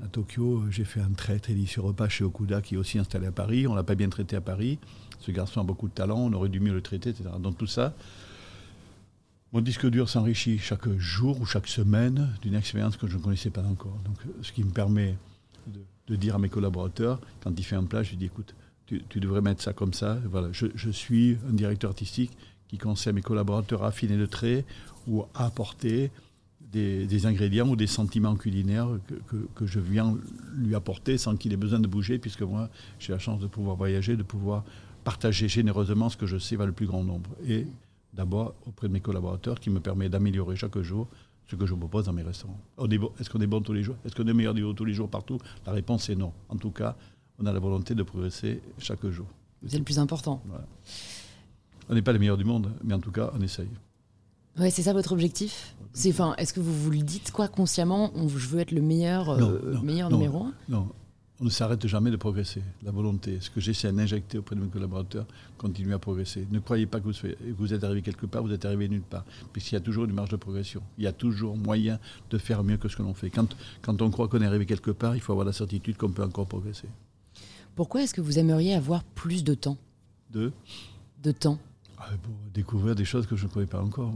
[0.03, 3.27] à Tokyo, j'ai fait un très très délicieux repas chez Okuda qui est aussi installé
[3.27, 3.67] à Paris.
[3.67, 4.79] On l'a pas bien traité à Paris.
[5.21, 7.31] Ce garçon a beaucoup de talent, on aurait dû mieux le traiter, etc.
[7.39, 7.95] Donc tout ça,
[9.53, 13.51] mon disque dur s'enrichit chaque jour ou chaque semaine d'une expérience que je ne connaissais
[13.51, 13.99] pas encore.
[14.05, 15.15] Donc, ce qui me permet
[16.09, 18.55] de, dire à mes collaborateurs, quand il fait un plat, je dis écoute,
[18.87, 20.19] tu, devrais mettre ça comme ça.
[20.25, 22.33] Voilà, je, suis un directeur artistique
[22.73, 24.65] qui conseille à mes collaborateurs à affiner le trait
[25.07, 26.11] ou à apporter
[26.73, 28.89] des, ingrédients ou des sentiments culinaires
[29.55, 30.17] que, je viens
[30.57, 33.77] lui apporter sans qu'il ait besoin de bouger, puisque moi, j'ai la chance de pouvoir
[33.77, 34.65] voyager, de pouvoir
[35.05, 37.29] partager généreusement ce que je sais va le plus grand nombre.
[37.47, 37.67] Et
[38.15, 41.09] d'abord auprès de mes collaborateurs qui me permet d'améliorer chaque jour
[41.47, 42.59] ce que je propose dans mes restaurants.
[43.21, 43.97] Est-ce qu'on est bon tous les jours?
[44.07, 45.37] Est-ce qu'on est meilleur du tous les jours partout?
[45.67, 46.33] La réponse est non.
[46.49, 46.97] En tout cas,
[47.39, 49.27] on a la volonté de progresser chaque jour.
[49.67, 50.43] C'est le plus important.
[51.93, 53.69] On n'est pas les meilleurs du monde, mais en tout cas, on essaye.
[54.59, 55.75] Ouais, c'est ça votre objectif?
[55.93, 59.29] C'est, enfin, Est-ce que vous vous le dites quoi consciemment Je veux être le meilleur,
[59.29, 60.55] euh, meilleur numéro un?
[60.71, 60.89] Non,
[61.39, 62.63] on ne s'arrête jamais de progresser.
[62.83, 65.27] La volonté, ce que j'essaie d'injecter auprès de mes collaborateurs,
[65.59, 66.47] continue à progresser?
[66.51, 67.11] Ne croyez pas que
[67.59, 70.15] vous, êtes arrivé quelque part, vous êtes arrivé nulle part, puisqu'il y a toujours une
[70.15, 70.81] marge de progression.
[70.97, 71.99] Il y a toujours moyen
[72.31, 73.29] de faire mieux que ce que l'on fait.
[73.29, 76.13] Quand, quand on croit qu'on est arrivé quelque part, il faut avoir la certitude qu'on
[76.13, 76.89] peut encore progresser.
[77.75, 79.77] Pourquoi est-ce que vous aimeriez avoir plus de temps?
[80.31, 80.53] De?
[81.23, 81.59] De temps.
[82.05, 84.13] Ah, pour découvrir des choses que je ne connais pas encore.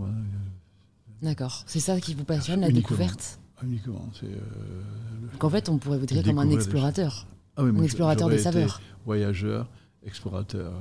[1.22, 1.62] D'accord.
[1.66, 4.06] C'est ça qui vous passionne, la découverte Uniquement.
[4.12, 7.26] C'est, euh, fait, on pourrait vous dire comme un explorateur.
[7.56, 8.82] Ah un explorateur des saveurs.
[9.06, 9.70] Voyageur,
[10.04, 10.74] explorateur.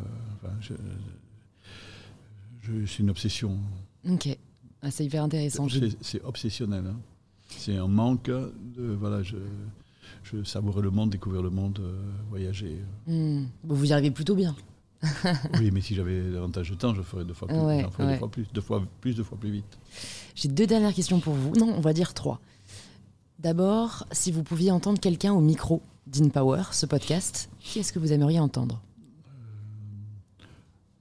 [0.43, 0.73] Euh, je,
[2.85, 3.57] c'est une obsession.
[4.09, 4.37] Ok.
[4.81, 5.67] Ah, c'est hyper intéressant.
[6.01, 6.85] C'est, obsessionnel.
[6.85, 6.97] Hein.
[7.47, 8.93] C'est un manque de.
[8.99, 9.37] Voilà, je,
[10.23, 12.81] je savourais le monde, découvrir le monde, euh, voyager.
[13.07, 13.45] Hmm.
[13.63, 14.53] vous y arrivez plutôt bien.
[15.59, 18.45] oui, mais si j'avais davantage de temps, je ferais deux fois plus, deux fois plus,
[18.53, 19.77] deux fois plus, deux fois plus vite.
[20.35, 21.53] J'ai deux dernières questions pour vous.
[21.55, 22.39] Non, on va dire trois.
[23.39, 28.13] D'abord, si vous pouviez entendre quelqu'un au micro d'InPower, ce podcast, qui est-ce que vous
[28.13, 28.81] aimeriez entendre?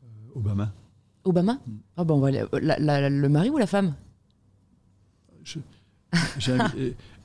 [0.02, 0.72] Euh, Obama.
[1.24, 1.54] Obama?
[1.66, 1.72] Mm.
[1.96, 3.94] ah bon, Le mari ou la femme?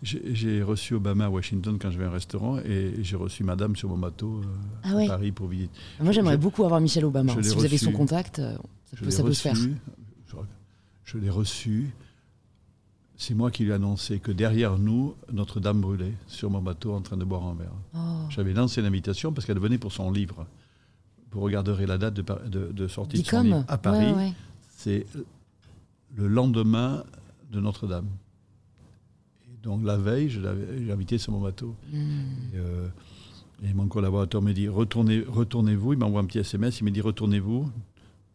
[0.02, 3.76] J'ai reçu Obama à Washington quand je vais à un restaurant et j'ai reçu Madame
[3.76, 5.78] sur mon bateau euh, ah à Paris pour visiter.
[6.00, 7.34] Moi, j'aimerais beaucoup avoir Michel Obama.
[7.44, 8.56] Si vous avez son contact, euh,
[9.10, 9.56] ça, peut, se faire.
[11.04, 11.92] Je l'ai reçu
[13.20, 17.02] c'est moi qui lui ai annoncé que derrière nous, Notre-Dame brûlait sur mon bateau en
[17.02, 17.74] train de boire un verre.
[17.94, 17.98] Oh.
[18.30, 20.48] J'avais lancé l'invitation parce qu'elle venait pour son livre.
[21.32, 24.34] Vous regarderez la date de, sortie de son livre à Paris.
[24.70, 25.06] C'est
[26.16, 27.04] le lendemain
[27.52, 28.08] de Notre-Dame.
[29.64, 31.76] Donc la veille, je l'ai invité sur mon bateau.
[31.92, 32.22] Hmm.
[32.56, 32.88] Euh,
[33.64, 35.94] et, mon collaborateur me dit retournez, retournez-vous.
[35.94, 36.80] Il m'envoie un petit SMS.
[36.80, 37.70] Il me dit retournez-vous.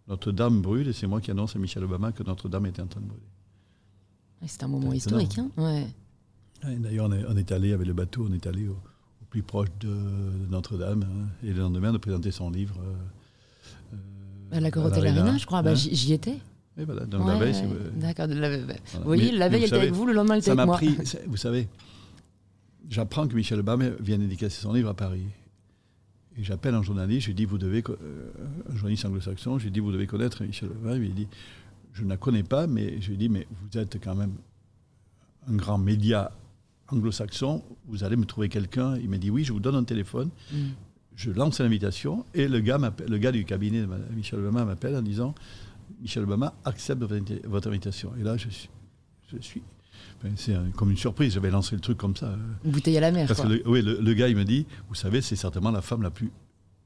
[0.09, 3.01] Notre-Dame brûle et c'est moi qui annonce à Michel Obama que Notre-Dame était en train
[3.01, 3.23] de brûler.
[4.47, 5.39] C'est un moment historique.
[5.39, 5.87] Hein ouais.
[6.79, 8.77] D'ailleurs, on, est allé avec le bateau, on est allé au,
[9.31, 9.95] plus proche de,
[10.51, 11.05] Notre-Dame.
[11.05, 12.77] Hein, et le lendemain, on a présenté son livre.
[12.83, 13.97] Euh,
[14.53, 15.63] à la Corotel Arena, je crois.
[15.63, 16.39] Bah, j'y étais.
[16.77, 17.55] Et voilà, donc la veille,
[17.97, 18.27] D'accord.
[18.29, 20.77] Vous voyez, la veille, elle était avec vous, le lendemain, elle était avec moi.
[20.77, 20.97] Pris,
[21.27, 21.69] vous savez,
[22.89, 25.27] j'apprends que Michel Obama vient dédicacer son livre à Paris.
[26.37, 28.33] Et j'appelle un journaliste, je lui dis, vous devez, euh,
[28.69, 30.97] un journaliste anglo-saxon, je lui dis, vous devez connaître Michel Obama.
[30.97, 31.29] Il dit,
[31.93, 34.33] je ne la connais pas, mais je lui dit, mais vous êtes quand même
[35.49, 36.33] un grand média
[36.89, 38.97] anglo-saxon, vous allez me trouver quelqu'un.
[38.97, 40.31] Il m'a dit, oui, je vous donne un téléphone.
[40.53, 40.57] Mm.
[41.17, 45.03] Je lance l'invitation et le gars, le gars du cabinet de Michel Obama m'appelle en
[45.03, 45.35] disant,
[46.01, 47.03] Michel Obama accepte
[47.45, 48.13] votre invitation.
[48.19, 48.71] Et là, je suis...
[49.33, 49.63] Je suis
[50.37, 52.37] c'est comme une surprise, j'avais lancé le truc comme ça.
[52.65, 53.27] Une bouteille à la mer.
[53.29, 56.03] Parce Que le, oui, le, gars, il me dit, vous savez, c'est certainement la femme
[56.03, 56.31] la plus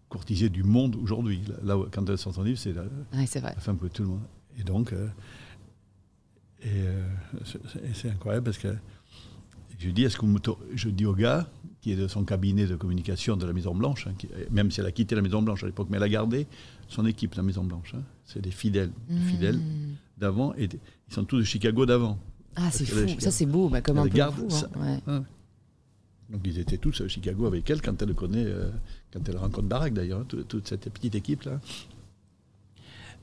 [0.09, 1.40] courtisée du monde aujourd'hui.
[1.62, 3.26] Là, quand elle sort son livre, c'est la, la,
[3.61, 4.22] femme pour tout le monde.
[4.59, 5.09] Et donc, euh,
[6.66, 7.09] euh,
[7.84, 8.74] et, c'est incroyable parce que
[9.78, 10.26] je dis, est-ce que
[10.74, 11.48] je dis au gars
[11.81, 14.14] qui est de son cabinet de communication de la Maison Blanche, hein,
[14.51, 16.47] même si elle a quitté la Maison Blanche à l'époque, mais elle a gardé
[16.89, 17.95] son équipe, la Maison Blanche.
[17.95, 18.03] Hein.
[18.24, 19.18] c'est des fidèles, mmh.
[19.29, 19.61] fidèles
[20.18, 22.18] d'avant, et ils sont tous de Chicago d'avant.
[22.57, 25.24] Ah, c'est fou, ça c'est beau, bah, comme un peu hein.
[26.31, 28.70] Donc ils étaient tous à Chicago avec elle quand elle connaît, euh,
[29.12, 31.61] quand elle rencontre Barack d'ailleurs, toute cette petite équipe là.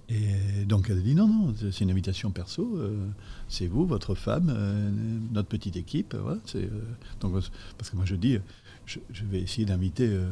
[0.10, 3.08] Et donc elle a dit non, non, c'est une invitation perso, euh,
[3.48, 4.92] c'est vous, votre femme, euh,
[5.34, 6.16] notre petite équipe.
[6.16, 6.70] Voilà, c'est, euh,
[7.22, 7.34] donc,
[7.78, 8.38] parce que moi je dis,
[8.86, 10.26] je, je vais essayer d'inviter euh,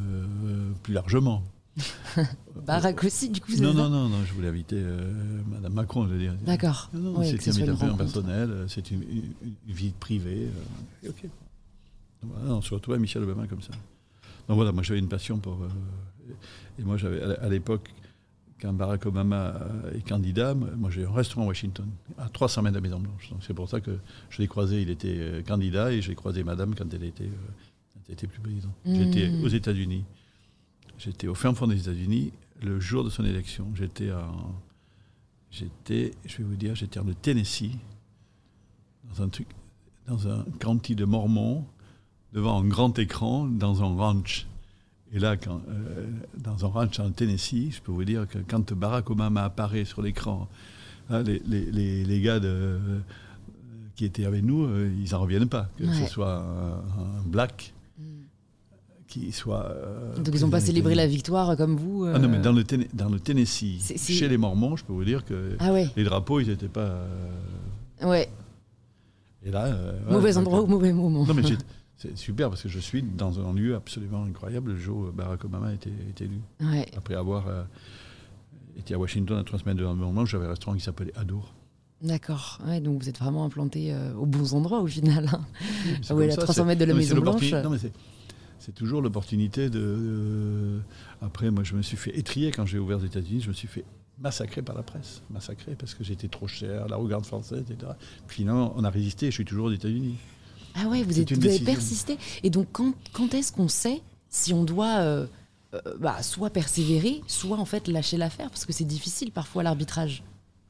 [0.84, 1.44] plus largement.
[2.68, 5.12] Barack aussi, du coup, Non, non, non, non, je voulais inviter euh,
[5.50, 6.36] Madame Macron, je veux dire.
[6.46, 6.92] D'accord.
[6.94, 7.00] C'est
[7.48, 9.34] une invitation personnelle, c'est une, une-
[9.68, 10.50] une vie privée.
[11.04, 11.24] euh, ok.
[12.22, 13.72] Donc Voilà, on se retrouve à Michel Obama comme ça.
[14.48, 15.54] Donc voilà, moi j'avais une passion pour.
[15.64, 16.32] euh,
[16.80, 17.90] et moi j'avais, à l'époque,
[18.64, 21.86] quand Barack Obama euh, est candidat, moi j'ai un restaurant à Washington,
[22.18, 23.30] à 300 mètres de la Maison Blanche.
[23.30, 24.00] Donc c'est pour ça que
[24.30, 27.52] je l'ai croisé, il était euh, candidat, et j'ai croisé Madame quand elle était, euh,
[27.94, 28.72] quand elle était plus présidente.
[28.86, 28.96] Mm.
[28.96, 30.06] J'étais aux États-Unis.
[30.98, 33.68] J'étais au fin fond des États-Unis le jour de son élection.
[33.76, 34.56] J'étais en.
[35.52, 37.78] J'étais, je vais vous dire, j'étais en Tennessee,
[39.10, 39.48] dans un truc,
[40.08, 41.66] dans un county de Mormon,
[42.32, 44.48] devant un grand écran, dans un ranch.
[45.14, 46.06] Et là, quand, euh,
[46.38, 50.02] dans un ranch en Tennessee, je peux vous dire que quand Barack Obama apparaît sur
[50.02, 50.48] l'écran,
[51.10, 52.80] hein, les, les- les- les gars de- euh,
[53.96, 55.70] qui étaient avec nous, euh, ils n'en reviennent pas.
[55.78, 55.94] Que Ouais.
[55.94, 58.04] ce soit un, un black Mm.
[59.08, 59.72] qui soit.
[60.18, 62.88] Donc ils n'ont pas célébré la victoire comme vous Ah non, mais dans le, Tenne-
[62.96, 66.40] dans le Tennessee, chez les Mormons, je peux vous dire que Ah ouais, les drapeaux,
[66.40, 66.96] ils n'étaient pas.
[68.02, 68.28] ouais.
[69.46, 69.76] et là.
[70.10, 71.24] Mauvais endroit au mauvais moment.
[71.28, 71.44] Non, mais
[72.04, 75.46] c'est super parce que je suis dans un lieu absolument incroyable le jour où Barack
[75.46, 76.40] Obama a été, été élu.
[76.62, 76.86] Ouais.
[76.98, 77.64] Après avoir euh,
[78.78, 81.54] été à Washington à trois semaines de l'environnement, j'avais un restaurant qui s'appelait Adour.
[82.02, 82.60] D'accord.
[82.68, 85.30] Ouais, donc vous êtes vraiment implanté euh, aux bons endroits au final.
[85.32, 85.42] hein.
[86.10, 87.52] Ah ouais, la ça, 300 c'est- mètres de la non, Maison Blanche.
[87.52, 89.80] Non, mais c'est- toujours l'opportunité de.
[89.82, 90.80] euh,
[91.22, 93.42] après, moi, je me suis fait étrier quand j'ai ouvert aux États-Unis.
[93.42, 93.84] Je me suis fait
[94.20, 95.22] massacrer par la presse.
[95.30, 97.92] Massacrer parce que j'étais trop cher, l'arrogance française, etc.
[98.28, 99.28] Puis finalement, on a résisté.
[99.28, 100.16] Je suis toujours aux États-Unis.
[100.76, 102.18] Ah ouais, vous, êtes, vous avez persisté.
[102.44, 105.28] Et donc quand, quand est-ce qu'on sait si on doit euh,
[105.74, 108.50] euh, bah, soit persévérer, soit en fait lâcher l'affaire?
[108.50, 110.24] Parce que c'est difficile parfois l'arbitrage.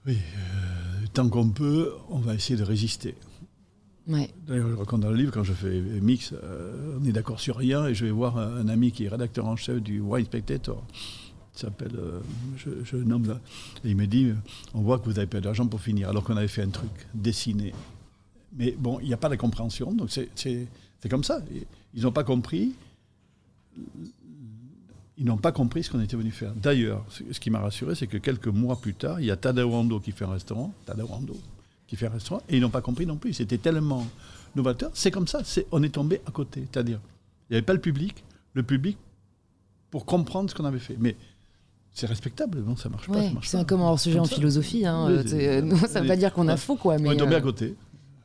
[0.06, 3.16] Oui, euh, tant qu'on peut, on va essayer de résister.
[4.06, 4.30] Ouais.
[4.46, 6.34] D'ailleurs, je raconte dans le livre, quand je fais mix,
[7.00, 9.46] on est d'accord sur rien, et je vais voir un, un ami qui est rédacteur
[9.46, 10.84] en chef du Wine Spectator.
[11.56, 11.98] Il s'appelle,
[12.58, 13.40] je, je nomme là,
[13.86, 14.34] et il me dit,
[14.74, 16.92] on voit que vous avez pas d'argent pour finir, alors qu'on avait fait un truc,
[17.14, 17.74] dessiné.
[18.56, 20.68] Mais bon, il n'y a pas de compréhension, donc c'est-
[21.10, 21.40] comme ça.
[21.94, 22.74] Ils n'ont pas compris.
[25.18, 26.54] Ils n'ont pas compris ce qu'on était venu faire.
[26.56, 29.72] D'ailleurs, ce qui m'a rassuré, c'est que quelques mois plus tard, il y a Tadao
[29.74, 31.36] Ando qui fait un restaurant, Tadao Ando,
[31.88, 33.34] qui fait un restaurant, et ils n'ont pas compris non plus.
[33.34, 34.08] C'était tellement
[34.56, 34.90] novateur.
[34.94, 35.42] C'est comme ça,
[35.72, 36.66] on est tombé à côté.
[36.72, 37.00] C'est-à-dire,
[37.50, 38.24] il n'y avait pas le public,
[38.54, 38.98] le public
[39.92, 40.96] pour comprendre ce qu'on avait fait.
[41.00, 41.16] Mais
[41.92, 43.14] c'est respectable, non Ça marche pas.
[43.14, 44.36] Ouais, c'est un comme hors sujet Comme en ça.
[44.36, 44.84] philosophie.
[44.86, 46.98] Hein, Oui, euh, euh, non, ça ne veut pas dire qu'on a faux, quoi.
[46.98, 47.76] Mais, on est tombé euh, à côté.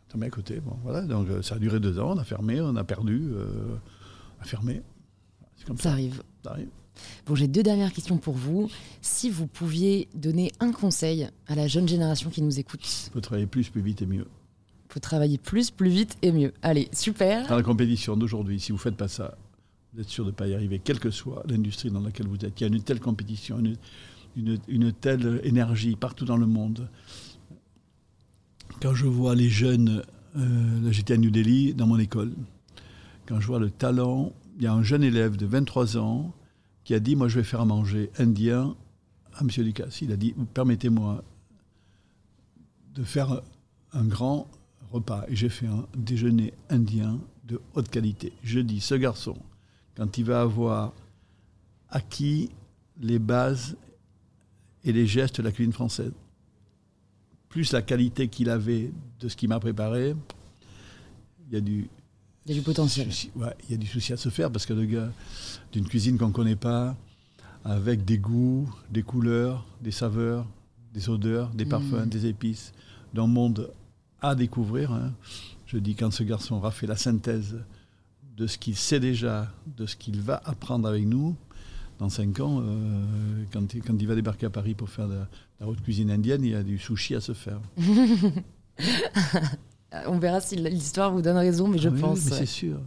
[0.09, 0.61] Tombé à côté.
[0.61, 1.03] Bon, voilà.
[1.03, 2.13] Donc euh, ça a duré deux ans.
[2.15, 3.77] On a fermé, on a perdu, euh,
[4.39, 4.83] on a fermé.
[5.57, 5.91] C'est comme ça ça.
[5.93, 6.23] arrive.
[6.45, 6.69] Ça arrive.
[7.27, 8.69] Bon, j'ai deux dernières questions pour vous.
[9.03, 13.21] Si vous pouviez donner un conseil à la jeune génération qui nous écoute, Il faut
[13.21, 14.27] travailler plus, plus vite et mieux.
[14.89, 16.53] faut travailler plus, plus vite et mieux.
[16.63, 17.47] Allez, super.
[17.49, 19.37] Dans la compétition d'aujourd'hui, si vous ne faites pas ça,
[19.95, 22.45] vous êtes sûr de ne pas y arriver, quelle que soit l'industrie dans laquelle vous
[22.45, 22.61] êtes.
[22.61, 23.77] Il y a une telle compétition, une,
[24.37, 26.89] une- une telle énergie partout dans le monde.
[28.81, 30.05] Quand je vois les jeunes,
[30.37, 32.33] euh, là j'étais à New Delhi, dans mon école,
[33.27, 36.33] quand je vois le talent, il y a un jeune élève de 23 ans
[36.85, 38.77] qui a dit, moi je vais faire à manger indien
[39.35, 39.49] à M.
[39.49, 40.01] Ducasse.
[40.03, 41.25] Il a dit, permettez-moi
[42.95, 43.43] de faire
[43.93, 44.49] un grand
[44.93, 45.25] repas.
[45.29, 48.33] Et j'ai fait un déjeuner indien de haute qualité.
[48.45, 49.37] Je dis, ce garçon,
[49.97, 50.93] quand il va avoir
[51.91, 52.51] acquis
[53.01, 53.77] les bases
[54.85, 56.13] et les gestes de la cuisine française,
[57.49, 58.91] plus la qualité qu'il avait
[59.21, 60.15] de ce qu'il m'a préparé,
[61.49, 61.89] il y a du,
[62.47, 63.07] Il y a du potentiel.
[63.13, 65.11] souci- ouais, il y a du souci à se faire parce que le gars
[65.73, 66.97] d'une cuisine qu'on ne connaît pas,
[67.65, 70.47] avec des goûts, des couleurs, des saveurs,
[70.95, 72.09] des odeurs, des parfums, Mm.
[72.09, 72.73] des épices,
[73.15, 73.71] d'un monde
[74.21, 74.93] à découvrir.
[74.93, 75.13] hein.
[75.67, 77.59] Je dis quand ce garçon aura fait la synthèse
[78.37, 81.35] de ce qu'il sait déjà, de ce qu'il va apprendre avec nous,
[81.99, 85.19] dans cinq ans, euh, quand, il, quand il va débarquer à Paris pour faire de,
[85.61, 87.61] la haute cuisine indienne, il y a du sushi à se faire.
[90.07, 92.25] On verra si l'histoire vous donne raison, mais je Ah oui, pense.
[92.27, 92.37] Ouais.
[92.39, 92.79] c'est sûr.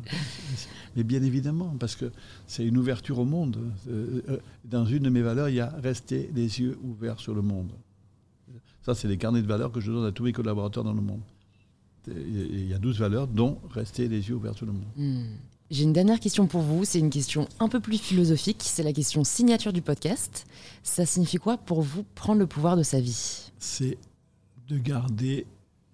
[0.96, 2.12] Mais bien évidemment, parce que
[2.48, 3.58] c'est une ouverture au monde.
[3.90, 7.34] Euh, euh, Dans une de mes valeurs, il y a rester les yeux ouverts sur
[7.34, 7.72] le monde.
[8.84, 11.02] Ça, c'est les carnets de valeurs que je donne à tous mes collaborateurs dans le
[11.02, 11.22] monde.
[12.08, 14.88] Il y a 12 valeurs, dont rester les yeux ouverts sur le monde.
[14.98, 15.24] Hmm.
[15.72, 16.84] J'ai une dernière question pour vous.
[16.84, 18.61] C'est une question un peu plus philosophique.
[18.61, 20.45] C'est la question signature du podcast.
[20.84, 23.49] Ça signifie quoi pour vous prendre le pouvoir de sa vie?
[23.57, 23.98] C'est
[24.68, 25.48] de garder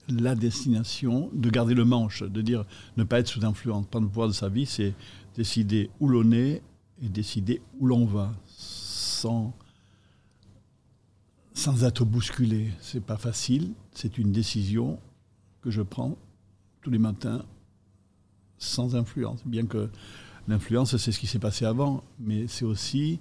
[0.09, 2.65] la destination, de garder le manche, de dire
[2.97, 3.85] ne pas être sous influence.
[3.85, 4.95] Prendre le pouvoir de sa vie, c'est
[5.35, 6.63] décider où l'on est
[7.03, 9.53] et décider où l'on va, sans,
[11.53, 12.71] sans être bousculé.
[12.81, 13.73] C'est pas facile.
[13.93, 14.97] C'est une décision
[15.61, 16.17] que je prends
[16.81, 17.45] tous les matins
[18.57, 19.41] sans influence.
[19.45, 19.89] Bien que
[20.47, 23.19] l'influence, c'est ce qui s'est passé avant, mais c'est aussi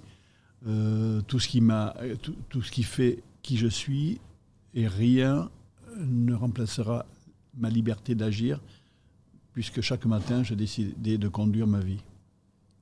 [0.67, 4.19] euh, tout ce qui m'a, tout, tout, ce qui fait qui je suis,
[4.73, 5.49] et rien
[5.97, 7.05] ne remplacera
[7.57, 8.59] ma liberté d'agir,
[9.53, 11.99] puisque chaque matin, j'ai décidé de conduire ma vie.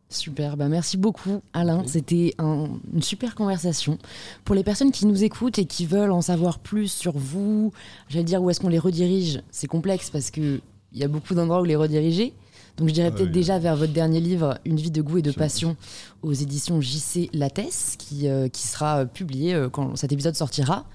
[0.10, 3.98] Super, bah merci beaucoup Alain, c'était une super conversation.
[4.44, 7.74] Pour les personnes qui nous écoutent et qui veulent en savoir plus sur vous,
[8.08, 10.62] j'allais dire où est-ce qu'on les redirige, c'est complexe parce qu'il
[10.94, 12.34] y a beaucoup d'endroits où les rediriger.
[12.78, 15.22] Donc je dirais ah peut-être déjà vers votre dernier livre, Une vie de goût et
[15.22, 15.78] de passion,
[16.22, 20.86] aux éditions JC Lattès, qui, euh, qui sera euh, publié euh, quand cet épisode sortira.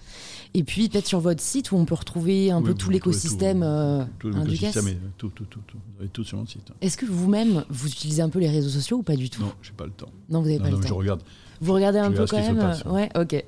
[0.52, 4.05] Et puis peut-être sur votre site où on peut retrouver un peu tout l'écosystème euh,
[4.19, 6.73] tout, l'écosystème, tout, tout, tout, tout, avez tout sur mon site.
[6.81, 9.43] Est-ce que vous-même, vous utilisez un peu les réseaux sociaux ou pas du tout?
[9.43, 10.11] Non, j'ai pas le temps.
[10.28, 10.89] Non, vous n'avez pas le temps.
[10.89, 11.23] Je regarde.
[11.61, 13.44] Vous regardez un peu quand même passe, Ouais, ok.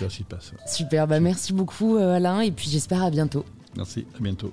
[0.00, 0.52] Je suis passe.
[0.66, 3.44] Super, bah merci beaucoup Alain et puis j'espère à bientôt.
[3.76, 4.52] Merci, à bientôt.